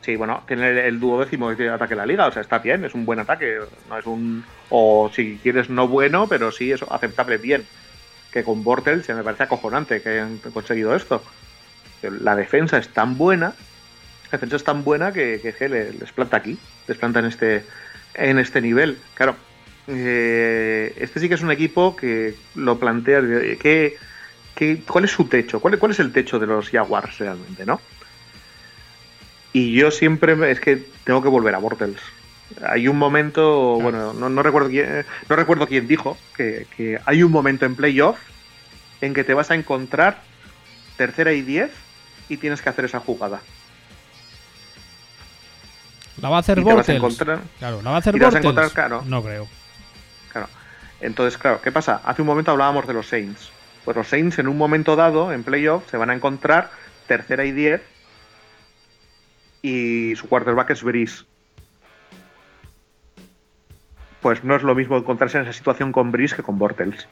[0.00, 2.94] Sí, bueno, tiene el, duodécimo de ataque de la liga, o sea, está bien, es
[2.94, 3.58] un buen ataque,
[3.88, 4.44] no es un...
[4.70, 7.66] O si quieres, no bueno, pero sí es aceptable bien.
[8.32, 11.22] Que con Bortles se me parece acojonante que hayan conseguido esto.
[12.02, 13.54] La defensa es tan buena,
[14.26, 17.26] la defensa es tan buena que, que, que le- les planta aquí, les planta en
[17.26, 17.64] este,
[18.14, 18.98] en este nivel.
[19.14, 19.36] Claro,
[19.86, 23.96] eh, este sí que es un equipo que lo plantea, que,
[24.54, 25.60] que- ¿cuál es su techo?
[25.60, 27.80] ¿Cuál, ¿Cuál es el techo de los Jaguars realmente, no?
[29.52, 31.96] Y yo siempre es que tengo que volver a Bortles.
[32.64, 37.22] Hay un momento, bueno, no, no recuerdo quién, no recuerdo quién dijo que, que hay
[37.22, 38.18] un momento en playoff
[39.00, 40.18] en que te vas a encontrar
[40.96, 41.70] tercera y diez
[42.28, 43.40] y tienes que hacer esa jugada.
[46.22, 46.88] ¿La va a hacer Bortles?
[46.96, 48.44] encontrar, Claro, ¿la va a hacer vas a Bortles?
[48.44, 49.02] encontrar, claro.
[49.06, 49.46] No creo.
[50.32, 50.48] claro.
[51.00, 52.00] Entonces, claro, ¿qué pasa?
[52.04, 53.50] Hace un momento hablábamos de los Saints.
[53.84, 56.70] Pues los Saints en un momento dado, en playoff, se van a encontrar
[57.06, 57.82] tercera y diez
[59.62, 61.24] y su quarterback es Breeze.
[64.20, 67.08] Pues no es lo mismo encontrarse en esa situación con Breeze que con Bortles.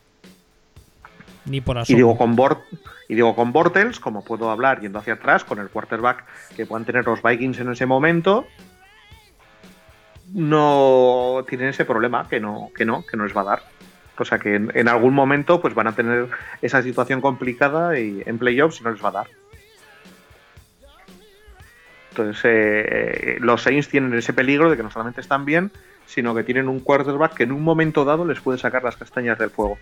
[1.46, 1.96] Ni por Y asomo.
[1.96, 2.60] digo con Bort
[3.08, 6.24] y digo con Bortles, como puedo hablar yendo hacia atrás con el quarterback
[6.56, 8.46] que puedan tener los Vikings en ese momento,
[10.32, 13.62] no tienen ese problema que no, que no, que no les va a dar.
[14.16, 16.28] O sea que en, en algún momento pues van a tener
[16.62, 19.26] esa situación complicada y en playoffs no les va a dar.
[22.16, 25.72] Entonces eh, los Saints tienen ese peligro de que no solamente están bien,
[26.06, 29.36] sino que tienen un quarterback que en un momento dado les puede sacar las castañas
[29.36, 29.78] del fuego.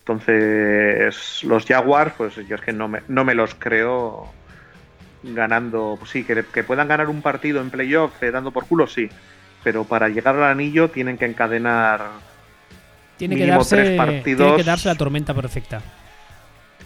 [0.00, 4.30] Entonces, los Jaguars, pues yo es que no me, no me los creo
[5.22, 5.96] ganando.
[5.98, 9.08] Pues sí, que, que puedan ganar un partido en playoff eh, dando por culo, sí.
[9.64, 12.02] Pero para llegar al anillo tienen que encadenar.
[13.16, 14.56] tiene, que mínimo darse, tres tiene partidos.
[14.56, 15.80] que darse la tormenta perfecta.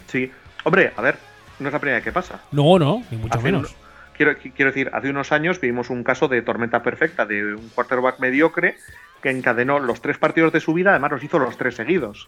[0.07, 0.31] Sí.
[0.63, 1.17] Hombre, a ver,
[1.59, 2.39] no es la primera vez que pasa.
[2.53, 3.75] No, no, ni mucho Hace menos.
[4.15, 8.19] Quiero, quiero decir, hace unos años vivimos un caso de tormenta perfecta de un quarterback
[8.19, 8.77] mediocre
[9.21, 12.27] que encadenó los tres partidos de su vida, además los hizo los tres seguidos.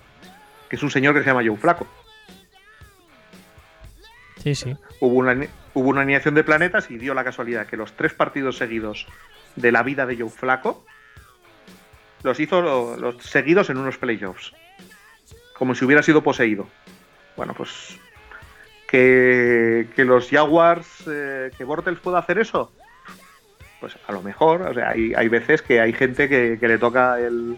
[0.70, 1.88] Que es un señor que se llama Joe Flaco.
[4.42, 4.78] Sí, sí.
[5.00, 5.36] hubo una,
[5.74, 9.08] hubo una alineación de planetas y dio la casualidad que los tres partidos seguidos
[9.56, 10.86] de la vida de Joe Flaco
[12.22, 14.54] los hizo lo- los seguidos en unos playoffs.
[15.58, 16.68] como si hubiera sido poseído.
[17.38, 17.98] Bueno, pues
[18.96, 22.72] que, que los Jaguars, eh, que Bortles pueda hacer eso,
[23.80, 26.78] pues a lo mejor, o sea, hay, hay veces que hay gente que, que le
[26.78, 27.58] toca el,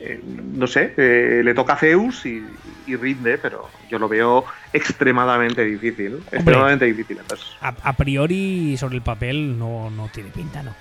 [0.00, 2.42] el- no sé, eh, le toca Zeus y,
[2.86, 7.18] y rinde, pero yo lo veo extremadamente difícil, extremadamente difícil.
[7.18, 10.74] Entonces, A, a priori, sobre el papel, no, no tiene pinta, ¿no?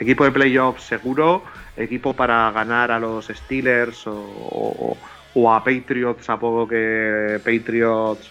[0.00, 1.44] equipo de playoffs seguro,
[1.76, 4.96] equipo para ganar a los Steelers o, o-
[5.34, 8.28] o a Patriots, a poco que Patriots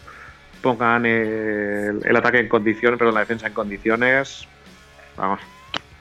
[0.61, 4.47] pongan el, el ataque en condiciones, perdón, la defensa en condiciones.
[5.15, 5.39] Vamos.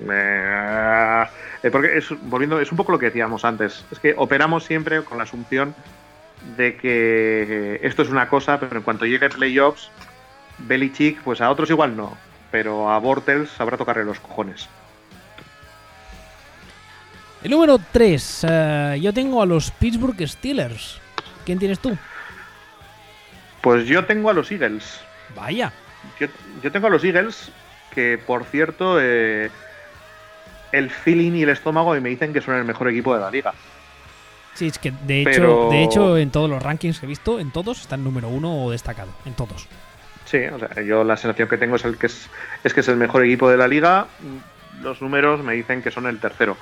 [0.00, 1.24] Eh,
[1.62, 3.84] eh, porque es, volviendo, es un poco lo que decíamos antes.
[3.90, 5.74] Es que operamos siempre con la asunción
[6.56, 9.90] de que esto es una cosa, pero en cuanto llegue playoffs,
[10.58, 12.16] Belichick, pues a otros igual no,
[12.50, 14.68] pero a Bortles sabrá tocarle los cojones.
[17.42, 18.46] El número 3.
[19.00, 21.00] yo tengo a los Pittsburgh Steelers.
[21.44, 21.96] ¿Quién tienes tú?
[23.66, 25.00] Pues yo tengo a los Eagles.
[25.34, 25.72] Vaya.
[26.20, 26.28] Yo,
[26.62, 27.50] yo tengo a los Eagles,
[27.92, 29.50] que por cierto, eh,
[30.70, 33.52] el feeling y el estómago me dicen que son el mejor equipo de la liga.
[34.54, 37.40] Sí, es que de hecho, Pero- de hecho, en todos los rankings que he visto,
[37.40, 39.10] en todos están número uno o destacado.
[39.24, 39.66] En todos.
[40.26, 42.30] Sí, o sea, yo la sensación que tengo es, el que es,
[42.62, 44.06] es que es el mejor equipo de la liga.
[44.80, 46.56] Los números me dicen que son el tercero.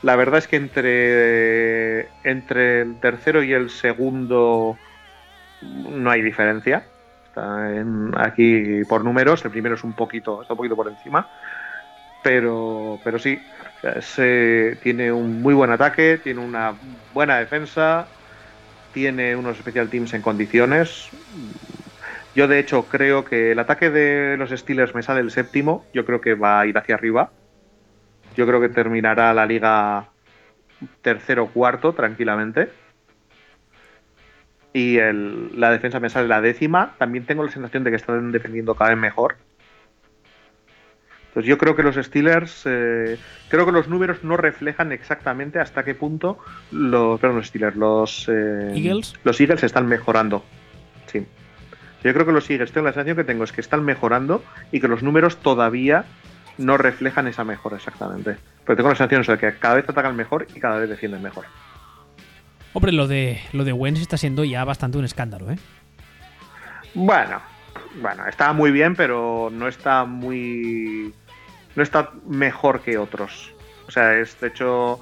[0.00, 4.78] La verdad es que entre, entre el tercero y el segundo
[5.62, 6.84] no hay diferencia.
[7.26, 11.28] Está aquí por números, el primero es un poquito, está un poquito por encima.
[12.22, 13.38] Pero, pero sí,
[14.82, 16.74] tiene un muy buen ataque, tiene una
[17.14, 18.08] buena defensa,
[18.92, 21.10] tiene unos special teams en condiciones.
[22.34, 25.84] Yo, de hecho, creo que el ataque de los Steelers me sale el séptimo.
[25.94, 27.30] Yo creo que va a ir hacia arriba.
[28.36, 30.08] Yo creo que terminará la liga
[31.02, 32.70] tercero o cuarto, tranquilamente.
[34.72, 36.94] Y el- la defensa me sale la décima.
[36.98, 39.36] También tengo la sensación de que están defendiendo cada vez mejor.
[41.28, 43.18] Entonces yo creo que los Steelers, eh,
[43.48, 46.38] creo que los números no reflejan exactamente hasta qué punto
[46.72, 49.14] los, perdón, los Steelers, los eh, Eagles.
[49.24, 50.44] los Eagles están mejorando.
[51.06, 51.26] Sí.
[52.02, 54.42] Yo creo que los Eagles, tengo la sensación que tengo es que están mejorando
[54.72, 56.04] y que los números todavía
[56.56, 58.36] no reflejan esa mejora exactamente.
[58.64, 61.44] Pero tengo la sensación sea, que cada vez atacan mejor y cada vez defienden mejor.
[62.72, 65.58] Hombre, lo de, lo de Wentz está siendo ya bastante un escándalo, ¿eh?
[66.94, 67.40] Bueno,
[68.00, 71.12] bueno, está muy bien, pero no está muy.
[71.74, 73.52] No está mejor que otros.
[73.86, 75.00] O sea, es de hecho.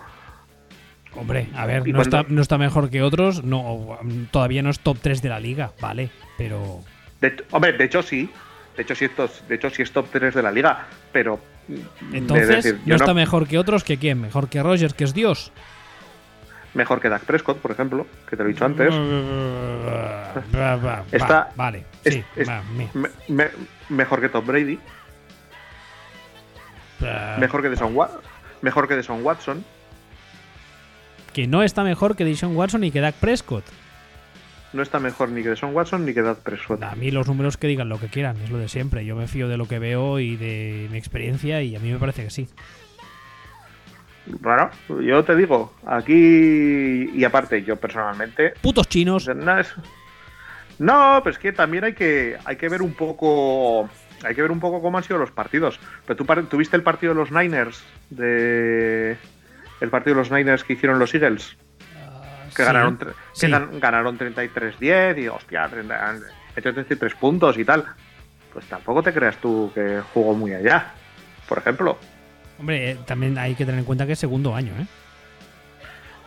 [1.14, 3.98] Hombre, a ver, no, cuando- está, no está mejor que otros, no,
[4.30, 6.82] todavía no es top 3 de la liga, vale, pero
[7.20, 8.28] de- hombre, de hecho sí.
[8.76, 10.86] De hecho, sí, esto, de hecho, sí es top 3 de la liga.
[11.10, 11.40] Pero.
[11.68, 14.92] mm, entonces es decir, no yo está mejor que otros, que quién, mejor que Rogers,
[14.92, 15.50] que es Dios.
[16.76, 18.94] Mejor que Dak Prescott, por ejemplo, que te lo he dicho antes.
[20.54, 23.50] Va, va, Está- va, vale, es- sí, es- va, me- Me- me-
[23.88, 24.78] mejor que Tom Brady,
[27.02, 27.36] va.
[27.38, 28.10] mejor que Wa-
[28.62, 29.64] mejor que Watson.
[31.32, 33.64] que no está mejor que Dishon Watson y que Dak Prescott.
[34.72, 36.82] No está mejor ni que Deshaun Watson ni que Dak Prescott.
[36.82, 39.04] A mí los números que digan lo que quieran, es lo de siempre.
[39.06, 41.98] Yo me fío de lo que veo y de mi experiencia y a mí me
[41.98, 42.48] parece que sí.
[44.40, 44.70] Bueno,
[45.02, 48.54] yo te digo, aquí y aparte, yo personalmente.
[48.60, 49.28] Putos chinos.
[49.28, 49.74] no, es-
[50.78, 53.88] no, pero es que también hay que, hay que ver un poco.
[54.24, 55.78] Hay que ver un poco cómo han sido los partidos.
[56.06, 59.16] Pero tú tuviste el partido de los Niners de.
[59.80, 61.56] El partido de los Niners que hicieron los Eagles.
[62.54, 63.46] que Sí, ganaron, que sí.
[63.48, 66.16] gan- ganaron 33-10 y hostia, 30 han
[66.56, 67.84] hecho 33 puntos y tal.
[68.52, 70.92] Pues tampoco te creas tú que jugó muy allá,
[71.48, 71.98] por ejemplo.
[72.58, 74.86] Hombre, eh, también hay que tener en cuenta que es segundo año, ¿eh?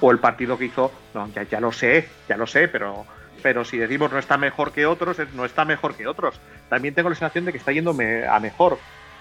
[0.01, 3.05] O el partido que hizo, no, ya, ya lo sé, ya lo sé, pero,
[3.41, 6.39] pero si decimos no está mejor que otros, no está mejor que otros.
[6.69, 8.79] También tengo la sensación de que está yendo a mejor,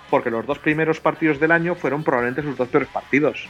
[0.09, 3.49] porque los dos primeros partidos del año fueron probablemente sus dos peores partidos.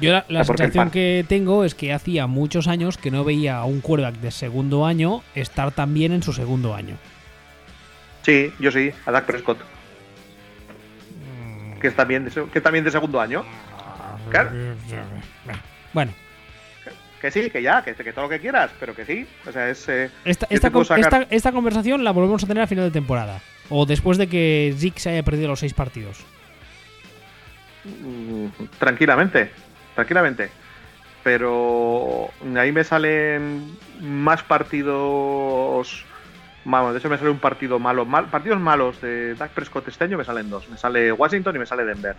[0.00, 3.80] Yo la, sensación que tengo es que hacía muchos años que no veía a un
[3.80, 6.96] quarterback de segundo año estar tan bien en su segundo año.
[8.22, 9.58] Sí, yo sí, a Dak Prescott.
[11.80, 13.44] Que es también de, que también de segundo año.
[14.30, 14.50] Claro.
[15.92, 16.12] Bueno,
[17.20, 19.26] Que sí, que ya, que, que todo lo que quieras, pero que sí.
[19.46, 19.88] O sea, es.
[19.88, 23.40] eh, esta, esta, sacar- esta- esta conversación la volvemos a tener a final de temporada.
[23.70, 26.24] O después de que Zeke se haya perdido los seis partidos.
[27.84, 28.46] mm,
[28.78, 29.50] tranquilamente,
[29.94, 30.50] tranquilamente.
[31.24, 36.04] Pero ahí me salen más partidos.
[36.70, 38.04] Vamos, de hecho me sale un partido malo.
[38.04, 40.68] Mal, partidos malos de Dak Prescott este año me salen dos.
[40.68, 42.14] Me sale Washington y me sale Denver.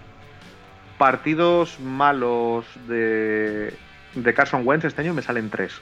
[0.97, 3.71] Partidos malos de,
[4.15, 5.79] de Carson Wentz este año me salen tres.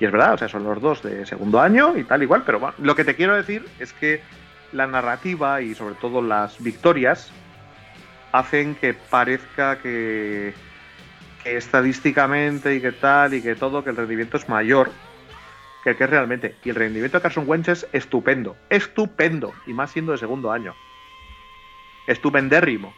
[0.00, 2.58] Y es verdad, o sea, son los dos de segundo año y tal, igual, pero
[2.58, 4.22] bueno, lo que te quiero decir es que
[4.72, 7.30] la narrativa y sobre todo las victorias
[8.32, 10.54] hacen que parezca que,
[11.44, 14.90] que estadísticamente y que tal y que todo, que el rendimiento es mayor
[15.82, 16.56] que que es realmente.
[16.64, 20.74] Y el rendimiento de Carson Wentz es estupendo, estupendo, y más siendo de segundo año.
[22.06, 22.94] Estupendérrimo.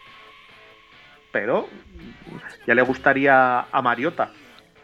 [1.32, 1.68] Pero
[2.66, 4.30] ya le gustaría a Mariota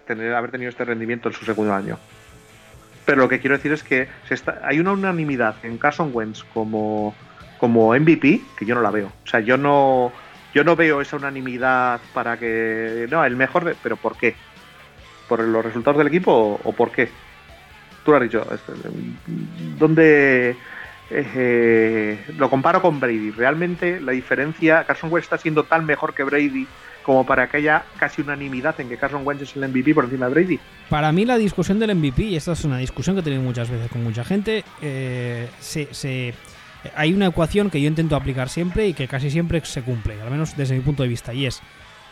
[0.06, 1.98] tener, haber tenido este rendimiento en su segundo año.
[3.05, 4.09] Pero lo que quiero decir es que
[4.62, 7.14] hay una unanimidad en Carson Wentz como,
[7.59, 9.12] como MVP que yo no la veo.
[9.24, 10.12] O sea, yo no,
[10.55, 13.06] yo no veo esa unanimidad para que.
[13.10, 13.64] No, el mejor.
[13.64, 14.35] De, ¿Pero por qué?
[15.28, 17.09] ¿Por los resultados del equipo o por qué?
[18.11, 18.47] Lo has dicho.
[18.53, 18.73] este,
[19.78, 20.57] ¿Dónde.?
[21.12, 23.31] eh, lo comparo con Brady.
[23.32, 24.85] Realmente la diferencia.
[24.85, 26.66] Carson Wentz está siendo tan mejor que Brady
[27.03, 30.27] como para que haya casi unanimidad en que Carson Wentz es el MVP por encima
[30.28, 30.61] de Brady.
[30.89, 33.70] Para mí la discusión del MVP, y esta es una discusión que he tenido muchas
[33.70, 36.35] veces con mucha gente, eh, se, se-
[36.95, 40.31] hay una ecuación que yo intento aplicar siempre y que casi siempre se cumple, al
[40.31, 41.61] menos desde mi punto de vista, y es,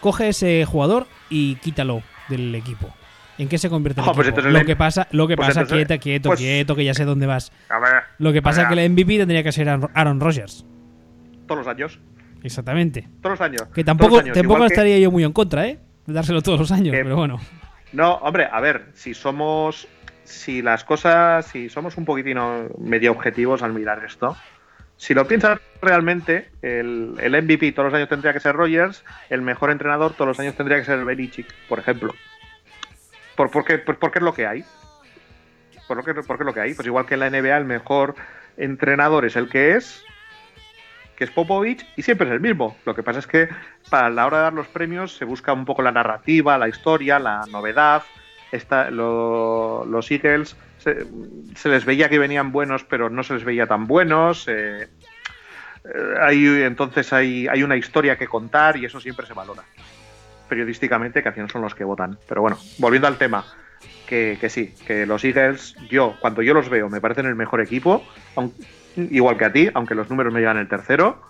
[0.01, 2.93] coge ese jugador y quítalo del equipo.
[3.39, 5.87] ¿En qué se convierte el Oh, pues lo que pasa, lo que pues pasa, entonces-
[5.87, 7.53] quieto, quieto, pues- quieto, que ya sé dónde vas.
[7.69, 8.03] A ver.
[8.19, 10.67] Lo que pasa es que el MVP tendría que ser Aaron Rodgers.
[11.47, 11.99] Todos los años.
[12.43, 13.09] Exactamente.
[13.23, 13.63] Todos los años.
[13.75, 14.35] Que tampoco, los años.
[14.35, 15.79] tampoco Igual que- estaría yo muy en contra, ¿eh?
[16.07, 17.41] De dárselo todos los años, Que- pero bueno.
[17.93, 19.89] No, hombre, a ver, si somos.
[20.25, 21.47] Si las cosas.
[21.47, 22.39] Si somos un poquitín
[22.79, 24.37] medio objetivos al mirar esto.
[24.97, 29.43] Si lo piensas realmente, el, el MVP todos los años tendría que ser Rogers, el
[29.43, 32.13] mejor entrenador todos los años tendría que ser Belichick, por ejemplo.
[33.39, 34.65] ¿Por, por qué, pues porque es lo que hay.
[35.87, 36.75] Por lo que, porque es lo que hay.
[36.75, 38.17] Pues igual que en la NBA el mejor
[38.57, 40.05] entrenador es el que es,
[41.17, 42.77] que es Popovich, y siempre es el mismo.
[42.85, 43.49] Lo que pasa es que
[43.89, 47.19] para la hora de dar los premios se busca un poco la narrativa, la historia,
[47.21, 48.03] la novedad.
[48.51, 51.07] Esta, lo- los Eagles se,
[51.55, 54.49] se les veía que venían buenos, pero no se les veía tan buenos.
[54.49, 54.83] eh,
[55.85, 59.63] eh, hay, entonces hay, hay una historia que contar y eso siempre se valora.
[60.49, 62.19] Periodísticamente, que al final son los que votan.
[62.29, 63.45] Pero bueno, volviendo al tema,
[64.07, 67.61] que, que sí, que los Eagles, yo, cuando yo los veo, me parecen el mejor
[67.61, 68.03] equipo,
[68.97, 71.23] igual que a ti, aunque los números me llevan el tercero.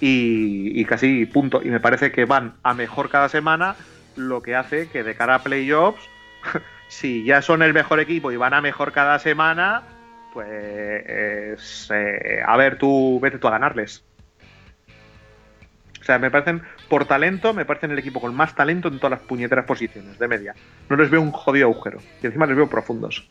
[0.00, 1.62] Y, y casi punto.
[1.62, 3.76] Y me parece que van a mejor cada semana,
[4.16, 6.08] lo que hace que de cara a playoffs,
[6.88, 9.82] si ya son el mejor equipo y van a mejor cada semana,
[10.32, 14.04] pues eh, a ver, tú vete tú a ganarles.
[16.04, 16.60] O sea, me parecen,
[16.90, 20.28] por talento, me parecen el equipo con más talento en todas las puñeteras posiciones de
[20.28, 20.54] media.
[20.90, 21.98] No les veo un jodido agujero.
[22.22, 23.26] Y encima les veo profundos.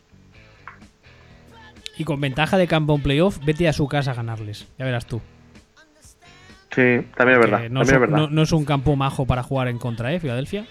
[1.96, 4.66] Y con ventaja de campo en playoff, vete a su casa a ganarles.
[4.76, 5.20] Ya verás tú.
[6.74, 7.58] Sí, también es verdad.
[7.70, 8.16] No, también es verdad.
[8.16, 10.18] no- no es un campo majo para jugar en contra, ¿eh?
[10.18, 10.66] Filadelfia.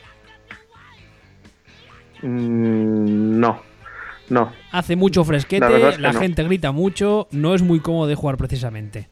[2.21, 3.61] Mm, no,
[4.29, 4.51] no.
[4.71, 6.19] Hace mucho fresquete, La la, verdad es que no.
[6.19, 9.09] gente grita mucho, no es muy cómodo de jugar precisamente.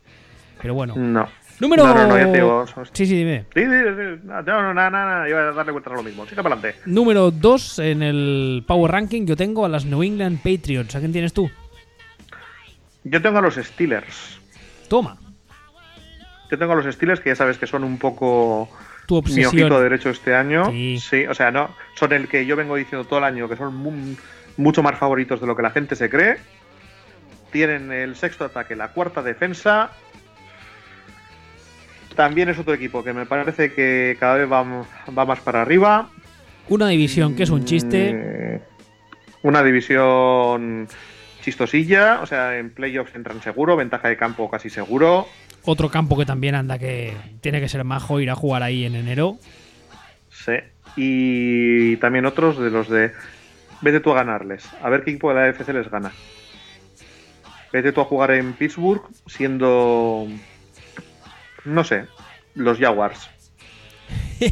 [0.61, 0.93] Pero bueno.
[0.97, 1.27] No.
[1.61, 1.85] Número.
[1.85, 2.65] No, no, no, ya te digo.
[2.91, 3.45] Sí, sí, dime.
[3.53, 4.19] Sí, sí, sí.
[4.23, 6.25] No, no, no, no, no, iba a darle vueltas a lo mismo.
[6.25, 6.81] Sigue para adelante.
[6.87, 10.95] Número 2 en el Power Ranking, yo tengo a las New England Patriots.
[10.95, 11.49] ¿A quién tienes tú?
[13.03, 14.39] Yo tengo a los Steelers.
[14.87, 15.17] Toma,
[16.49, 18.67] Yo tengo a los Steelers que ya sabes que son un poco
[19.07, 20.65] tu mi ojito derecho este año.
[20.99, 21.25] Sí.
[21.27, 24.15] o sea, no, son el que yo vengo diciendo todo el año que son mu-
[24.57, 26.37] mucho más favoritos de lo que la gente se cree.
[27.51, 29.91] Tienen el sexto ataque, la cuarta defensa.
[32.15, 36.09] También es otro equipo que me parece que cada vez va, va más para arriba.
[36.69, 38.61] Una división que es un chiste.
[39.43, 40.87] Mm, Una división
[41.41, 45.27] chistosilla, o sea, en playoffs entran seguro, ventaja de campo casi seguro.
[45.63, 48.95] Otro campo que también anda que tiene que ser majo ir a jugar ahí en
[48.95, 49.37] enero.
[50.29, 50.53] Sí.
[50.95, 53.11] Y también otros de los de.
[53.81, 54.67] Vete tú a ganarles.
[54.83, 56.11] A ver qué equipo de la AFC les gana.
[57.71, 60.27] Vete tú a jugar en Pittsburgh siendo.
[61.65, 62.07] No sé.
[62.55, 63.29] Los Jaguars.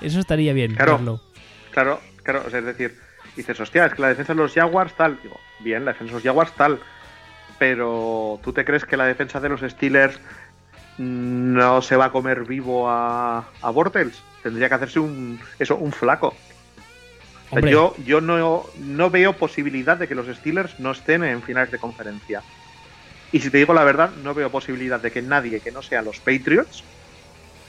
[0.00, 0.74] Eso estaría bien.
[0.74, 0.92] Claro.
[0.92, 1.20] verlo.
[1.72, 2.44] Claro, claro.
[2.46, 2.98] o sea, es decir,
[3.36, 5.18] dices, hostia, es que la defensa de los Jaguars tal.
[5.22, 6.80] Digo, bien, la defensa de los Jaguars tal.
[7.58, 10.20] Pero ¿tú te crees que la defensa de los Steelers
[10.98, 14.22] no se va a comer vivo a, a Bortles?
[14.42, 15.40] Tendría que hacerse un.
[15.58, 16.28] Eso, un flaco.
[16.28, 21.24] O sea, Hombre, yo yo no, no veo posibilidad de que los Steelers no estén
[21.24, 22.42] en finales de conferencia.
[23.30, 26.02] Y si te digo la verdad, no veo posibilidad de que nadie que no sea
[26.02, 26.84] los Patriots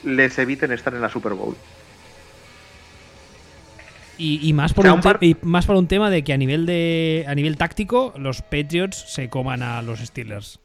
[0.02, 1.58] les eviten estar en la Super Bowl.
[4.16, 6.22] y, y más por o un un par- te- y más por un tema de
[6.24, 10.60] que a nivel de a nivel táctico los Patriots se coman a los Steelers.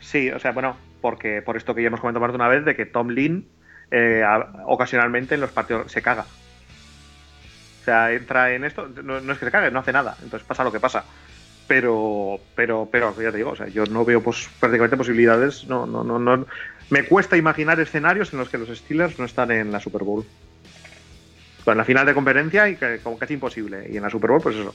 [0.00, 2.64] Sí, o sea, bueno, porque por esto que ya hemos comentado más de una vez,
[2.64, 3.48] de que Tom Lin
[3.90, 6.26] eh, a- ocasionalmente en los partidos se caga.
[7.84, 10.64] sea, entra en esto, no, no es que se cague, no hace nada, entonces pasa
[10.64, 11.04] lo que pasa.
[11.66, 15.86] Pero, pero, pero, ya te digo, o sea, yo no veo pues, prácticamente posibilidades, no,
[15.86, 16.46] no, no, no.
[16.90, 20.24] Me cuesta imaginar escenarios en los que los Steelers no están en la Super Bowl.
[21.66, 23.88] En la final de conferencia y que, como casi imposible.
[23.90, 24.72] Y en la Super Bowl, pues eso.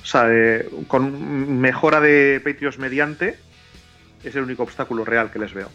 [0.00, 3.36] O sea, eh, con mejora de Patriots mediante,
[4.22, 5.68] es el único obstáculo real que les veo.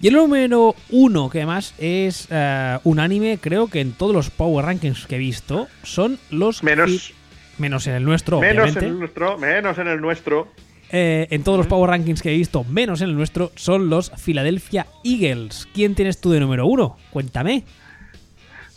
[0.00, 4.64] Y el número uno, que además es eh, unánime, creo que en todos los Power
[4.64, 6.64] Rankings que he visto, son los...
[6.64, 7.14] Menos,
[7.58, 8.86] menos en el nuestro, menos obviamente.
[8.86, 10.48] en el nuestro, menos en el nuestro.
[10.90, 14.10] Eh, en todos los Power Rankings que he visto, menos en el nuestro, son los
[14.22, 15.66] Philadelphia Eagles.
[15.72, 16.98] ¿Quién tienes tú de número uno?
[17.10, 17.64] Cuéntame.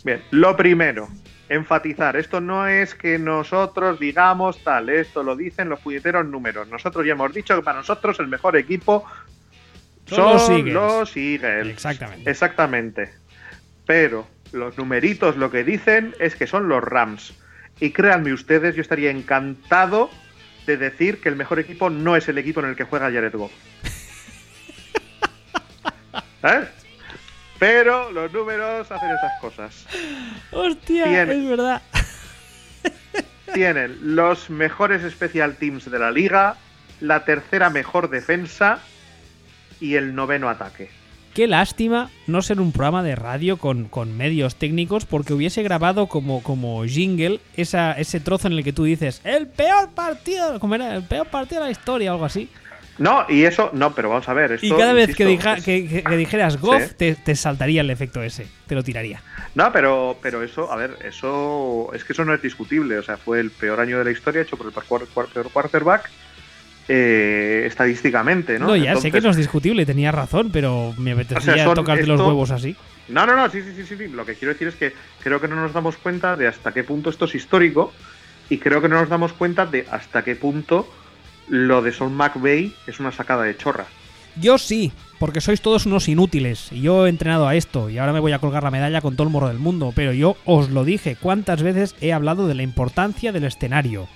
[0.02, 1.08] Bien, lo primero,
[1.48, 6.68] enfatizar, esto no es que nosotros digamos tal, esto lo dicen los puñeteros números.
[6.68, 9.04] Nosotros ya hemos dicho que para nosotros el mejor equipo
[10.06, 10.74] Son son, los Eagles.
[10.74, 11.66] los Eagles.
[11.66, 12.30] Exactamente.
[12.30, 13.10] Exactamente.
[13.84, 17.34] Pero los numeritos lo que dicen es que son los Rams.
[17.80, 20.10] Y créanme ustedes, yo estaría encantado
[20.66, 23.34] de decir que el mejor equipo no es el equipo en el que juega Jared
[23.34, 23.52] Goff.
[26.42, 26.64] ¿Eh?
[27.58, 29.86] Pero los números hacen esas cosas.
[30.52, 31.82] Hostia, es verdad.
[33.54, 36.56] Tienen los mejores special teams de la liga,
[37.00, 38.80] la tercera mejor defensa
[39.80, 40.90] y el noveno ataque.
[41.36, 46.06] Qué lástima no ser un programa de radio con, con medios técnicos porque hubiese grabado
[46.06, 50.76] como, como jingle esa, ese trozo en el que tú dices el peor partido, como
[50.76, 50.96] era?
[50.96, 52.48] El peor partido de la historia o algo así.
[52.96, 54.52] No, y eso, no, pero vamos a ver.
[54.52, 56.94] Esto, y cada vez que, insisto, dija- es- que, que- que dijeras Goff, Sí.
[56.96, 58.46] te, te saltaría el efecto ese.
[58.66, 59.22] Te lo tiraría.
[59.54, 62.96] No, pero, pero eso, a ver, eso es que eso no es discutible.
[62.98, 66.10] O sea, fue el peor año de la historia hecho por el peor peor quarterback
[66.88, 68.68] eh, estadísticamente, ¿no?
[68.68, 71.74] No, ya sé que no es discutible, tenía razón, pero me apetecía O sea, son
[71.74, 72.76] tocarte los huevos así.
[73.08, 74.08] No, no, no, sí, sí, sí, sí.
[74.08, 74.92] Lo que quiero decir es que
[75.22, 77.92] creo que no nos damos cuenta de hasta qué punto esto es histórico
[78.48, 80.88] y creo que no nos damos cuenta de hasta qué punto
[81.48, 83.86] lo de Son McVay es una sacada de chorra.
[84.38, 86.70] Yo sí, porque sois todos unos inútiles.
[86.70, 89.16] Y yo he entrenado a esto y ahora me voy a colgar la medalla con
[89.16, 89.92] todo el morro del mundo.
[89.94, 94.08] Pero yo os lo dije, ¿cuántas veces he hablado de la importancia del escenario?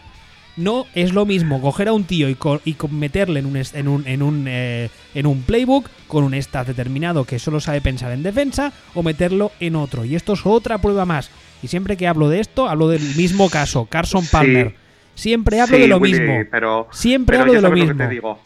[0.57, 3.89] No es lo mismo coger a un tío y, co- y meterle en un, en,
[3.89, 8.13] un, en, un, eh, en un playbook con un stat determinado que solo sabe pensar
[8.13, 10.05] en defensa o meterlo en otro.
[10.05, 11.31] Y esto es otra prueba más.
[11.63, 14.29] Y siempre que hablo de esto, hablo del mismo caso, Carson Sí.
[14.33, 14.75] Palmer.
[15.15, 16.45] Siempre hablo Sí, de lo Willy, mismo.
[16.51, 17.97] Pero, Siempre pero hablo de lo mismo.
[17.99, 18.41] que te digo.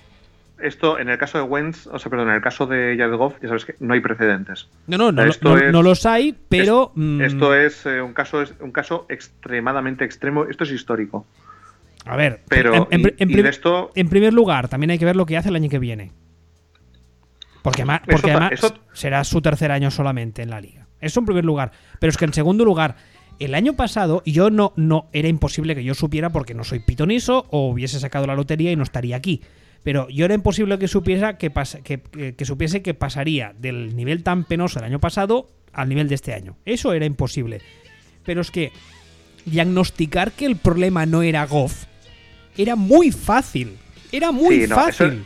[0.60, 3.34] Esto, en el caso de Wentz, o sea, perdón, en el caso de Jared Goff,
[3.42, 4.68] ya sabes que no hay precedentes.
[4.86, 6.92] No, no, no, Esto no- es- no los hay, pero...
[6.94, 10.44] mm, Esto es eh, un caso es un caso extremadamente extremo.
[10.44, 11.26] Esto es histórico.
[12.04, 14.90] A ver, Pero en, en- y- en y prim- de esto en primer lugar, también
[14.90, 16.12] hay que ver lo que hace el año que viene.
[17.62, 20.86] Porque, además eso- será su tercer año solamente en la liga.
[21.00, 21.72] Eso en primer lugar.
[21.98, 22.96] Pero es que en segundo lugar,
[23.38, 27.46] el año pasado yo no, no era imposible que yo supiera porque no soy pitoniso
[27.50, 29.40] o hubiese sacado la lotería y no estaría aquí.
[29.82, 33.96] Pero yo era imposible que supiera que, pas- que, que- que supiese que pasaría del
[33.96, 36.56] nivel tan penoso del año pasado al nivel de este año.
[36.66, 37.60] Eso era imposible.
[38.24, 38.72] Pero es que
[39.46, 41.84] diagnosticar que el problema no era Goff
[42.56, 43.76] era muy fácil.
[44.12, 45.06] Era muy Sí, no, fácil.
[45.06, 45.24] eso-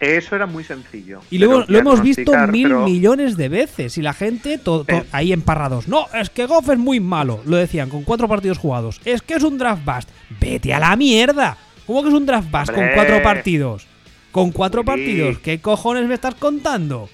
[0.00, 1.20] eso era muy sencillo.
[1.30, 4.94] Y luego lo hemos visto mil pero- millones de veces y la gente to- to-
[4.96, 5.04] Eh.
[5.12, 5.88] ahí emparrados.
[5.88, 9.00] No, es que Goff es muy malo, lo decían con cuatro partidos jugados.
[9.04, 10.08] Es que es un draft bust.
[10.40, 11.56] Vete a la mierda.
[11.86, 13.86] ¿Cómo que es un draft bust con cuatro partidos?
[14.30, 14.86] Con cuatro Willy.
[14.86, 15.38] partidos.
[15.38, 17.08] ¿Qué cojones me estás contando?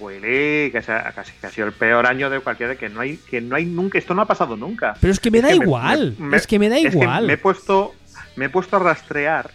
[0.00, 3.18] Willy, que, sea- casi que ha sido el peor año de cualquiera, que no hay,
[3.18, 4.94] que no hay nunca, esto no ha pasado nunca.
[4.98, 6.14] Pero es que me Es da que igual.
[6.18, 7.26] me- es que me da es que igual.
[7.26, 7.94] me he puesto,
[8.40, 9.50] me he puesto a rastrear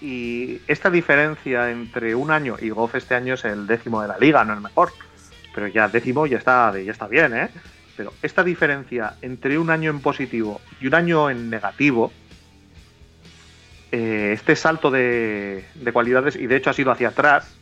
[0.00, 4.18] y esta diferencia entre un año y Goff este año es el décimo de la
[4.18, 4.92] liga, no el mejor.
[5.54, 7.50] Pero ya décimo ya está, ya está bien, ¿eh?
[7.96, 12.12] Pero esta diferencia entre un año en positivo y un año en negativo,
[13.92, 17.54] eh, este salto de, de cualidades, y de hecho ha sido hacia atrás,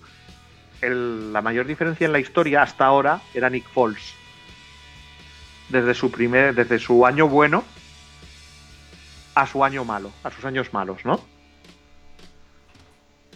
[0.80, 4.14] la mayor diferencia en la historia hasta ahora era Nick Foles.
[5.68, 7.64] Desde su primer, desde su año bueno
[9.38, 11.20] a su año malo, a sus años malos, ¿no?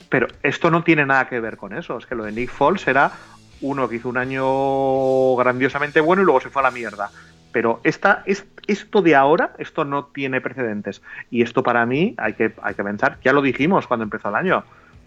[0.08, 1.96] Pero esto no tiene nada que ver con eso.
[1.96, 3.12] Es que lo de Nick Foles era
[3.60, 7.10] uno que hizo un año grandiosamente bueno y luego se fue a la mierda.
[7.52, 11.02] Pero esta, es, esto de ahora, esto no tiene precedentes.
[11.30, 14.34] Y esto para mí hay que, hay que pensar, ya lo dijimos cuando empezó el
[14.34, 14.64] año,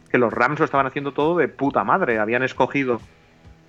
[0.10, 2.20] que los Rams lo estaban haciendo todo de puta madre.
[2.20, 3.02] Habían escogido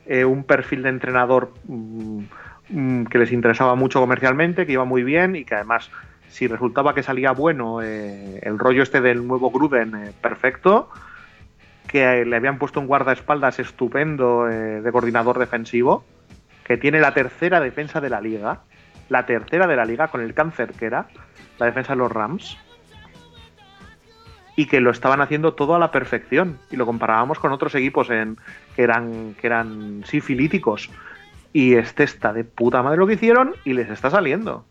[0.06, 2.20] eh, un perfil de entrenador mm,
[2.68, 5.90] mm, que les interesaba mucho comercialmente, que iba muy bien y que además,
[6.28, 10.90] si resultaba que salía bueno eh, el rollo este del nuevo Gruden, eh, perfecto,
[11.86, 16.04] que eh, le habían puesto un guardaespaldas estupendo de coordinador defensivo,
[16.64, 18.62] que tiene la tercera defensa de la liga,
[19.08, 21.06] la tercera de la liga con el cáncer que era
[21.58, 22.58] la defensa de los Rams
[24.56, 26.58] y que lo estaban haciendo todo a la perfección.
[26.70, 28.38] Y lo comparábamos con otros equipos en,
[28.74, 30.90] que eran que eran sifilíticos.
[31.52, 34.64] Y este está de puta madre lo que hicieron y les está saliendo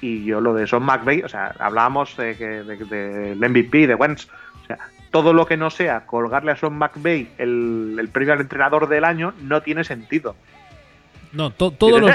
[0.00, 3.94] y yo lo de Son McVay, o sea, hablábamos de, que- de- del MVP, de
[3.94, 4.28] Wentz,
[4.62, 4.78] o sea,
[5.10, 9.04] todo lo que no sea colgarle a Son McVay el, el premio al entrenador del
[9.04, 10.36] año no tiene sentido.
[11.32, 12.10] No, to- todos, los,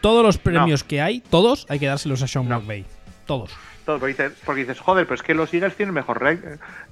[0.00, 2.84] todos los premios que hay, todos hay que dárselos a Sean McVay.
[3.26, 3.54] Todos.
[3.84, 6.38] todo, porque, dices, porque dices, joder, pero es que los Eagles tienen mejor rey.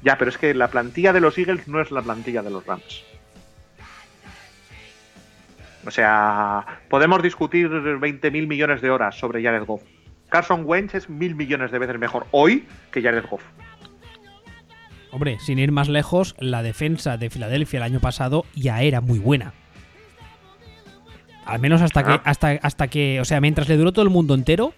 [0.02, 2.64] Ya, pero es que la plantilla de los Eagles no es la plantilla de los
[2.66, 3.04] Rams.
[5.86, 9.82] O sea, podemos discutir 20.000 millones de horas sobre Jared Goff.
[10.36, 13.42] Carson Wentz es mil millones de veces mejor hoy que Jared Goff.
[15.10, 19.18] Hombre, sin ir más lejos, la defensa de Filadelfia el año pasado ya era muy
[19.18, 19.54] buena.
[21.46, 22.20] Al menos hasta que, Ah.
[22.26, 24.74] hasta, hasta que, o sea, mientras le duró todo el mundo entero,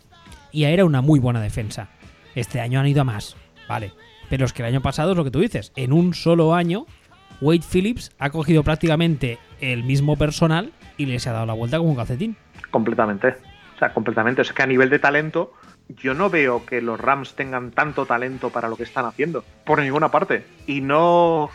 [0.52, 1.88] ya era una muy buena defensa.
[2.36, 3.36] Este año han ido a más,
[3.68, 3.90] vale.
[4.30, 5.72] Pero es que el año pasado es lo que tú dices.
[5.74, 6.86] En un solo año,
[7.40, 11.90] Wade Phillips ha cogido prácticamente el mismo personal y les ha dado la vuelta como
[11.90, 12.36] un calcetín.
[12.70, 13.34] Completamente.
[13.78, 14.42] O sea, completamente.
[14.42, 15.52] Es que a nivel de talento,
[15.88, 19.44] yo no veo que los Rams tengan tanto talento para lo que están haciendo.
[19.64, 20.44] Por ninguna parte.
[20.66, 21.48] Y no.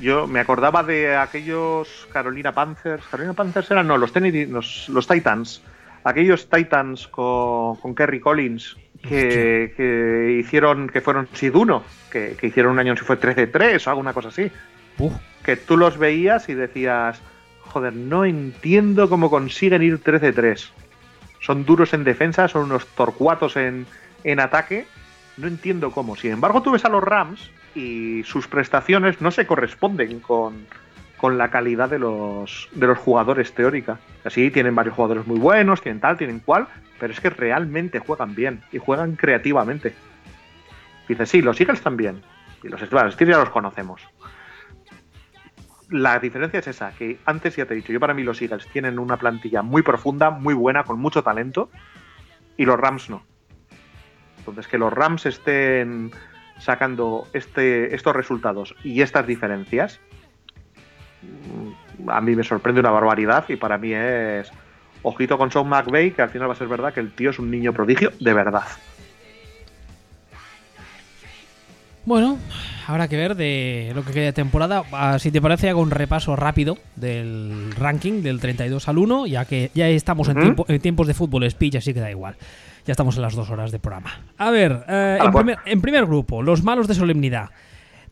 [0.00, 3.06] Yo me acordaba de aquellos Carolina Panthers.
[3.06, 5.62] Carolina Panthers eran, no, los, Tennessee- los, los Titans.
[6.02, 12.72] Aquellos Titans con, con Kerry Collins que, que hicieron, que fueron Siduno, que, que hicieron
[12.72, 14.50] un año, si fue 13-3 o alguna cosa así
[14.98, 15.12] Uf,
[15.44, 17.20] que tú los veías y decías,
[17.60, 20.70] joder, no entiendo cómo consiguen ir 13-3.
[21.40, 23.86] Son duros en defensa, son unos torcuatos en,
[24.24, 24.86] en ataque.
[25.36, 26.16] No entiendo cómo.
[26.16, 30.66] Sin embargo, tú ves a los Rams y sus prestaciones no se corresponden con,
[31.16, 33.98] con la calidad de los, de los jugadores teórica.
[34.24, 36.68] Así tienen varios jugadores muy buenos, tienen tal, tienen cual,
[36.98, 39.94] pero es que realmente juegan bien y juegan creativamente.
[41.08, 42.22] Dices, sí, los Eagles también.
[42.62, 44.02] Y los Steelers ya los conocemos
[45.90, 48.66] la diferencia es esa, que antes ya te he dicho, yo para mí los Eagles
[48.72, 51.70] tienen una plantilla muy profunda, muy buena, con mucho talento,
[52.56, 53.22] y los Rams no.
[54.38, 56.12] Entonces, que los Rams estén
[56.58, 60.00] sacando este, estos resultados y estas diferencias,
[61.22, 64.50] mm, a mí me sorprende una barbaridad y para mí es
[65.02, 67.38] ojito con Sean McVay, que al final va a ser verdad que el tío es
[67.38, 68.64] un niño prodigio de verdad.
[72.06, 72.38] Bueno,
[72.86, 74.82] habrá que ver de lo que queda de temporada.
[74.90, 79.44] Ah, Si te parece, hago un repaso rápido del ranking del 32 al 1, ya
[79.44, 82.36] que ya estamos en, tiempo- en tiempos de fútbol speech, así que da igual.
[82.86, 84.20] Ya estamos en las dos horas de programa.
[84.38, 85.44] A ver, eh, Ah, en, pues.
[85.44, 87.50] primer, en primer grupo, los malos de solemnidad.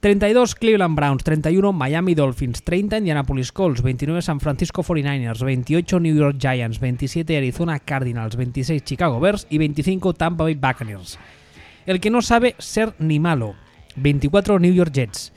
[0.00, 6.14] 32 Cleveland Browns, 31 Miami Dolphins, 30 Indianapolis Colts, 29 San Francisco 49ers, 28 New
[6.14, 11.18] York Giants, 27 Arizona Cardinals, 26 Chicago Bears y 25 Tampa Bay Buccaneers.
[11.84, 13.54] El que no sabe ser ni malo,
[13.96, 15.32] 24 New York Jets.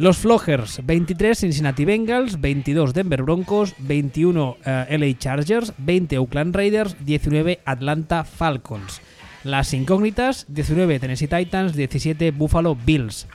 [0.00, 6.96] Los Flojers, 23 Cincinnati Bengals, 22 Denver Broncos, 21 eh, LA Chargers, 20 Oakland Raiders,
[7.04, 9.02] 19 Atlanta Falcons.
[9.44, 13.26] Las incógnitas, 19 Tennessee Titans, 17 Buffalo Bills.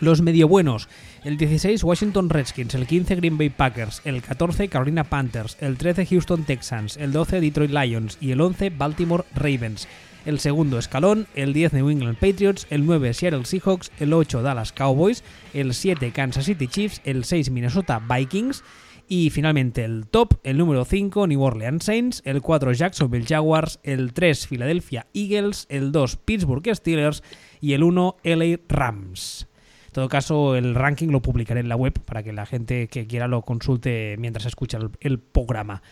[0.00, 0.88] Los medio buenos,
[1.22, 6.06] el 16 Washington Redskins, el 15 Green Bay Packers, el 14 Carolina Panthers, el 13
[6.06, 9.86] Houston Texans, el 12 Detroit Lions y el 11 Baltimore Ravens.
[10.24, 14.72] El segundo escalón, el 10 New England Patriots, el 9 Seattle Seahawks, el 8 Dallas
[14.72, 18.62] Cowboys, el 7 Kansas City Chiefs, el 6 Minnesota Vikings
[19.08, 24.12] y finalmente el top, el número 5 New Orleans Saints, el 4 Jacksonville Jaguars, el
[24.12, 27.24] 3 Philadelphia Eagles, el 2 Pittsburgh Steelers
[27.60, 29.48] y el 1 LA Rams.
[29.86, 33.08] En todo caso, el ranking lo publicaré en la web para que la gente que
[33.08, 35.82] quiera lo consulte mientras escucha el, el programa.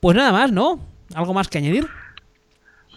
[0.00, 0.80] Pues nada más, ¿no?
[1.14, 1.86] ¿Algo más que añadir?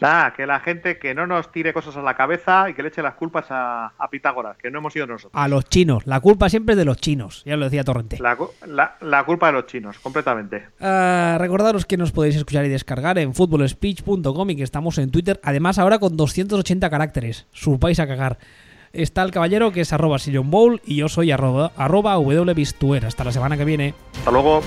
[0.04, 2.90] Nada, que la gente que no nos tire cosas a la cabeza y que le
[2.90, 5.32] eche las culpas a, a Pitágoras, que no hemos sido nosotros.
[5.42, 6.06] A los chinos.
[6.06, 7.42] La culpa siempre es de los chinos.
[7.46, 8.18] Ya lo decía Torrente.
[8.20, 10.68] La, la- la culpa de los chinos, completamente.
[10.82, 15.40] Ah, recordaros que nos podéis escuchar y descargar en footballspeech.com y que estamos en Twitter.
[15.44, 17.48] Además, ahora con 280 caracteres.
[17.52, 18.38] Supáis a cagar.
[18.92, 23.06] Está el caballero que es arroba sillonbowl y yo soy arroba, arroba wbistuer.
[23.06, 23.94] Hasta la semana que viene.
[24.20, 24.62] Hasta luego.